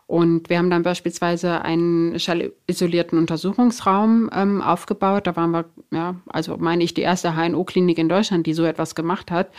Und 0.09 0.49
wir 0.49 0.57
haben 0.57 0.71
dann 0.71 0.85
beispielsweise 0.85 1.61
einen 1.61 2.19
schallisolierten 2.19 3.19
Untersuchungsraum 3.19 4.31
ähm, 4.33 4.63
aufgebaut. 4.63 5.27
Da 5.27 5.37
waren 5.37 5.51
wir, 5.51 5.67
ja, 5.91 6.15
also 6.27 6.57
meine 6.57 6.83
ich, 6.83 6.95
die 6.95 7.03
erste 7.03 7.37
HNO-Klinik 7.37 7.99
in 7.99 8.09
Deutschland, 8.09 8.47
die 8.47 8.55
so 8.55 8.65
etwas 8.65 8.95
gemacht 8.95 9.31
hat. 9.31 9.51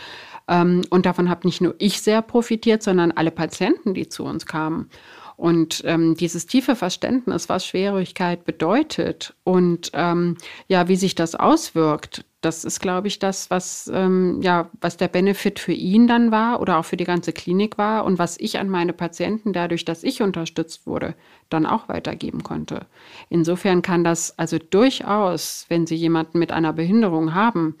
Ähm, 0.48 0.82
und 0.90 1.06
davon 1.06 1.30
habe 1.30 1.46
nicht 1.46 1.60
nur 1.60 1.76
ich 1.78 2.02
sehr 2.02 2.20
profitiert, 2.20 2.82
sondern 2.82 3.12
alle 3.12 3.30
Patienten, 3.30 3.94
die 3.94 4.08
zu 4.08 4.24
uns 4.24 4.44
kamen. 4.44 4.90
Und 5.40 5.82
ähm, 5.86 6.16
dieses 6.16 6.46
tiefe 6.46 6.76
Verständnis, 6.76 7.48
was 7.48 7.64
Schwierigkeit 7.64 8.44
bedeutet 8.44 9.34
und 9.42 9.90
ähm, 9.94 10.36
ja, 10.68 10.86
wie 10.86 10.96
sich 10.96 11.14
das 11.14 11.34
auswirkt, 11.34 12.26
das 12.42 12.62
ist, 12.62 12.78
glaube 12.80 13.08
ich, 13.08 13.20
das, 13.20 13.48
was, 13.48 13.90
ähm, 13.90 14.42
ja, 14.42 14.68
was 14.82 14.98
der 14.98 15.08
Benefit 15.08 15.58
für 15.58 15.72
ihn 15.72 16.06
dann 16.06 16.30
war 16.30 16.60
oder 16.60 16.76
auch 16.76 16.84
für 16.84 16.98
die 16.98 17.04
ganze 17.04 17.32
Klinik 17.32 17.78
war 17.78 18.04
und 18.04 18.18
was 18.18 18.38
ich 18.38 18.58
an 18.58 18.68
meine 18.68 18.92
Patienten 18.92 19.54
dadurch, 19.54 19.86
dass 19.86 20.04
ich 20.04 20.20
unterstützt 20.20 20.86
wurde, 20.86 21.14
dann 21.48 21.64
auch 21.64 21.88
weitergeben 21.88 22.42
konnte. 22.42 22.84
Insofern 23.30 23.80
kann 23.80 24.04
das 24.04 24.38
also 24.38 24.58
durchaus, 24.58 25.64
wenn 25.70 25.86
Sie 25.86 25.96
jemanden 25.96 26.38
mit 26.38 26.52
einer 26.52 26.74
Behinderung 26.74 27.32
haben, 27.32 27.76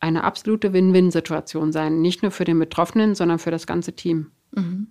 eine 0.00 0.22
absolute 0.22 0.74
Win-Win-Situation 0.74 1.72
sein. 1.72 2.02
Nicht 2.02 2.20
nur 2.20 2.30
für 2.30 2.44
den 2.44 2.58
Betroffenen, 2.58 3.14
sondern 3.14 3.38
für 3.38 3.50
das 3.50 3.66
ganze 3.66 3.94
Team. 3.94 4.32
Mhm. 4.52 4.88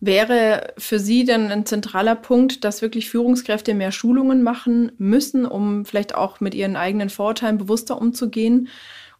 Wäre 0.00 0.74
für 0.78 0.98
Sie 0.98 1.24
denn 1.24 1.50
ein 1.50 1.66
zentraler 1.66 2.14
Punkt, 2.14 2.64
dass 2.64 2.82
wirklich 2.82 3.10
Führungskräfte 3.10 3.74
mehr 3.74 3.92
Schulungen 3.92 4.42
machen 4.42 4.92
müssen, 4.98 5.46
um 5.46 5.84
vielleicht 5.84 6.14
auch 6.14 6.40
mit 6.40 6.54
ihren 6.54 6.76
eigenen 6.76 7.10
Vorurteilen 7.10 7.58
bewusster 7.58 8.00
umzugehen? 8.00 8.68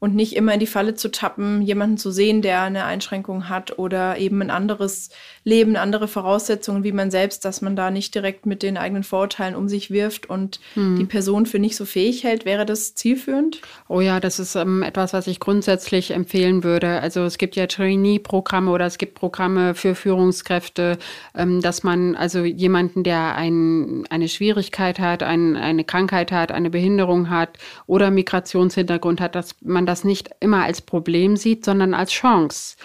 Und 0.04 0.14
nicht 0.14 0.36
immer 0.36 0.52
in 0.52 0.60
die 0.60 0.66
Falle 0.66 0.94
zu 0.94 1.10
tappen, 1.10 1.62
jemanden 1.62 1.96
zu 1.96 2.10
sehen, 2.10 2.42
der 2.42 2.60
eine 2.60 2.84
Einschränkung 2.84 3.48
hat 3.48 3.78
oder 3.78 4.18
eben 4.18 4.42
ein 4.42 4.50
anderes 4.50 5.08
Leben, 5.44 5.76
andere 5.76 6.08
Voraussetzungen 6.08 6.84
wie 6.84 6.92
man 6.92 7.10
selbst, 7.10 7.46
dass 7.46 7.62
man 7.62 7.74
da 7.74 7.90
nicht 7.90 8.14
direkt 8.14 8.44
mit 8.44 8.62
den 8.62 8.76
eigenen 8.76 9.02
Vorurteilen 9.02 9.54
um 9.54 9.66
sich 9.66 9.90
wirft 9.90 10.28
und 10.28 10.60
hm. 10.74 10.96
die 10.98 11.06
Person 11.06 11.46
für 11.46 11.58
nicht 11.58 11.74
so 11.74 11.86
fähig 11.86 12.22
hält. 12.22 12.44
Wäre 12.44 12.66
das 12.66 12.94
zielführend? 12.94 13.62
Oh 13.88 14.02
ja, 14.02 14.20
das 14.20 14.38
ist 14.38 14.56
ähm, 14.56 14.82
etwas, 14.82 15.14
was 15.14 15.26
ich 15.26 15.40
grundsätzlich 15.40 16.10
empfehlen 16.10 16.64
würde. 16.64 17.00
Also 17.00 17.24
es 17.24 17.38
gibt 17.38 17.56
ja 17.56 17.66
Trainee-Programme 17.66 18.70
oder 18.72 18.85
es 18.85 18.98
gibt 18.98 19.14
Programme 19.14 19.74
für 19.74 19.94
Führungskräfte, 19.94 20.98
ähm, 21.35 21.62
dass 21.62 21.83
man 21.83 22.14
also 22.14 22.44
jemanden, 22.44 23.04
der 23.04 23.37
ein, 23.37 24.04
eine 24.10 24.29
Schwierigkeit 24.29 24.98
hat, 24.98 25.22
ein, 25.22 25.56
eine 25.56 25.85
Krankheit 25.85 26.31
hat, 26.31 26.52
eine 26.52 26.68
Behinderung 26.68 27.31
hat 27.31 27.56
oder 27.87 28.10
Migrationshintergrund 28.10 29.22
hat, 29.22 29.35
dass 29.35 29.54
man 29.62 29.87
das 29.87 29.93
nicht 30.02 30.30
immer 30.40 30.64
als 30.64 30.80
Problem 30.80 31.36
sieht, 31.36 31.64
sondern 31.64 31.94
als 31.94 32.10
Chance 32.10 32.76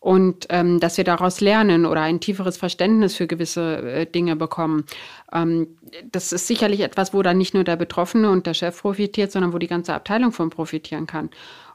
und 0.00 0.46
ähm, 0.50 0.78
dass 0.80 0.96
wir 0.96 1.04
daraus 1.04 1.40
lernen 1.40 1.84
oder 1.84 2.02
ein 2.02 2.20
tieferes 2.20 2.56
Verständnis 2.56 3.16
für 3.16 3.26
gewisse 3.26 3.78
äh, 3.78 4.06
Dinge 4.06 4.36
bekommen. 4.36 4.84
Ähm, 5.32 5.78
das 6.10 6.32
ist 6.32 6.46
sicherlich 6.46 6.80
etwas, 6.80 7.12
wo 7.12 7.22
dann 7.22 7.38
nicht 7.38 7.54
nur 7.54 7.64
der 7.64 7.76
Betroffene 7.76 8.30
und 8.30 8.46
der 8.46 8.54
Chef 8.54 8.80
profitiert, 8.80 9.32
sondern 9.32 9.52
wo 9.52 9.58
die 9.58 9.66
ganze 9.66 9.94
Abteilung 9.94 10.32
von 10.32 10.50
profitieren 10.50 11.06
kann. 11.06 11.30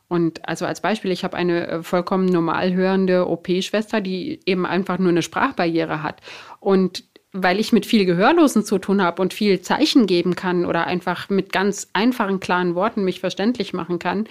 Und 0.07 0.47
also 0.47 0.65
als 0.65 0.81
Beispiel, 0.81 1.11
ich 1.11 1.23
habe 1.23 1.35
eine 1.35 1.67
äh, 1.67 1.83
vollkommen 1.83 2.25
normal 2.25 2.73
hörende 2.73 3.27
OP-Schwester, 3.27 3.99
die 3.99 4.39
eben 4.45 4.65
einfach 4.65 4.99
nur 4.99 5.09
eine 5.09 5.21
Sprachbarriere 5.21 6.01
hat. 6.01 6.21
Und 6.59 7.03
weil 7.33 7.59
ich 7.59 7.73
mit 7.73 7.85
viel 7.85 8.05
Gehörlosen 8.05 8.63
zu 8.63 8.77
tun 8.77 9.01
habe 9.01 9.21
und 9.21 9.33
viel 9.33 9.59
Zeichen 9.61 10.05
geben 10.05 10.35
kann 10.35 10.65
oder 10.65 10.85
einfach 10.85 11.29
mit 11.29 11.51
ganz 11.51 11.89
einfachen, 11.91 12.39
klaren 12.39 12.75
Worten 12.75 13.03
mich 13.03 13.19
verständlich 13.19 13.73
machen 13.73 13.97
kann, 13.97 14.27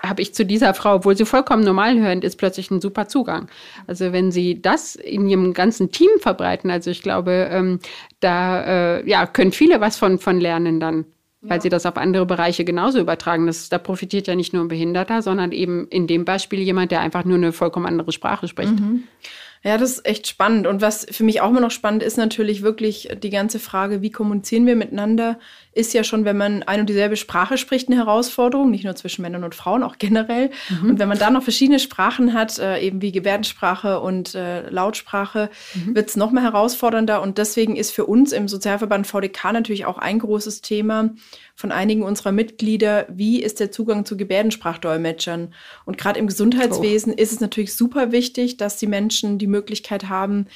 habe 0.00 0.22
ich 0.22 0.34
zu 0.34 0.46
dieser 0.46 0.74
Frau, 0.74 0.96
obwohl 0.96 1.16
sie 1.16 1.24
vollkommen 1.24 1.64
normal 1.64 1.98
hörend 1.98 2.24
ist, 2.24 2.36
plötzlich 2.36 2.70
einen 2.70 2.80
super 2.80 3.08
Zugang. 3.08 3.48
Also 3.86 4.12
wenn 4.12 4.30
sie 4.30 4.62
das 4.62 4.94
in 4.94 5.28
ihrem 5.28 5.54
ganzen 5.54 5.90
Team 5.90 6.10
verbreiten, 6.20 6.70
also 6.70 6.90
ich 6.90 7.02
glaube, 7.02 7.48
ähm, 7.50 7.80
da 8.20 8.98
äh, 8.98 9.08
ja, 9.08 9.26
können 9.26 9.52
viele 9.52 9.80
was 9.80 9.96
von, 9.96 10.18
von 10.18 10.40
lernen 10.40 10.80
dann. 10.80 11.04
Ja. 11.40 11.50
Weil 11.50 11.62
sie 11.62 11.68
das 11.68 11.86
auf 11.86 11.96
andere 11.96 12.26
Bereiche 12.26 12.64
genauso 12.64 12.98
übertragen. 12.98 13.46
Das, 13.46 13.68
da 13.68 13.78
profitiert 13.78 14.26
ja 14.26 14.34
nicht 14.34 14.52
nur 14.52 14.64
ein 14.64 14.68
Behinderter, 14.68 15.22
sondern 15.22 15.52
eben 15.52 15.86
in 15.88 16.08
dem 16.08 16.24
Beispiel 16.24 16.60
jemand, 16.60 16.90
der 16.90 17.00
einfach 17.00 17.24
nur 17.24 17.36
eine 17.36 17.52
vollkommen 17.52 17.86
andere 17.86 18.10
Sprache 18.10 18.48
spricht. 18.48 18.72
Mhm. 18.72 19.04
Ja, 19.64 19.76
das 19.76 19.92
ist 19.92 20.06
echt 20.06 20.26
spannend. 20.26 20.66
Und 20.66 20.82
was 20.82 21.06
für 21.10 21.24
mich 21.24 21.40
auch 21.40 21.50
immer 21.50 21.60
noch 21.60 21.70
spannend 21.70 22.02
ist, 22.02 22.16
natürlich 22.16 22.62
wirklich 22.62 23.08
die 23.22 23.30
ganze 23.30 23.58
Frage, 23.58 24.02
wie 24.02 24.10
kommunizieren 24.10 24.66
wir 24.66 24.76
miteinander, 24.76 25.38
ist 25.78 25.94
ja 25.94 26.02
schon, 26.02 26.24
wenn 26.24 26.36
man 26.36 26.64
ein 26.64 26.80
und 26.80 26.88
dieselbe 26.88 27.16
Sprache 27.16 27.56
spricht, 27.56 27.88
eine 27.88 27.96
Herausforderung, 27.96 28.70
nicht 28.70 28.84
nur 28.84 28.96
zwischen 28.96 29.22
Männern 29.22 29.44
und 29.44 29.54
Frauen, 29.54 29.84
auch 29.84 29.96
generell. 29.98 30.50
Mhm. 30.68 30.90
Und 30.90 30.98
wenn 30.98 31.08
man 31.08 31.18
da 31.18 31.30
noch 31.30 31.44
verschiedene 31.44 31.78
Sprachen 31.78 32.34
hat, 32.34 32.58
äh, 32.58 32.80
eben 32.80 33.00
wie 33.00 33.12
Gebärdensprache 33.12 34.00
und 34.00 34.34
äh, 34.34 34.68
Lautsprache, 34.68 35.50
mhm. 35.74 35.94
wird 35.94 36.08
es 36.08 36.16
noch 36.16 36.32
mal 36.32 36.42
herausfordernder. 36.42 37.22
Und 37.22 37.38
deswegen 37.38 37.76
ist 37.76 37.92
für 37.92 38.06
uns 38.06 38.32
im 38.32 38.48
Sozialverband 38.48 39.06
VDK 39.06 39.52
natürlich 39.52 39.86
auch 39.86 39.98
ein 39.98 40.18
großes 40.18 40.62
Thema, 40.62 41.10
von 41.58 41.72
einigen 41.72 42.04
unserer 42.04 42.30
Mitglieder, 42.30 43.06
wie 43.08 43.42
ist 43.42 43.58
der 43.58 43.72
Zugang 43.72 44.04
zu 44.04 44.16
Gebärdensprachdolmetschern? 44.16 45.52
Und 45.84 45.98
gerade 45.98 46.20
im 46.20 46.28
Gesundheitswesen 46.28 47.12
oh. 47.12 47.20
ist 47.20 47.32
es 47.32 47.40
natürlich 47.40 47.74
super 47.74 48.12
wichtig, 48.12 48.58
dass 48.58 48.76
die 48.76 48.86
Menschen 48.86 49.38
die 49.38 49.48
Möglichkeit 49.48 50.08
haben, 50.08 50.46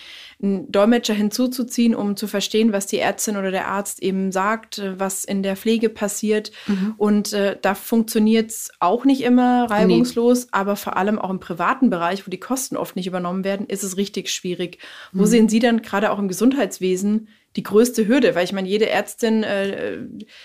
einen 0.42 0.70
Dolmetscher 0.72 1.14
hinzuzuziehen, 1.14 1.94
um 1.94 2.16
zu 2.16 2.26
verstehen, 2.26 2.72
was 2.72 2.86
die 2.86 2.98
Ärztin 2.98 3.36
oder 3.36 3.50
der 3.50 3.68
Arzt 3.68 4.02
eben 4.02 4.32
sagt, 4.32 4.82
was 4.96 5.24
in 5.24 5.42
der 5.42 5.56
Pflege 5.56 5.88
passiert. 5.88 6.50
Mhm. 6.66 6.94
Und 6.96 7.32
äh, 7.32 7.56
da 7.60 7.74
funktioniert 7.74 8.50
es 8.50 8.70
auch 8.80 9.04
nicht 9.04 9.22
immer 9.22 9.70
reibungslos, 9.70 10.44
nee. 10.44 10.48
aber 10.52 10.76
vor 10.76 10.96
allem 10.96 11.18
auch 11.18 11.30
im 11.30 11.40
privaten 11.40 11.90
Bereich, 11.90 12.26
wo 12.26 12.30
die 12.30 12.40
Kosten 12.40 12.76
oft 12.76 12.96
nicht 12.96 13.06
übernommen 13.06 13.44
werden, 13.44 13.66
ist 13.66 13.84
es 13.84 13.96
richtig 13.96 14.30
schwierig. 14.30 14.78
Mhm. 15.12 15.20
Wo 15.20 15.26
sehen 15.26 15.48
Sie 15.48 15.60
dann 15.60 15.82
gerade 15.82 16.10
auch 16.10 16.18
im 16.18 16.28
Gesundheitswesen 16.28 17.28
die 17.56 17.62
größte 17.62 18.06
Hürde, 18.06 18.34
weil 18.34 18.44
ich 18.44 18.52
meine, 18.52 18.68
jede 18.68 18.88
Ärztin, 18.88 19.42
äh, 19.42 19.98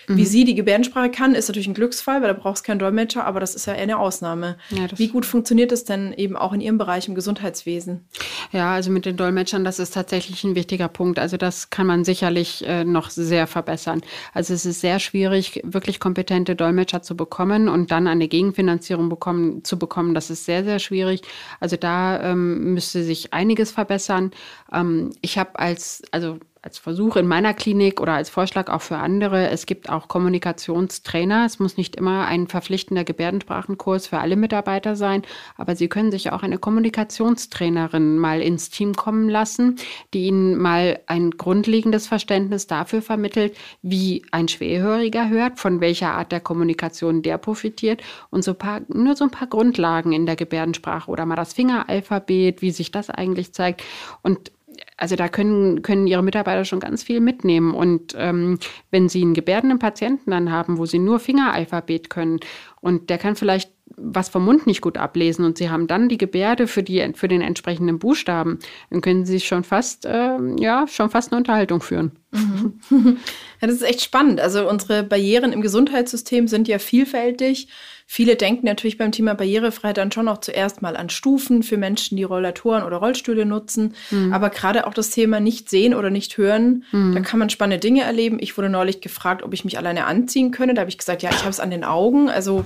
wie 0.06 0.22
mhm. 0.22 0.26
sie 0.26 0.44
die 0.44 0.54
Gebärdensprache 0.54 1.10
kann, 1.10 1.34
ist 1.34 1.48
natürlich 1.48 1.68
ein 1.68 1.74
Glücksfall, 1.74 2.20
weil 2.20 2.28
da 2.28 2.38
brauchst 2.38 2.64
du 2.64 2.66
keinen 2.66 2.78
Dolmetscher, 2.78 3.24
aber 3.24 3.40
das 3.40 3.54
ist 3.54 3.66
ja 3.66 3.74
eher 3.74 3.82
eine 3.82 3.98
Ausnahme. 3.98 4.58
Ja, 4.70 4.86
wie 4.96 5.08
gut 5.08 5.24
funktioniert 5.24 5.72
das 5.72 5.84
denn 5.84 6.12
eben 6.12 6.36
auch 6.36 6.52
in 6.52 6.60
Ihrem 6.60 6.76
Bereich 6.76 7.08
im 7.08 7.14
Gesundheitswesen? 7.14 8.06
Ja, 8.52 8.72
also 8.74 8.90
mit 8.90 9.06
den 9.06 9.16
Dolmetschern, 9.16 9.64
das 9.64 9.78
ist 9.78 9.94
tatsächlich 9.94 10.44
ein 10.44 10.54
wichtiger 10.54 10.88
Punkt. 10.88 11.18
Also 11.18 11.36
das 11.36 11.70
kann 11.70 11.86
man 11.86 12.04
sicherlich 12.04 12.66
äh, 12.66 12.84
noch 12.84 13.10
sehr 13.10 13.46
verbessern. 13.46 14.02
Also 14.34 14.52
es 14.52 14.66
ist 14.66 14.80
sehr 14.80 14.98
schwierig, 14.98 15.62
wirklich 15.64 16.00
kompetente 16.00 16.56
Dolmetscher 16.56 17.02
zu 17.02 17.16
bekommen 17.16 17.68
und 17.68 17.90
dann 17.90 18.06
eine 18.06 18.28
Gegenfinanzierung 18.28 19.08
bekommen, 19.08 19.64
zu 19.64 19.78
bekommen. 19.78 20.14
Das 20.14 20.30
ist 20.30 20.44
sehr, 20.44 20.64
sehr 20.64 20.78
schwierig. 20.78 21.22
Also 21.60 21.76
da 21.76 22.22
ähm, 22.22 22.74
müsste 22.74 23.02
sich 23.02 23.32
einiges 23.32 23.70
verbessern. 23.70 24.32
Ähm, 24.72 25.12
ich 25.22 25.38
habe 25.38 25.58
als, 25.58 26.02
also 26.10 26.38
als 26.68 26.76
Versuch 26.76 27.16
in 27.16 27.26
meiner 27.26 27.54
Klinik 27.54 27.98
oder 27.98 28.12
als 28.12 28.28
Vorschlag 28.28 28.68
auch 28.68 28.82
für 28.82 28.98
andere. 28.98 29.48
Es 29.48 29.64
gibt 29.64 29.88
auch 29.88 30.06
Kommunikationstrainer. 30.06 31.46
Es 31.46 31.58
muss 31.58 31.78
nicht 31.78 31.96
immer 31.96 32.26
ein 32.26 32.46
verpflichtender 32.46 33.04
Gebärdensprachenkurs 33.04 34.06
für 34.06 34.18
alle 34.18 34.36
Mitarbeiter 34.36 34.94
sein, 34.94 35.22
aber 35.56 35.76
Sie 35.76 35.88
können 35.88 36.10
sich 36.10 36.30
auch 36.30 36.42
eine 36.42 36.58
Kommunikationstrainerin 36.58 38.18
mal 38.18 38.42
ins 38.42 38.68
Team 38.68 38.92
kommen 38.92 39.30
lassen, 39.30 39.76
die 40.12 40.26
Ihnen 40.26 40.58
mal 40.58 41.00
ein 41.06 41.30
grundlegendes 41.30 42.06
Verständnis 42.06 42.66
dafür 42.66 43.00
vermittelt, 43.00 43.56
wie 43.80 44.26
ein 44.30 44.48
Schwerhöriger 44.48 45.30
hört, 45.30 45.58
von 45.58 45.80
welcher 45.80 46.10
Art 46.10 46.32
der 46.32 46.40
Kommunikation 46.40 47.22
der 47.22 47.38
profitiert 47.38 48.02
und 48.28 48.44
so 48.44 48.52
paar, 48.52 48.82
nur 48.88 49.16
so 49.16 49.24
ein 49.24 49.30
paar 49.30 49.48
Grundlagen 49.48 50.12
in 50.12 50.26
der 50.26 50.36
Gebärdensprache 50.36 51.10
oder 51.10 51.24
mal 51.24 51.36
das 51.36 51.54
Fingeralphabet, 51.54 52.60
wie 52.60 52.72
sich 52.72 52.90
das 52.90 53.08
eigentlich 53.08 53.54
zeigt. 53.54 53.82
Und 54.20 54.52
also 54.98 55.14
da 55.16 55.28
können, 55.28 55.82
können 55.82 56.06
ihre 56.06 56.22
Mitarbeiter 56.22 56.64
schon 56.64 56.80
ganz 56.80 57.04
viel 57.04 57.20
mitnehmen. 57.20 57.72
Und 57.72 58.14
ähm, 58.18 58.58
wenn 58.90 59.08
sie 59.08 59.22
einen 59.22 59.32
gebärdenden 59.32 59.78
Patienten 59.78 60.32
dann 60.32 60.50
haben, 60.50 60.76
wo 60.76 60.86
sie 60.86 60.98
nur 60.98 61.20
Fingeralphabet 61.20 62.10
können 62.10 62.40
und 62.80 63.08
der 63.08 63.18
kann 63.18 63.36
vielleicht 63.36 63.72
was 63.96 64.28
vom 64.28 64.44
Mund 64.44 64.66
nicht 64.66 64.80
gut 64.80 64.98
ablesen 64.98 65.44
und 65.44 65.58
sie 65.58 65.70
haben 65.70 65.86
dann 65.86 66.08
die 66.08 66.18
Gebärde 66.18 66.66
für, 66.66 66.82
die, 66.82 67.12
für 67.14 67.28
den 67.28 67.40
entsprechenden 67.40 67.98
Buchstaben, 67.98 68.58
dann 68.90 69.00
können 69.00 69.24
sie 69.24 69.40
schon 69.40 69.64
fast, 69.64 70.04
äh, 70.04 70.36
ja, 70.58 70.86
schon 70.86 71.10
fast 71.10 71.32
eine 71.32 71.38
Unterhaltung 71.38 71.80
führen. 71.80 72.12
Mhm. 72.30 72.78
Ja, 73.60 73.66
das 73.66 73.78
ist 73.78 73.82
echt 73.82 74.02
spannend. 74.02 74.40
Also 74.40 74.68
unsere 74.68 75.02
Barrieren 75.02 75.52
im 75.52 75.62
Gesundheitssystem 75.62 76.46
sind 76.46 76.68
ja 76.68 76.78
vielfältig. 76.78 77.66
Viele 78.10 78.36
denken 78.36 78.64
natürlich 78.64 78.96
beim 78.96 79.12
Thema 79.12 79.34
Barrierefreiheit 79.34 79.98
dann 79.98 80.10
schon 80.10 80.28
auch 80.28 80.38
zuerst 80.38 80.80
mal 80.80 80.96
an 80.96 81.10
Stufen 81.10 81.62
für 81.62 81.76
Menschen, 81.76 82.16
die 82.16 82.22
Rollatoren 82.22 82.82
oder 82.82 82.96
Rollstühle 82.96 83.44
nutzen. 83.44 83.94
Mhm. 84.10 84.32
Aber 84.32 84.48
gerade 84.48 84.86
auch 84.86 84.94
das 84.94 85.10
Thema 85.10 85.40
nicht 85.40 85.68
sehen 85.68 85.92
oder 85.92 86.08
nicht 86.08 86.38
hören, 86.38 86.84
mhm. 86.90 87.14
da 87.14 87.20
kann 87.20 87.38
man 87.38 87.50
spannende 87.50 87.78
Dinge 87.80 88.04
erleben. 88.04 88.38
Ich 88.40 88.56
wurde 88.56 88.70
neulich 88.70 89.02
gefragt, 89.02 89.42
ob 89.42 89.52
ich 89.52 89.64
mich 89.66 89.76
alleine 89.76 90.06
anziehen 90.06 90.52
könne. 90.52 90.72
Da 90.72 90.80
habe 90.80 90.90
ich 90.90 90.96
gesagt, 90.96 91.22
ja, 91.22 91.28
ich 91.30 91.40
habe 91.40 91.50
es 91.50 91.60
an 91.60 91.70
den 91.70 91.84
Augen. 91.84 92.30
Also 92.30 92.64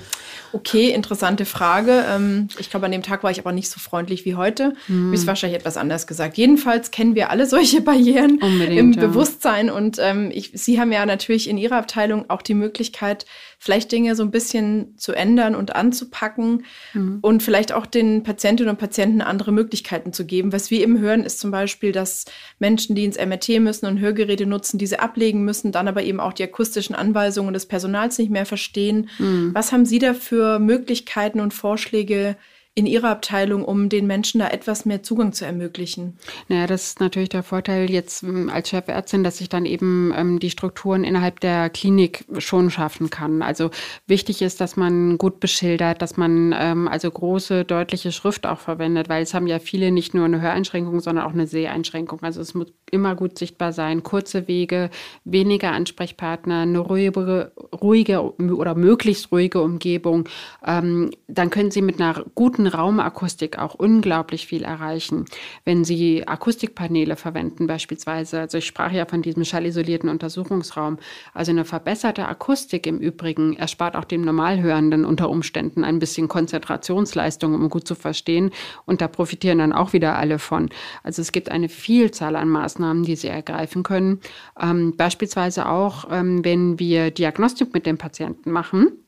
okay, 0.52 0.90
interessante 0.90 1.44
Frage. 1.44 2.04
Ähm, 2.08 2.46
ich 2.58 2.70
glaube, 2.70 2.86
an 2.86 2.92
dem 2.92 3.02
Tag 3.02 3.24
war 3.24 3.32
ich 3.32 3.40
aber 3.40 3.50
nicht 3.50 3.68
so 3.68 3.80
freundlich 3.80 4.24
wie 4.24 4.36
heute. 4.36 4.74
Mhm. 4.86 5.12
Ist 5.12 5.26
wahrscheinlich 5.26 5.58
etwas 5.58 5.76
anders 5.76 6.06
gesagt. 6.06 6.36
Jedenfalls 6.36 6.92
kennen 6.92 7.16
wir 7.16 7.30
alle 7.30 7.46
solche 7.46 7.80
Barrieren 7.80 8.38
Unbedingt, 8.40 8.78
im 8.78 8.92
ja. 8.92 9.08
Bewusstsein. 9.08 9.51
Und 9.70 9.98
ähm, 10.00 10.30
ich, 10.32 10.50
Sie 10.54 10.80
haben 10.80 10.92
ja 10.92 11.04
natürlich 11.06 11.48
in 11.48 11.58
Ihrer 11.58 11.76
Abteilung 11.76 12.28
auch 12.30 12.42
die 12.42 12.54
Möglichkeit, 12.54 13.26
vielleicht 13.58 13.92
Dinge 13.92 14.16
so 14.16 14.22
ein 14.22 14.30
bisschen 14.30 14.96
zu 14.96 15.12
ändern 15.12 15.54
und 15.54 15.76
anzupacken 15.76 16.64
mhm. 16.94 17.18
und 17.20 17.42
vielleicht 17.42 17.72
auch 17.72 17.86
den 17.86 18.22
Patientinnen 18.22 18.70
und 18.70 18.78
Patienten 18.78 19.20
andere 19.20 19.52
Möglichkeiten 19.52 20.12
zu 20.12 20.26
geben. 20.26 20.52
Was 20.52 20.70
wir 20.70 20.80
eben 20.80 20.98
hören, 20.98 21.24
ist 21.24 21.38
zum 21.38 21.50
Beispiel, 21.50 21.92
dass 21.92 22.24
Menschen, 22.58 22.96
die 22.96 23.04
ins 23.04 23.18
MRT 23.18 23.60
müssen 23.60 23.86
und 23.86 24.00
Hörgeräte 24.00 24.46
nutzen, 24.46 24.78
diese 24.78 25.00
ablegen 25.00 25.44
müssen, 25.44 25.70
dann 25.70 25.88
aber 25.88 26.02
eben 26.02 26.18
auch 26.18 26.32
die 26.32 26.44
akustischen 26.44 26.94
Anweisungen 26.94 27.54
des 27.54 27.66
Personals 27.66 28.18
nicht 28.18 28.30
mehr 28.30 28.46
verstehen. 28.46 29.08
Mhm. 29.18 29.50
Was 29.54 29.72
haben 29.72 29.86
Sie 29.86 29.98
da 29.98 30.14
für 30.14 30.58
Möglichkeiten 30.58 31.40
und 31.40 31.54
Vorschläge, 31.54 32.36
in 32.74 32.86
Ihrer 32.86 33.10
Abteilung, 33.10 33.66
um 33.66 33.90
den 33.90 34.06
Menschen 34.06 34.38
da 34.38 34.48
etwas 34.48 34.86
mehr 34.86 35.02
Zugang 35.02 35.34
zu 35.34 35.44
ermöglichen? 35.44 36.16
Naja, 36.48 36.66
das 36.66 36.86
ist 36.86 37.00
natürlich 37.00 37.28
der 37.28 37.42
Vorteil 37.42 37.90
jetzt 37.90 38.22
ähm, 38.22 38.48
als 38.48 38.70
Chefärztin, 38.70 39.22
dass 39.22 39.42
ich 39.42 39.50
dann 39.50 39.66
eben 39.66 40.12
ähm, 40.16 40.38
die 40.38 40.48
Strukturen 40.48 41.04
innerhalb 41.04 41.40
der 41.40 41.68
Klinik 41.68 42.24
schon 42.38 42.70
schaffen 42.70 43.10
kann. 43.10 43.42
Also 43.42 43.70
wichtig 44.06 44.40
ist, 44.40 44.62
dass 44.62 44.76
man 44.76 45.18
gut 45.18 45.38
beschildert, 45.38 46.00
dass 46.00 46.16
man 46.16 46.54
ähm, 46.58 46.88
also 46.88 47.10
große, 47.10 47.66
deutliche 47.66 48.10
Schrift 48.10 48.46
auch 48.46 48.60
verwendet, 48.60 49.10
weil 49.10 49.22
es 49.22 49.34
haben 49.34 49.46
ja 49.46 49.58
viele 49.58 49.92
nicht 49.92 50.14
nur 50.14 50.24
eine 50.24 50.40
Höreinschränkung, 50.40 51.00
sondern 51.00 51.26
auch 51.26 51.34
eine 51.34 51.46
Seheinschränkung. 51.46 52.22
Also 52.22 52.40
es 52.40 52.54
muss 52.54 52.68
immer 52.90 53.16
gut 53.16 53.38
sichtbar 53.38 53.74
sein, 53.74 54.02
kurze 54.02 54.48
Wege, 54.48 54.88
weniger 55.24 55.72
Ansprechpartner, 55.72 56.60
eine 56.60 56.78
ruhige, 56.78 57.52
ruhige 57.80 58.34
oder 58.38 58.74
möglichst 58.74 59.30
ruhige 59.30 59.60
Umgebung. 59.60 60.26
Ähm, 60.66 61.10
dann 61.28 61.50
können 61.50 61.70
Sie 61.70 61.82
mit 61.82 62.00
einer 62.00 62.24
guten 62.34 62.61
guten 62.62 62.76
Raumakustik 62.76 63.58
auch 63.58 63.74
unglaublich 63.74 64.46
viel 64.46 64.62
erreichen. 64.62 65.24
Wenn 65.64 65.84
Sie 65.84 66.26
Akustikpaneele 66.26 67.16
verwenden 67.16 67.66
beispielsweise, 67.66 68.40
also 68.40 68.58
ich 68.58 68.66
sprach 68.66 68.92
ja 68.92 69.04
von 69.04 69.22
diesem 69.22 69.44
schallisolierten 69.44 70.08
Untersuchungsraum, 70.08 70.98
also 71.34 71.50
eine 71.50 71.64
verbesserte 71.64 72.26
Akustik 72.26 72.86
im 72.86 72.98
Übrigen 72.98 73.56
erspart 73.56 73.96
auch 73.96 74.04
dem 74.04 74.22
Normalhörenden 74.22 75.04
unter 75.04 75.28
Umständen 75.28 75.82
ein 75.82 75.98
bisschen 75.98 76.28
Konzentrationsleistung, 76.28 77.54
um 77.54 77.68
gut 77.68 77.88
zu 77.88 77.94
verstehen 77.96 78.50
und 78.86 79.00
da 79.00 79.08
profitieren 79.08 79.58
dann 79.58 79.72
auch 79.72 79.92
wieder 79.92 80.16
alle 80.16 80.38
von. 80.38 80.68
Also 81.02 81.20
es 81.20 81.32
gibt 81.32 81.50
eine 81.50 81.68
Vielzahl 81.68 82.36
an 82.36 82.48
Maßnahmen, 82.48 83.02
die 83.02 83.16
Sie 83.16 83.28
ergreifen 83.28 83.82
können. 83.82 84.20
Ähm, 84.60 84.96
beispielsweise 84.96 85.68
auch, 85.68 86.06
ähm, 86.10 86.44
wenn 86.44 86.78
wir 86.78 87.10
Diagnostik 87.10 87.74
mit 87.74 87.86
dem 87.86 87.98
Patienten 87.98 88.52
machen 88.52 89.01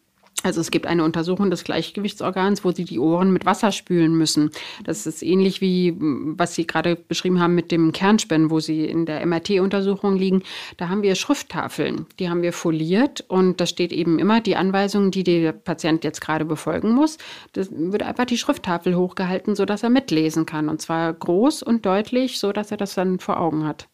also 0.45 0.61
es 0.61 0.71
gibt 0.71 0.87
eine 0.87 1.05
Untersuchung 1.05 1.51
des 1.51 1.65
Gleichgewichtsorgans, 1.65 2.65
wo 2.65 2.73
sie 2.73 2.85
die 2.85 2.99
Ohren 2.99 3.33
mit 3.33 3.47
Wasser 3.47 3.73
spülen 3.73 4.15
müssen. 4.15 4.51
Das 4.85 5.07
ist 5.07 5.23
ähnlich 5.23 5.63
wie, 5.63 5.97
was 5.99 6.55
Sie 6.55 6.67
gerade 6.67 6.97
beschrieben 6.97 7.41
haben 7.41 7.55
mit 7.55 7.73
dem 7.73 7.93
Kernspinnen, 7.93 8.51
wo 8.51 8.61
Sie 8.61 8.85
in 8.85 9.07
der 9.07 9.25
MRT-Untersuchung 9.25 10.17
liegen. 10.17 10.43
Da 10.77 10.91
haben 10.91 11.03
wir 11.03 11.15
Schrifttafeln, 11.15 12.07
die 12.19 12.29
haben 12.29 12.43
wir 12.43 12.53
foliert 12.53 13.25
und 13.29 13.61
da 13.61 13.67
steht 13.67 13.93
eben 13.93 14.19
immer 14.19 14.43
die 14.43 14.57
Anweisung, 14.57 15.11
die 15.11 15.25
der 15.25 15.53
Patient 15.53 16.05
jetzt 16.05 16.21
gerade 16.21 16.45
befolgen 16.45 16.93
muss. 16.93 17.17
Das 17.55 17.71
wird 17.71 18.03
einfach 18.03 18.27
die 18.27 18.39
Schrifttafel 18.39 18.97
hochgehalten, 18.97 19.57
sodass 19.57 19.83
er 19.83 19.91
mitlesen 19.91 20.45
kann. 20.45 20.69
Und 20.69 20.83
zwar 20.83 21.13
groß 21.13 21.63
und 21.63 21.87
deutlich, 21.87 22.39
sodass 22.39 22.71
er 22.71 22.77
das 22.77 22.95
dann 22.95 23.19
vor 23.19 23.41
Augen 23.41 23.65
hat. 23.65 23.89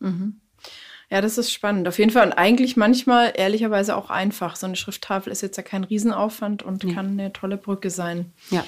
Mhm. 0.00 0.40
Ja, 1.10 1.20
das 1.20 1.38
ist 1.38 1.52
spannend. 1.52 1.86
Auf 1.86 1.98
jeden 1.98 2.10
Fall 2.10 2.26
und 2.26 2.32
eigentlich 2.32 2.76
manchmal 2.76 3.32
ehrlicherweise 3.36 3.96
auch 3.96 4.10
einfach. 4.10 4.56
So 4.56 4.66
eine 4.66 4.76
Schrifttafel 4.76 5.32
ist 5.32 5.42
jetzt 5.42 5.56
ja 5.56 5.62
kein 5.62 5.84
Riesenaufwand 5.84 6.62
und 6.62 6.82
ja. 6.82 6.94
kann 6.94 7.10
eine 7.10 7.32
tolle 7.32 7.56
Brücke 7.56 7.90
sein. 7.90 8.32
Ja. 8.50 8.64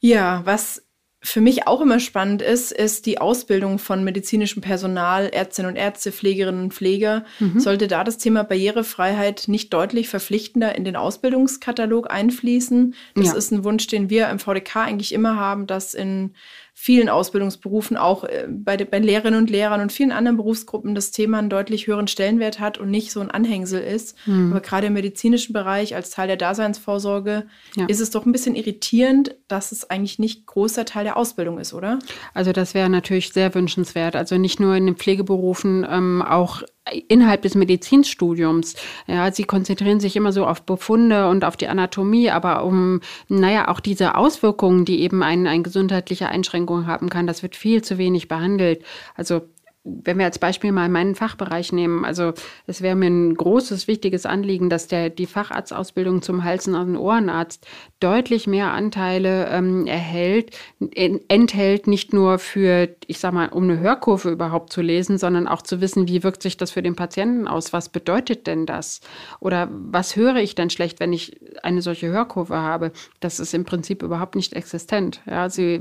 Ja, 0.00 0.42
was 0.44 0.82
für 1.20 1.40
mich 1.40 1.66
auch 1.66 1.80
immer 1.80 1.98
spannend 1.98 2.42
ist, 2.42 2.70
ist 2.70 3.04
die 3.06 3.20
Ausbildung 3.20 3.80
von 3.80 4.04
medizinischem 4.04 4.62
Personal, 4.62 5.28
Ärztinnen 5.28 5.72
und 5.72 5.76
Ärzte, 5.76 6.12
Pflegerinnen 6.12 6.62
und 6.62 6.74
Pfleger. 6.74 7.24
Mhm. 7.40 7.58
Sollte 7.58 7.88
da 7.88 8.04
das 8.04 8.18
Thema 8.18 8.44
Barrierefreiheit 8.44 9.48
nicht 9.48 9.72
deutlich 9.74 10.08
verpflichtender 10.08 10.76
in 10.76 10.84
den 10.84 10.94
Ausbildungskatalog 10.94 12.10
einfließen? 12.10 12.94
Das 13.16 13.26
ja. 13.28 13.34
ist 13.34 13.50
ein 13.50 13.64
Wunsch, 13.64 13.88
den 13.88 14.10
wir 14.10 14.28
im 14.28 14.38
VDK 14.38 14.76
eigentlich 14.76 15.12
immer 15.12 15.36
haben, 15.36 15.66
dass 15.66 15.92
in 15.92 16.34
vielen 16.80 17.08
Ausbildungsberufen, 17.08 17.96
auch 17.96 18.22
äh, 18.22 18.46
bei, 18.48 18.76
bei 18.76 19.00
Lehrerinnen 19.00 19.40
und 19.40 19.50
Lehrern 19.50 19.80
und 19.80 19.90
vielen 19.90 20.12
anderen 20.12 20.36
Berufsgruppen 20.36 20.94
das 20.94 21.10
Thema 21.10 21.40
einen 21.40 21.50
deutlich 21.50 21.88
höheren 21.88 22.06
Stellenwert 22.06 22.60
hat 22.60 22.78
und 22.78 22.88
nicht 22.88 23.10
so 23.10 23.18
ein 23.18 23.32
Anhängsel 23.32 23.82
ist. 23.82 24.16
Mhm. 24.26 24.52
Aber 24.52 24.60
gerade 24.60 24.86
im 24.86 24.92
medizinischen 24.92 25.52
Bereich 25.52 25.96
als 25.96 26.10
Teil 26.10 26.28
der 26.28 26.36
Daseinsvorsorge 26.36 27.46
ja. 27.74 27.86
ist 27.86 27.98
es 27.98 28.10
doch 28.10 28.24
ein 28.24 28.30
bisschen 28.30 28.54
irritierend, 28.54 29.34
dass 29.48 29.72
es 29.72 29.90
eigentlich 29.90 30.20
nicht 30.20 30.46
großer 30.46 30.84
Teil 30.84 31.02
der 31.02 31.16
Ausbildung 31.16 31.58
ist, 31.58 31.74
oder? 31.74 31.98
Also 32.32 32.52
das 32.52 32.74
wäre 32.74 32.88
natürlich 32.88 33.32
sehr 33.32 33.52
wünschenswert. 33.56 34.14
Also 34.14 34.38
nicht 34.38 34.60
nur 34.60 34.76
in 34.76 34.86
den 34.86 34.96
Pflegeberufen, 34.96 35.84
ähm, 35.90 36.22
auch 36.22 36.62
innerhalb 37.08 37.42
des 37.42 37.54
Medizinstudiums. 37.54 38.74
Ja, 39.06 39.32
sie 39.32 39.44
konzentrieren 39.44 40.00
sich 40.00 40.16
immer 40.16 40.32
so 40.32 40.46
auf 40.46 40.62
Befunde 40.62 41.28
und 41.28 41.44
auf 41.44 41.56
die 41.56 41.68
Anatomie, 41.68 42.30
aber 42.30 42.64
um, 42.64 43.00
naja, 43.28 43.68
auch 43.68 43.80
diese 43.80 44.14
Auswirkungen, 44.14 44.84
die 44.84 45.00
eben 45.00 45.22
ein, 45.22 45.46
eine 45.46 45.62
gesundheitliche 45.62 46.28
Einschränkung 46.28 46.86
haben 46.86 47.08
kann, 47.08 47.26
das 47.26 47.42
wird 47.42 47.56
viel 47.56 47.82
zu 47.82 47.98
wenig 47.98 48.28
behandelt. 48.28 48.84
Also 49.14 49.42
wenn 49.84 50.18
wir 50.18 50.26
als 50.26 50.38
Beispiel 50.38 50.72
mal 50.72 50.88
meinen 50.88 51.14
Fachbereich 51.14 51.72
nehmen, 51.72 52.04
also 52.04 52.32
es 52.66 52.82
wäre 52.82 52.96
mir 52.96 53.06
ein 53.06 53.34
großes, 53.34 53.88
wichtiges 53.88 54.26
Anliegen, 54.26 54.68
dass 54.68 54.88
der, 54.88 55.08
die 55.10 55.26
Facharztausbildung 55.26 56.22
zum 56.22 56.44
Hals- 56.44 56.68
und 56.68 56.96
Ohrenarzt 56.96 57.66
deutlich 58.00 58.46
mehr 58.46 58.72
Anteile 58.72 59.48
ähm, 59.48 59.86
erhält, 59.86 60.56
enthält, 60.94 61.86
nicht 61.86 62.12
nur 62.12 62.38
für, 62.38 62.88
ich 63.06 63.18
sag 63.18 63.32
mal, 63.32 63.48
um 63.48 63.64
eine 63.64 63.78
Hörkurve 63.78 64.30
überhaupt 64.30 64.72
zu 64.72 64.82
lesen, 64.82 65.18
sondern 65.18 65.48
auch 65.48 65.62
zu 65.62 65.80
wissen, 65.80 66.08
wie 66.08 66.22
wirkt 66.22 66.42
sich 66.42 66.56
das 66.56 66.70
für 66.70 66.82
den 66.82 66.96
Patienten 66.96 67.48
aus? 67.48 67.72
Was 67.72 67.88
bedeutet 67.88 68.46
denn 68.46 68.66
das? 68.66 69.00
Oder 69.40 69.68
was 69.70 70.16
höre 70.16 70.36
ich 70.36 70.54
denn 70.54 70.70
schlecht, 70.70 71.00
wenn 71.00 71.12
ich 71.12 71.40
eine 71.62 71.82
solche 71.82 72.08
Hörkurve 72.08 72.56
habe? 72.56 72.92
Das 73.20 73.40
ist 73.40 73.54
im 73.54 73.64
Prinzip 73.64 74.02
überhaupt 74.02 74.34
nicht 74.34 74.52
existent. 74.52 75.20
Ja, 75.26 75.48
sie 75.48 75.80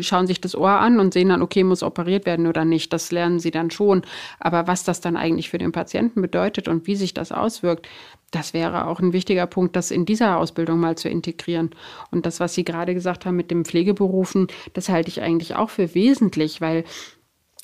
schauen 0.00 0.26
sich 0.26 0.40
das 0.40 0.54
Ohr 0.54 0.70
an 0.70 1.00
und 1.00 1.12
sehen 1.12 1.28
dann, 1.28 1.42
okay, 1.42 1.64
muss 1.64 1.82
operiert 1.82 2.26
werden 2.26 2.46
oder 2.46 2.64
nicht. 2.64 2.92
Das 2.92 3.10
lernen 3.22 3.38
sie 3.38 3.52
dann 3.52 3.70
schon. 3.70 4.02
Aber 4.40 4.66
was 4.66 4.84
das 4.84 5.00
dann 5.00 5.16
eigentlich 5.16 5.48
für 5.48 5.58
den 5.58 5.72
Patienten 5.72 6.20
bedeutet 6.20 6.66
und 6.68 6.86
wie 6.86 6.96
sich 6.96 7.14
das 7.14 7.30
auswirkt, 7.30 7.88
das 8.32 8.52
wäre 8.52 8.86
auch 8.86 8.98
ein 8.98 9.12
wichtiger 9.12 9.46
Punkt, 9.46 9.76
das 9.76 9.90
in 9.90 10.06
dieser 10.06 10.38
Ausbildung 10.38 10.80
mal 10.80 10.96
zu 10.96 11.08
integrieren. 11.08 11.70
Und 12.10 12.26
das, 12.26 12.40
was 12.40 12.54
Sie 12.54 12.64
gerade 12.64 12.94
gesagt 12.94 13.26
haben 13.26 13.36
mit 13.36 13.50
den 13.50 13.64
Pflegeberufen, 13.64 14.48
das 14.72 14.88
halte 14.88 15.08
ich 15.08 15.20
eigentlich 15.20 15.54
auch 15.54 15.70
für 15.70 15.94
wesentlich, 15.94 16.60
weil 16.60 16.84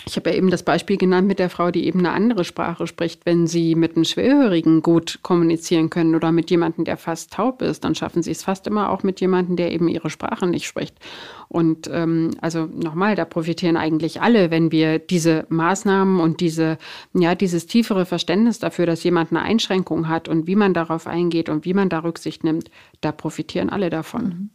ich 0.08 0.16
habe 0.16 0.30
ja 0.30 0.36
eben 0.36 0.50
das 0.50 0.62
Beispiel 0.62 0.96
genannt 0.96 1.28
mit 1.28 1.38
der 1.38 1.50
Frau, 1.50 1.70
die 1.70 1.86
eben 1.86 1.98
eine 1.98 2.12
andere 2.12 2.44
Sprache 2.44 2.86
spricht. 2.86 3.26
Wenn 3.26 3.46
sie 3.46 3.74
mit 3.74 3.94
einem 3.94 4.04
Schwerhörigen 4.04 4.80
gut 4.80 5.18
kommunizieren 5.22 5.90
können 5.90 6.14
oder 6.14 6.32
mit 6.32 6.50
jemandem, 6.50 6.86
der 6.86 6.96
fast 6.96 7.34
taub 7.34 7.60
ist, 7.60 7.84
dann 7.84 7.94
schaffen 7.94 8.22
sie 8.22 8.30
es 8.30 8.42
fast 8.42 8.66
immer 8.66 8.90
auch 8.90 9.02
mit 9.02 9.20
jemandem, 9.20 9.56
der 9.56 9.70
eben 9.70 9.86
ihre 9.86 10.08
Sprache 10.08 10.46
nicht 10.46 10.66
spricht. 10.66 10.96
Und 11.48 11.90
ähm, 11.92 12.30
also 12.40 12.64
nochmal, 12.64 13.16
da 13.16 13.26
profitieren 13.26 13.76
eigentlich 13.76 14.22
alle, 14.22 14.50
wenn 14.50 14.72
wir 14.72 14.98
diese 14.98 15.44
Maßnahmen 15.50 16.20
und 16.20 16.40
diese, 16.40 16.78
ja, 17.12 17.34
dieses 17.34 17.66
tiefere 17.66 18.06
Verständnis 18.06 18.58
dafür, 18.58 18.86
dass 18.86 19.04
jemand 19.04 19.30
eine 19.30 19.42
Einschränkung 19.42 20.08
hat 20.08 20.28
und 20.28 20.46
wie 20.46 20.56
man 20.56 20.72
darauf 20.72 21.06
eingeht 21.06 21.50
und 21.50 21.66
wie 21.66 21.74
man 21.74 21.90
da 21.90 21.98
Rücksicht 21.98 22.44
nimmt, 22.44 22.70
da 23.02 23.12
profitieren 23.12 23.68
alle 23.68 23.90
davon. 23.90 24.24
Mhm. 24.24 24.50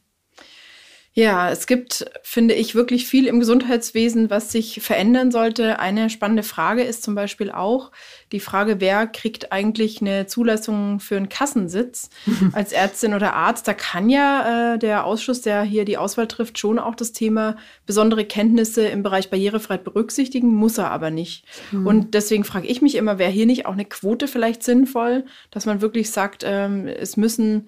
Ja, 1.16 1.52
es 1.52 1.68
gibt, 1.68 2.06
finde 2.24 2.56
ich, 2.56 2.74
wirklich 2.74 3.06
viel 3.06 3.28
im 3.28 3.40
Gesundheitswesen, 3.40 4.32
was 4.32 4.52
sich 4.52 4.82
verändern 4.82 5.30
sollte. 5.30 5.78
Eine 5.78 6.10
spannende 6.10 6.42
Frage 6.42 6.82
ist 6.82 7.04
zum 7.04 7.14
Beispiel 7.14 7.52
auch 7.52 7.92
die 8.32 8.40
Frage, 8.40 8.82
wer 8.82 9.06
kriegt 9.06 9.52
eigentlich 9.52 10.02
eine 10.02 10.26
Zulassung 10.26 11.00
für 11.00 11.16
einen 11.16 11.30
Kassensitz 11.30 12.10
als 12.54 12.72
Ärztin 12.72 13.14
oder 13.14 13.36
Arzt? 13.36 13.68
Da 13.68 13.76
kann 13.76 14.10
ja 14.10 14.74
äh, 14.74 14.80
der 14.80 15.06
Ausschuss, 15.06 15.42
der 15.42 15.62
hier 15.62 15.86
die 15.86 15.98
Auswahl 15.98 16.28
trifft, 16.28 16.58
schon 16.58 16.80
auch 16.80 16.96
das 16.96 17.12
Thema 17.12 17.58
besondere 17.86 18.26
Kenntnisse 18.26 18.88
im 18.88 19.04
Bereich 19.04 19.30
Barrierefreiheit 19.30 19.84
berücksichtigen, 19.84 20.48
muss 20.48 20.80
er 20.80 20.90
aber 20.90 21.12
nicht. 21.12 21.46
Mhm. 21.72 21.86
Und 21.86 22.14
deswegen 22.16 22.44
frage 22.44 22.68
ich 22.68 22.82
mich 22.82 22.96
immer, 22.96 23.20
wäre 23.20 23.30
hier 23.30 23.46
nicht 23.46 23.68
auch 23.68 23.74
eine 23.74 23.86
Quote 23.86 24.28
vielleicht 24.28 24.64
sinnvoll, 24.64 25.26
dass 25.52 25.68
man 25.68 25.80
wirklich 25.80 26.10
sagt, 26.10 26.44
ähm, 26.44 26.88
es 26.88 27.18
müssen 27.18 27.68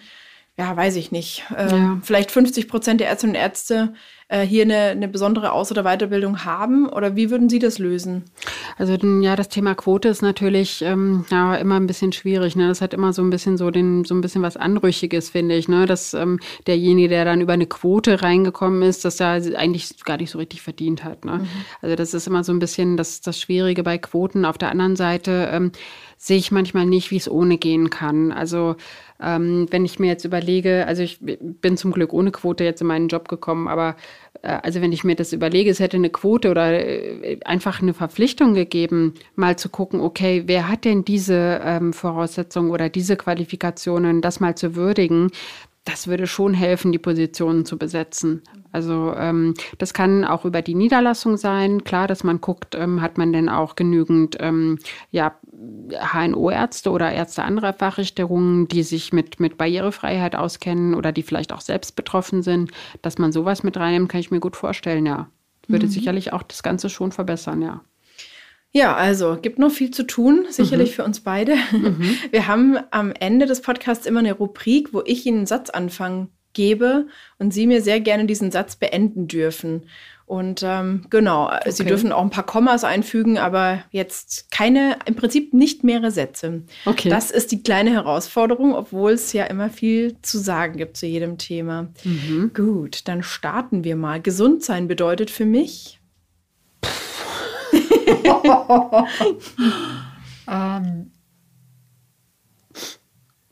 ja, 0.58 0.76
weiß 0.76 0.96
ich 0.96 1.12
nicht, 1.12 1.44
äh, 1.56 1.70
ja. 1.70 2.00
vielleicht 2.02 2.32
50 2.32 2.68
Prozent 2.68 3.02
der 3.02 3.10
Ärztinnen 3.10 3.36
und 3.36 3.42
Ärzte 3.42 3.94
äh, 4.28 4.42
hier 4.42 4.64
eine, 4.64 4.76
eine 4.76 5.08
besondere 5.08 5.52
Aus- 5.52 5.70
oder 5.70 5.84
Weiterbildung 5.84 6.46
haben? 6.46 6.90
Oder 6.90 7.16
wie 7.16 7.30
würden 7.30 7.48
Sie 7.48 7.60
das 7.60 7.78
lösen? 7.78 8.24
Also 8.78 8.94
ja, 8.94 9.36
das 9.36 9.50
Thema 9.50 9.76
Quote 9.76 10.10
ist 10.10 10.22
natürlich 10.22 10.82
ähm, 10.82 11.26
ja, 11.30 11.56
immer 11.56 11.76
ein 11.76 11.86
bisschen 11.86 12.12
schwierig. 12.12 12.56
Ne? 12.56 12.68
Das 12.68 12.82
hat 12.82 12.94
immer 12.94 13.14
so 13.14 13.22
ein 13.22 13.30
bisschen 13.30 13.58
so 13.58 13.70
den, 13.70 14.04
so 14.04 14.16
ein 14.16 14.22
bisschen 14.22 14.42
was 14.42 14.58
Anrüchiges, 14.58 15.30
finde 15.30 15.56
ich. 15.56 15.68
Ne? 15.68 15.86
Dass 15.86 16.14
ähm, 16.14 16.40
derjenige, 16.66 17.10
der 17.10 17.26
dann 17.26 17.42
über 17.42 17.54
eine 17.54 17.68
Quote 17.68 18.24
reingekommen 18.24 18.82
ist, 18.82 19.06
dass 19.06 19.20
er 19.20 19.42
eigentlich 19.58 20.04
gar 20.06 20.18
nicht 20.18 20.32
so 20.32 20.40
richtig 20.40 20.62
verdient 20.62 21.04
hat. 21.04 21.24
Ne? 21.24 21.40
Mhm. 21.40 21.48
Also 21.82 21.96
das 21.96 22.14
ist 22.14 22.28
immer 22.28 22.44
so 22.44 22.52
ein 22.52 22.60
bisschen 22.60 22.98
das, 22.98 23.22
das 23.22 23.40
Schwierige 23.40 23.84
bei 23.84 23.98
Quoten. 23.98 24.46
Auf 24.46 24.58
der 24.58 24.72
anderen 24.72 24.96
Seite 24.96 25.50
ähm, 25.52 25.72
sehe 26.18 26.38
ich 26.38 26.52
manchmal 26.52 26.88
nicht, 26.88 27.12
wie 27.12 27.18
es 27.18 27.30
ohne 27.30 27.58
gehen 27.58 27.92
kann. 27.92 28.32
Also 28.32 28.76
ähm, 29.22 29.68
wenn 29.72 29.86
ich 29.86 30.00
mir 30.00 30.08
jetzt 30.08 30.26
überlege, 30.26 30.86
also 30.88 31.02
ich 31.02 31.20
bin 31.22 31.78
zum 31.78 31.92
Glück 31.92 32.14
ohne 32.14 32.32
Quote 32.32 32.64
jetzt 32.64 32.82
in 32.82 32.88
meinen 32.88 33.08
Job 33.08 33.28
gekommen, 33.28 33.68
aber 33.68 33.96
äh, 34.42 34.60
also 34.64 34.82
wenn 34.82 34.92
ich 34.92 35.04
mir 35.04 35.16
das 35.16 35.34
überlege, 35.34 35.70
es 35.70 35.80
hätte 35.80 35.98
eine 35.98 36.10
Quote 36.10 36.52
oder 36.52 36.74
äh, 36.74 37.40
einfach 37.46 37.82
eine 37.82 37.94
Verpflichtung 37.94 38.54
gegeben, 38.54 39.14
mal 39.36 39.58
zu 39.58 39.70
gucken, 39.70 40.02
okay, 40.02 40.44
wer 40.48 40.68
hat 40.68 40.86
denn 40.86 41.06
diese 41.06 41.62
ähm, 41.64 41.94
Voraussetzungen 41.94 42.72
oder 42.72 42.90
diese 42.90 43.16
Qualifikationen, 43.16 44.22
das 44.22 44.40
mal 44.40 44.56
zu 44.56 44.76
würdigen, 44.76 45.32
das 45.86 46.08
würde 46.08 46.26
schon 46.26 46.54
helfen, 46.56 46.92
die 46.92 46.98
Positionen 46.98 47.64
zu 47.64 47.78
besetzen. 47.78 48.42
Also 48.72 49.14
ähm, 49.16 49.54
das 49.78 49.94
kann 49.94 50.26
auch 50.26 50.44
über 50.44 50.64
die 50.64 50.74
Niederlassung 50.74 51.38
sein. 51.38 51.84
Klar, 51.84 52.08
dass 52.08 52.24
man 52.24 52.42
guckt, 52.42 52.76
ähm, 52.76 53.02
hat 53.02 53.18
man 53.18 53.32
denn 53.32 53.50
auch 53.50 53.76
genügend 53.76 54.36
ähm, 54.40 54.80
ja, 55.12 55.36
HNO-Ärzte 55.90 56.92
oder 56.92 57.12
Ärzte 57.12 57.44
anderer 57.44 57.74
Fachrichtungen, 57.74 58.68
die 58.68 58.84
sich 58.84 59.14
mit, 59.14 59.40
mit 59.40 59.58
Barrierefreiheit 59.58 60.36
auskennen 60.36 60.96
oder 60.96 61.12
die 61.12 61.24
vielleicht 61.24 61.54
auch 61.54 61.62
selbst 61.62 61.96
betroffen 61.96 62.42
sind. 62.42 62.72
Dass 63.02 63.18
man 63.18 63.32
sowas 63.32 63.64
mit 63.64 63.78
reinnimmt, 63.78 64.10
kann 64.10 64.20
ich 64.20 64.32
mir 64.32 64.40
gut 64.40 64.56
vorstellen, 64.56 65.06
ja. 65.06 65.30
Würde 65.68 65.88
mhm. 65.88 65.92
sicherlich 65.92 66.34
auch 66.34 66.44
das 66.44 66.64
Ganze 66.64 66.90
schon 66.90 67.12
verbessern, 67.12 67.62
ja. 67.62 67.82
Ja, 68.72 68.94
also 68.94 69.38
gibt 69.42 69.58
noch 69.58 69.72
viel 69.72 69.92
zu 69.92 70.04
tun, 70.04 70.48
sicherlich 70.50 70.92
mhm. 70.92 70.94
für 70.96 71.04
uns 71.06 71.22
beide. 71.22 71.56
Mhm. 71.72 72.18
Wir 72.32 72.48
haben 72.48 72.78
am 72.92 73.14
Ende 73.14 73.46
des 73.46 73.62
Podcasts 73.62 74.06
immer 74.06 74.20
eine 74.20 74.34
Rubrik, 74.34 74.94
wo 74.94 75.02
ich 75.06 75.26
Ihnen 75.26 75.38
einen 75.38 75.46
Satzanfang 75.46 76.30
gebe 76.52 77.08
und 77.38 77.54
Sie 77.54 77.68
mir 77.68 77.82
sehr 77.82 78.02
gerne 78.02 78.26
diesen 78.26 78.52
Satz 78.52 78.76
beenden 78.76 79.28
dürfen. 79.28 79.84
Und 80.26 80.64
ähm, 80.64 81.06
genau, 81.12 81.46
okay. 81.46 81.72
Sie 81.72 81.86
dürfen 81.86 82.12
auch 82.12 82.24
ein 82.24 82.32
paar 82.32 82.46
Kommas 82.46 82.84
einfügen, 82.84 83.38
aber 83.38 83.84
jetzt 83.92 84.50
keine, 84.50 84.98
im 85.06 85.16
Prinzip 85.16 85.54
nicht 85.54 85.84
mehrere 85.84 86.10
Sätze. 86.10 86.64
Okay. 86.86 87.10
Das 87.10 87.30
ist 87.30 87.52
die 87.52 87.62
kleine 87.62 87.92
Herausforderung, 87.92 88.74
obwohl 88.74 89.12
es 89.12 89.34
ja 89.34 89.46
immer 89.46 89.70
viel 89.70 90.20
zu 90.24 90.40
sagen 90.40 90.78
gibt 90.78 90.98
zu 90.98 91.06
jedem 91.06 91.38
Thema. 91.38 91.90
Mhm. 92.04 92.52
Gut, 92.56 93.08
dann 93.08 93.22
starten 93.22 93.84
wir 93.84 93.96
mal. 93.96 94.20
Gesund 94.20 94.64
sein 94.64 94.88
bedeutet 94.88 95.30
für 95.30 95.46
mich. 95.46 96.00
ähm, 100.48 101.12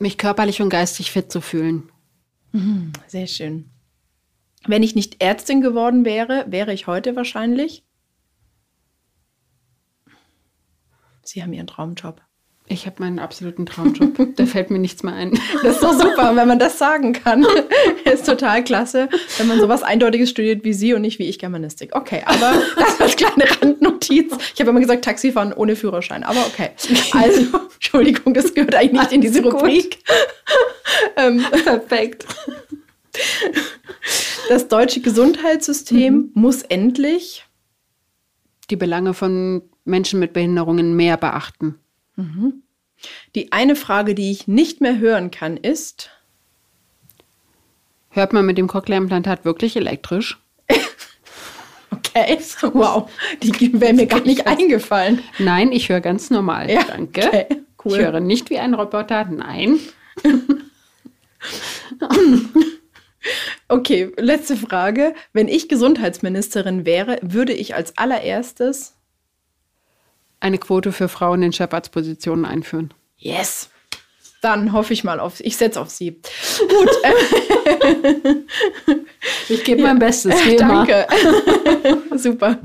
mich 0.00 0.18
körperlich 0.18 0.60
und 0.60 0.70
geistig 0.70 1.12
fit 1.12 1.30
zu 1.30 1.40
fühlen. 1.40 1.84
Mhm, 2.50 2.92
sehr 3.06 3.28
schön. 3.28 3.70
Wenn 4.66 4.82
ich 4.82 4.94
nicht 4.94 5.22
Ärztin 5.22 5.60
geworden 5.60 6.04
wäre, 6.04 6.46
wäre 6.48 6.72
ich 6.72 6.86
heute 6.86 7.16
wahrscheinlich. 7.16 7.84
Sie 11.22 11.42
haben 11.42 11.52
Ihren 11.52 11.66
Traumjob. 11.66 12.20
Ich 12.66 12.86
habe 12.86 12.96
meinen 13.02 13.18
absoluten 13.18 13.66
Traumjob. 13.66 14.16
da 14.36 14.46
fällt 14.46 14.70
mir 14.70 14.78
nichts 14.78 15.02
mehr 15.02 15.14
ein. 15.14 15.38
Das 15.62 15.74
ist 15.74 15.80
so 15.80 15.92
super, 15.92 16.34
wenn 16.34 16.48
man 16.48 16.58
das 16.58 16.78
sagen 16.78 17.12
kann. 17.12 17.46
ist 18.10 18.24
total 18.24 18.64
klasse, 18.64 19.10
wenn 19.36 19.48
man 19.48 19.60
sowas 19.60 19.82
Eindeutiges 19.82 20.30
studiert 20.30 20.64
wie 20.64 20.72
Sie 20.72 20.94
und 20.94 21.02
nicht 21.02 21.18
wie 21.18 21.28
ich 21.28 21.38
Germanistik. 21.38 21.94
Okay, 21.94 22.22
aber 22.24 22.54
das 22.76 23.00
als 23.00 23.16
kleine 23.16 23.44
Randnotiz. 23.60 24.32
Ich 24.54 24.60
habe 24.60 24.70
immer 24.70 24.80
gesagt, 24.80 25.04
Taxifahren 25.04 25.52
ohne 25.52 25.76
Führerschein, 25.76 26.24
aber 26.24 26.40
okay. 26.46 26.70
Also, 27.12 27.58
Entschuldigung, 27.74 28.32
das 28.32 28.54
gehört 28.54 28.74
eigentlich 28.74 29.00
nicht 29.00 29.12
in 29.12 29.20
diese 29.20 29.42
Rubrik. 29.42 29.98
ähm, 31.16 31.44
perfekt. 31.64 32.24
Das 34.48 34.68
deutsche 34.68 35.00
Gesundheitssystem 35.00 36.14
mhm. 36.14 36.30
muss 36.34 36.62
endlich 36.62 37.46
die 38.70 38.76
Belange 38.76 39.14
von 39.14 39.62
Menschen 39.84 40.20
mit 40.20 40.32
Behinderungen 40.32 40.96
mehr 40.96 41.16
beachten. 41.16 41.78
Mhm. 42.16 42.62
Die 43.34 43.52
eine 43.52 43.76
Frage, 43.76 44.14
die 44.14 44.30
ich 44.30 44.48
nicht 44.48 44.80
mehr 44.80 44.98
hören 44.98 45.30
kann, 45.30 45.56
ist: 45.56 46.10
Hört 48.10 48.32
man 48.32 48.46
mit 48.46 48.58
dem 48.58 48.68
Cochlea-Implantat 48.68 49.44
wirklich 49.44 49.76
elektrisch? 49.76 50.38
okay, 51.90 52.38
wow, 52.72 53.10
die 53.42 53.80
wäre 53.80 53.92
mir 53.92 54.06
gar 54.06 54.20
nicht 54.20 54.46
eingefallen. 54.46 55.22
Nein, 55.38 55.72
ich 55.72 55.88
höre 55.88 56.00
ganz 56.00 56.30
normal. 56.30 56.70
Ja, 56.70 56.84
Danke. 56.84 57.26
Okay, 57.26 57.46
cool. 57.84 57.92
Ich 57.92 57.98
höre 57.98 58.20
nicht 58.20 58.50
wie 58.50 58.58
ein 58.58 58.74
Roboter. 58.74 59.26
Nein. 59.26 59.78
Okay, 63.74 64.12
letzte 64.18 64.56
Frage. 64.56 65.14
Wenn 65.32 65.48
ich 65.48 65.68
Gesundheitsministerin 65.68 66.86
wäre, 66.86 67.18
würde 67.22 67.52
ich 67.52 67.74
als 67.74 67.98
allererstes 67.98 68.94
eine 70.38 70.58
Quote 70.58 70.92
für 70.92 71.08
Frauen 71.08 71.42
in 71.42 71.52
Chefarztpositionen 71.52 72.44
einführen. 72.44 72.94
Yes. 73.16 73.70
Dann 74.44 74.74
hoffe 74.74 74.92
ich 74.92 75.04
mal 75.04 75.20
auf, 75.20 75.40
ich 75.40 75.56
setze 75.56 75.80
auf 75.80 75.88
sie. 75.88 76.20
Gut. 76.68 76.90
ich 79.48 79.64
gebe 79.64 79.80
mein 79.80 79.98
Bestes. 79.98 80.34
Danke. 80.58 81.06
Super. 82.14 82.58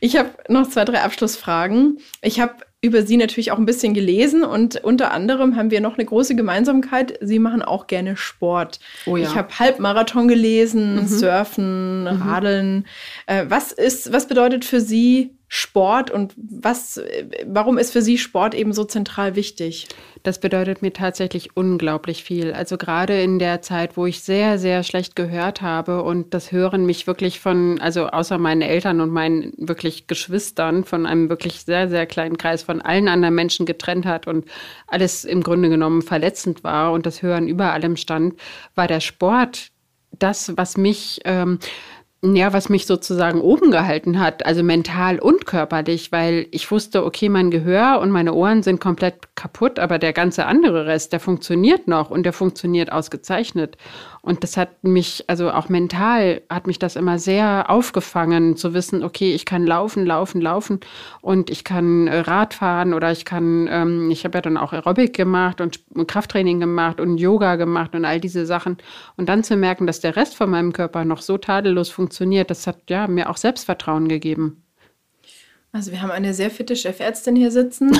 Ich 0.00 0.16
habe 0.16 0.30
noch 0.48 0.68
zwei, 0.68 0.84
drei 0.84 1.02
Abschlussfragen. 1.02 2.00
Ich 2.20 2.40
habe 2.40 2.54
über 2.82 3.02
Sie 3.02 3.16
natürlich 3.16 3.52
auch 3.52 3.58
ein 3.58 3.64
bisschen 3.66 3.94
gelesen 3.94 4.42
und 4.42 4.82
unter 4.82 5.12
anderem 5.12 5.54
haben 5.54 5.70
wir 5.70 5.80
noch 5.80 5.98
eine 5.98 6.04
große 6.04 6.34
Gemeinsamkeit. 6.34 7.16
Sie 7.20 7.38
machen 7.38 7.62
auch 7.62 7.86
gerne 7.86 8.16
Sport. 8.16 8.80
Oh 9.06 9.16
ja. 9.16 9.28
Ich 9.28 9.36
habe 9.36 9.56
Halbmarathon 9.56 10.26
gelesen, 10.26 10.96
mhm. 10.96 11.06
Surfen, 11.06 12.00
mhm. 12.00 12.22
Radeln. 12.22 12.86
Äh, 13.26 13.44
was 13.48 13.70
ist, 13.70 14.12
was 14.12 14.26
bedeutet 14.26 14.64
für 14.64 14.80
Sie 14.80 15.36
Sport 15.52 16.12
und 16.12 16.32
was, 16.36 17.02
warum 17.44 17.76
ist 17.76 17.90
für 17.90 18.02
Sie 18.02 18.18
Sport 18.18 18.54
eben 18.54 18.72
so 18.72 18.84
zentral 18.84 19.34
wichtig? 19.34 19.88
Das 20.22 20.38
bedeutet 20.38 20.80
mir 20.80 20.92
tatsächlich 20.92 21.56
unglaublich 21.56 22.22
viel. 22.22 22.52
Also 22.52 22.78
gerade 22.78 23.20
in 23.20 23.40
der 23.40 23.60
Zeit, 23.60 23.96
wo 23.96 24.06
ich 24.06 24.22
sehr, 24.22 24.60
sehr 24.60 24.84
schlecht 24.84 25.16
gehört 25.16 25.60
habe 25.60 26.04
und 26.04 26.34
das 26.34 26.52
Hören 26.52 26.86
mich 26.86 27.08
wirklich 27.08 27.40
von, 27.40 27.80
also 27.80 28.06
außer 28.06 28.38
meinen 28.38 28.62
Eltern 28.62 29.00
und 29.00 29.10
meinen 29.10 29.52
wirklich 29.56 30.06
Geschwistern, 30.06 30.84
von 30.84 31.04
einem 31.04 31.28
wirklich 31.28 31.62
sehr, 31.62 31.88
sehr 31.88 32.06
kleinen 32.06 32.38
Kreis 32.38 32.62
von 32.62 32.80
allen 32.80 33.08
anderen 33.08 33.34
Menschen 33.34 33.66
getrennt 33.66 34.06
hat 34.06 34.28
und 34.28 34.44
alles 34.86 35.24
im 35.24 35.42
Grunde 35.42 35.68
genommen 35.68 36.02
verletzend 36.02 36.62
war 36.62 36.92
und 36.92 37.06
das 37.06 37.22
Hören 37.22 37.48
über 37.48 37.72
allem 37.72 37.96
stand, 37.96 38.34
war 38.76 38.86
der 38.86 39.00
Sport 39.00 39.72
das, 40.16 40.56
was 40.56 40.76
mich 40.76 41.20
ähm, 41.24 41.58
ja, 42.22 42.52
was 42.52 42.68
mich 42.68 42.86
sozusagen 42.86 43.40
oben 43.40 43.70
gehalten 43.70 44.20
hat, 44.20 44.44
also 44.44 44.62
mental 44.62 45.18
und 45.18 45.46
körperlich, 45.46 46.12
weil 46.12 46.46
ich 46.50 46.70
wusste, 46.70 47.04
okay, 47.04 47.30
mein 47.30 47.50
Gehör 47.50 47.98
und 48.00 48.10
meine 48.10 48.34
Ohren 48.34 48.62
sind 48.62 48.78
komplett 48.78 49.34
kaputt, 49.36 49.78
aber 49.78 49.98
der 49.98 50.12
ganze 50.12 50.44
andere 50.44 50.84
Rest, 50.84 51.14
der 51.14 51.20
funktioniert 51.20 51.88
noch 51.88 52.10
und 52.10 52.24
der 52.24 52.34
funktioniert 52.34 52.92
ausgezeichnet. 52.92 53.78
Und 54.22 54.42
das 54.42 54.56
hat 54.56 54.84
mich, 54.84 55.24
also 55.28 55.50
auch 55.50 55.68
mental, 55.68 56.42
hat 56.50 56.66
mich 56.66 56.78
das 56.78 56.96
immer 56.96 57.18
sehr 57.18 57.70
aufgefangen, 57.70 58.56
zu 58.56 58.74
wissen, 58.74 59.02
okay, 59.02 59.34
ich 59.34 59.46
kann 59.46 59.66
laufen, 59.66 60.04
laufen, 60.04 60.40
laufen 60.40 60.80
und 61.22 61.48
ich 61.50 61.64
kann 61.64 62.06
äh, 62.06 62.20
Rad 62.20 62.54
fahren 62.54 62.92
oder 62.92 63.10
ich 63.12 63.24
kann, 63.24 63.68
ähm, 63.70 64.10
ich 64.10 64.24
habe 64.24 64.38
ja 64.38 64.42
dann 64.42 64.56
auch 64.56 64.72
Aerobic 64.72 65.14
gemacht 65.14 65.60
und 65.60 65.80
Krafttraining 66.06 66.60
gemacht 66.60 67.00
und 67.00 67.18
Yoga 67.18 67.56
gemacht 67.56 67.94
und 67.94 68.04
all 68.04 68.20
diese 68.20 68.44
Sachen. 68.44 68.76
Und 69.16 69.28
dann 69.28 69.42
zu 69.42 69.56
merken, 69.56 69.86
dass 69.86 70.00
der 70.00 70.16
Rest 70.16 70.36
von 70.36 70.50
meinem 70.50 70.72
Körper 70.72 71.04
noch 71.04 71.22
so 71.22 71.38
tadellos 71.38 71.90
funktioniert, 71.90 72.50
das 72.50 72.66
hat 72.66 72.90
ja 72.90 73.06
mir 73.06 73.30
auch 73.30 73.36
Selbstvertrauen 73.36 74.08
gegeben. 74.08 74.64
Also 75.72 75.92
wir 75.92 76.02
haben 76.02 76.10
eine 76.10 76.34
sehr 76.34 76.50
fitte 76.50 76.74
Chefärztin 76.74 77.36
hier 77.36 77.52
sitzen. 77.52 77.92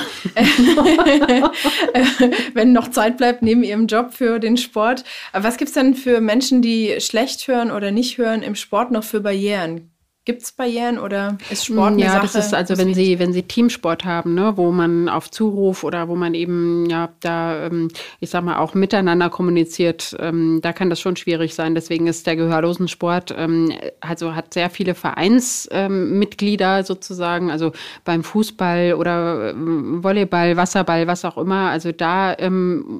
Wenn 2.54 2.72
noch 2.72 2.88
Zeit 2.90 3.16
bleibt 3.16 3.42
neben 3.42 3.62
ihrem 3.62 3.86
Job 3.86 4.12
für 4.12 4.40
den 4.40 4.56
Sport. 4.56 5.04
Aber 5.32 5.44
was 5.44 5.56
gibt 5.56 5.68
es 5.68 5.74
denn 5.74 5.94
für 5.94 6.20
Menschen, 6.20 6.62
die 6.62 7.00
schlecht 7.00 7.46
hören 7.46 7.70
oder 7.70 7.92
nicht 7.92 8.18
hören 8.18 8.42
im 8.42 8.56
Sport 8.56 8.90
noch 8.90 9.04
für 9.04 9.20
Barrieren? 9.20 9.89
Gibt 10.26 10.42
es 10.42 10.52
Barrieren 10.52 10.98
oder 10.98 11.38
ist 11.50 11.64
Sport 11.64 11.94
eine 11.94 12.02
Ja, 12.02 12.12
Sache, 12.12 12.22
das 12.34 12.34
ist 12.34 12.54
also, 12.54 12.76
wenn 12.76 12.92
Sie, 12.92 13.18
wenn 13.18 13.32
Sie 13.32 13.42
Teamsport 13.42 14.04
haben, 14.04 14.34
ne, 14.34 14.52
wo 14.56 14.70
man 14.70 15.08
auf 15.08 15.30
Zuruf 15.30 15.82
oder 15.82 16.08
wo 16.08 16.14
man 16.14 16.34
eben, 16.34 16.84
ja, 16.90 17.08
da, 17.20 17.66
ähm, 17.66 17.88
ich 18.20 18.28
sag 18.28 18.44
mal, 18.44 18.58
auch 18.58 18.74
miteinander 18.74 19.30
kommuniziert, 19.30 20.14
ähm, 20.20 20.60
da 20.60 20.74
kann 20.74 20.90
das 20.90 21.00
schon 21.00 21.16
schwierig 21.16 21.54
sein. 21.54 21.74
Deswegen 21.74 22.06
ist 22.06 22.26
der 22.26 22.36
Gehörlosensport, 22.36 23.34
ähm, 23.34 23.72
also 24.00 24.34
hat 24.34 24.52
sehr 24.52 24.68
viele 24.68 24.94
Vereinsmitglieder 24.94 26.84
sozusagen, 26.84 27.50
also 27.50 27.72
beim 28.04 28.22
Fußball 28.22 28.92
oder 28.92 29.54
Volleyball, 29.56 30.58
Wasserball, 30.58 31.06
was 31.06 31.24
auch 31.24 31.38
immer, 31.38 31.70
also 31.70 31.92
da 31.92 32.36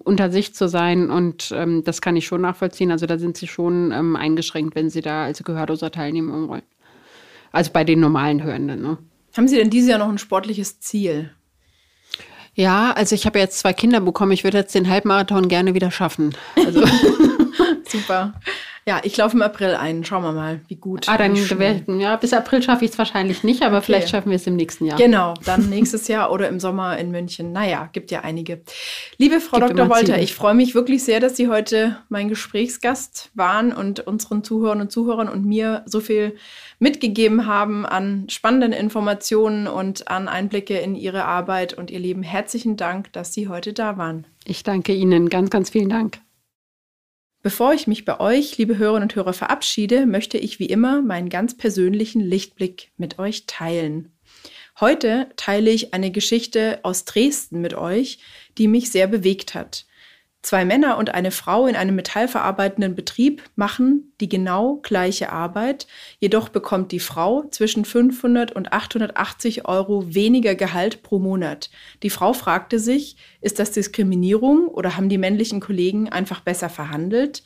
unter 0.05 0.31
sich 0.31 0.55
zu 0.55 0.69
sein 0.69 1.11
und 1.11 1.55
das 1.85 2.01
kann 2.01 2.17
ich 2.17 2.27
schon 2.27 2.41
nachvollziehen. 2.41 2.91
Also 2.91 3.07
da 3.07 3.19
sind 3.19 3.37
Sie 3.37 3.47
schon 3.47 3.93
eingeschränkt, 4.17 4.75
wenn 4.75 4.91
Sie 4.91 5.01
da 5.03 5.25
als 5.25 5.43
Gehörloser 5.45 5.91
teilnehmen 5.91 6.49
wollen. 6.49 6.63
Also 7.53 7.71
bei 7.73 7.85
den 7.85 8.01
normalen 8.01 8.43
Hörenden. 8.43 8.83
Ne? 8.83 8.99
Haben 9.37 9.49
Sie 9.49 9.57
denn 9.57 9.71
dieses 9.71 9.91
Jahr 9.91 9.99
noch 9.99 10.09
ein 10.09 10.19
sportliches 10.19 10.81
Ziel? 10.81 11.31
Ja, 12.55 12.93
also 12.93 13.15
ich 13.15 13.27
habe 13.27 13.39
jetzt 13.39 13.59
zwei 13.59 13.73
Kinder 13.73 14.01
bekommen. 14.01 14.33
Ich 14.33 14.45
würde 14.45 14.59
jetzt 14.59 14.75
den 14.75 14.89
Halbmarathon 14.89 15.49
gerne 15.49 15.75
wieder 15.75 15.91
schaffen. 15.91 16.35
Also. 16.57 16.85
Super. 17.89 18.35
Ja, 18.87 19.01
ich 19.05 19.17
laufe 19.17 19.37
im 19.37 19.43
April 19.43 19.75
ein. 19.75 20.05
Schauen 20.05 20.23
wir 20.23 20.33
mal, 20.33 20.61
wie 20.69 20.77
gut. 20.77 21.09
Ah, 21.09 21.19
dann 21.19 21.37
werden, 21.59 22.01
ja, 22.01 22.17
bis 22.17 22.33
April 22.33 22.63
schaffe 22.63 22.85
ich 22.85 22.93
es 22.93 22.99
wahrscheinlich 22.99 23.45
nicht, 23.45 23.63
aber 23.63 23.77
okay. 23.77 23.87
vielleicht 23.87 24.09
schaffen 24.09 24.31
wir 24.31 24.37
es 24.37 24.47
im 24.47 24.57
nächsten 24.57 24.87
Jahr. 24.87 24.97
Genau, 24.97 25.35
dann 25.45 25.69
nächstes 25.69 26.09
Jahr 26.09 26.33
oder 26.33 26.49
im 26.49 26.61
Sommer 26.61 26.97
in 26.99 27.11
München. 27.11 27.53
Naja, 27.53 27.91
gibt 27.93 28.11
ja 28.11 28.21
einige. 28.21 28.63
Liebe 29.19 29.41
Frau 29.41 29.59
gibt 29.59 29.79
Dr. 29.79 29.91
Wolter, 29.91 30.19
ich 30.19 30.35
freue 30.35 30.55
mich 30.55 30.75
wirklich 30.75 31.05
sehr, 31.05 31.21
dass 31.21 31.37
Sie 31.37 31.49
heute 31.49 31.99
mein 32.09 32.29
Gesprächsgast 32.29 33.31
waren 33.35 33.73
und 33.73 34.01
unseren 34.01 34.43
Zuhörern 34.43 34.81
und 34.81 34.91
Zuhörern 34.91 35.29
und 35.29 35.45
mir 35.45 35.83
so 35.87 36.01
viel 36.01 36.37
mitgegeben 36.79 37.47
haben 37.47 37.85
an 37.85 38.29
spannenden 38.29 38.73
Informationen 38.73 39.67
und 39.67 40.09
an 40.09 40.29
Einblicke 40.29 40.79
in 40.79 40.95
Ihre 40.95 41.27
Arbeit 41.27 41.75
und 41.75 41.91
Ihr 41.91 41.99
Leben. 41.99 42.23
Herzlichen 42.23 42.77
Dank, 42.77 43.13
dass 43.13 43.35
Sie 43.35 43.49
heute 43.49 43.73
da 43.73 43.99
waren. 43.99 44.27
Ich 44.45 44.63
danke 44.63 44.95
Ihnen. 44.95 45.29
Ganz, 45.29 45.51
ganz 45.51 45.71
vielen 45.71 45.91
Dank. 45.91 46.21
Bevor 47.43 47.73
ich 47.73 47.87
mich 47.87 48.05
bei 48.05 48.21
euch, 48.21 48.59
liebe 48.59 48.77
Hörerinnen 48.77 49.05
und 49.05 49.15
Hörer, 49.15 49.33
verabschiede, 49.33 50.05
möchte 50.05 50.37
ich 50.37 50.59
wie 50.59 50.67
immer 50.67 51.01
meinen 51.01 51.31
ganz 51.31 51.57
persönlichen 51.57 52.21
Lichtblick 52.21 52.91
mit 52.99 53.19
euch 53.19 53.47
teilen. 53.47 54.13
Heute 54.79 55.31
teile 55.37 55.71
ich 55.71 55.95
eine 55.95 56.11
Geschichte 56.11 56.81
aus 56.83 57.07
Dresden 57.07 57.63
mit 57.63 57.73
euch, 57.73 58.19
die 58.59 58.69
mich 58.69 58.91
sehr 58.91 59.07
bewegt 59.07 59.55
hat. 59.55 59.87
Zwei 60.43 60.65
Männer 60.65 60.97
und 60.97 61.13
eine 61.13 61.33
Frau 61.33 61.67
in 61.67 61.77
einem 61.77 61.95
metallverarbeitenden 61.97 62.95
Betrieb 62.95 63.43
machen 63.57 64.15
die 64.21 64.29
genau 64.29 64.77
gleiche 64.83 65.31
Arbeit, 65.31 65.87
jedoch 66.19 66.49
bekommt 66.49 66.93
die 66.93 67.01
Frau 67.01 67.45
zwischen 67.51 67.85
500 67.85 68.51
und 68.53 68.73
880 68.73 69.69
Euro 69.69 70.15
weniger 70.15 70.55
Gehalt 70.55 71.03
pro 71.03 71.19
Monat. 71.19 71.69
Die 72.03 72.09
Frau 72.09 72.33
fragte 72.33 72.79
sich, 72.79 73.17
ist 73.43 73.59
das 73.59 73.73
Diskriminierung 73.73 74.69
oder 74.69 74.97
haben 74.97 75.11
die 75.11 75.19
männlichen 75.19 75.61
Kollegen 75.61 76.09
einfach 76.09 76.41
besser 76.41 76.71
verhandelt? 76.71 77.43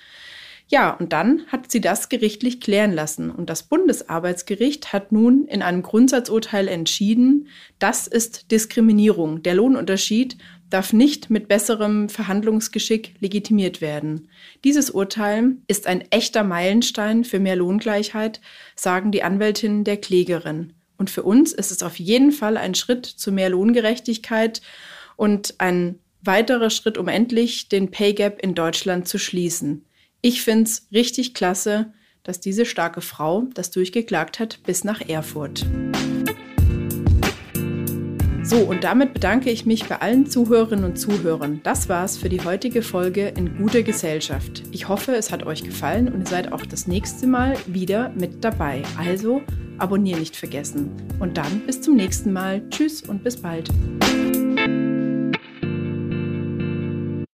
Ja, 0.69 0.93
und 0.93 1.13
dann 1.13 1.43
hat 1.49 1.71
sie 1.71 1.81
das 1.81 2.09
gerichtlich 2.09 2.61
klären 2.61 2.93
lassen. 2.93 3.31
Und 3.31 3.51
das 3.51 3.65
Bundesarbeitsgericht 3.65 4.93
hat 4.95 5.13
nun 5.13 5.47
in 5.47 5.63
einem 5.63 5.83
Grundsatzurteil 5.83 6.69
entschieden, 6.69 7.49
das 7.79 8.07
ist 8.07 8.51
Diskriminierung. 8.51 9.43
Der 9.43 9.55
Lohnunterschied 9.55 10.39
darf 10.71 10.93
nicht 10.93 11.31
mit 11.31 11.49
besserem 11.49 12.09
Verhandlungsgeschick 12.09 13.15
legitimiert 13.21 13.81
werden. 13.81 14.29
Dieses 14.65 14.91
Urteil 14.91 15.57
ist 15.69 15.87
ein 15.87 16.03
echter 16.11 16.43
Meilenstein 16.43 17.25
für 17.25 17.39
mehr 17.39 17.57
Lohngleichheit, 17.57 18.41
sagen 18.75 19.13
die 19.13 19.23
Anwältinnen 19.23 19.85
der 19.85 19.99
Klägerin. 19.99 20.73
Und 20.97 21.11
für 21.11 21.23
uns 21.23 21.53
ist 21.53 21.71
es 21.71 21.83
auf 21.83 21.99
jeden 21.99 22.33
Fall 22.33 22.57
ein 22.57 22.75
Schritt 22.75 23.07
zu 23.07 23.33
mehr 23.33 23.51
Lohngerechtigkeit 23.51 24.63
und 25.17 25.55
ein 25.59 25.99
weiterer 26.23 26.71
Schritt, 26.71 26.99
um 26.99 27.09
endlich 27.09 27.69
den 27.69 27.91
Pay 27.91 28.15
Gap 28.15 28.41
in 28.43 28.55
Deutschland 28.55 29.07
zu 29.09 29.19
schließen. 29.19 29.85
Ich 30.23 30.43
finde 30.43 30.65
es 30.65 30.87
richtig 30.93 31.35
klasse, 31.35 31.93
dass 32.23 32.41
diese 32.41 32.65
starke 32.65 33.03
Frau 33.03 33.45
das 33.55 33.71
durchgeklagt 33.71 34.41
hat 34.41 34.61
bis 34.65 34.85
nach 34.85 35.03
Erfurt. 35.07 35.67
So, 38.45 38.59
und 38.59 38.85
damit 38.85 39.15
bedanke 39.15 39.51
ich 39.51 39.65
mich 39.65 39.89
bei 39.89 40.03
allen 40.03 40.27
Zuhörerinnen 40.27 40.85
und 40.85 40.99
Zuhörern. 40.99 41.61
Das 41.63 41.89
war's 41.89 42.19
für 42.19 42.29
die 42.29 42.43
heutige 42.43 42.83
Folge 42.83 43.29
in 43.29 43.57
guter 43.57 43.83
Gesellschaft. 43.83 44.63
Ich 44.71 44.87
hoffe, 44.87 45.13
es 45.15 45.33
hat 45.33 45.47
euch 45.47 45.65
gefallen 45.65 46.13
und 46.13 46.21
ihr 46.21 46.27
seid 46.27 46.53
auch 46.53 46.67
das 46.67 46.87
nächste 46.87 47.27
Mal 47.27 47.57
wieder 47.67 48.11
mit 48.11 48.45
dabei. 48.45 48.83
Also 48.99 49.41
abonnieren 49.79 50.21
nicht 50.21 50.37
vergessen. 50.37 50.91
Und 51.21 51.39
dann 51.39 51.63
bis 51.67 51.81
zum 51.81 51.97
nächsten 51.97 52.35
Mal. 52.35 52.63
Tschüss 52.69 53.01
und 53.01 53.25
bis 53.25 53.41
bald. 53.41 53.71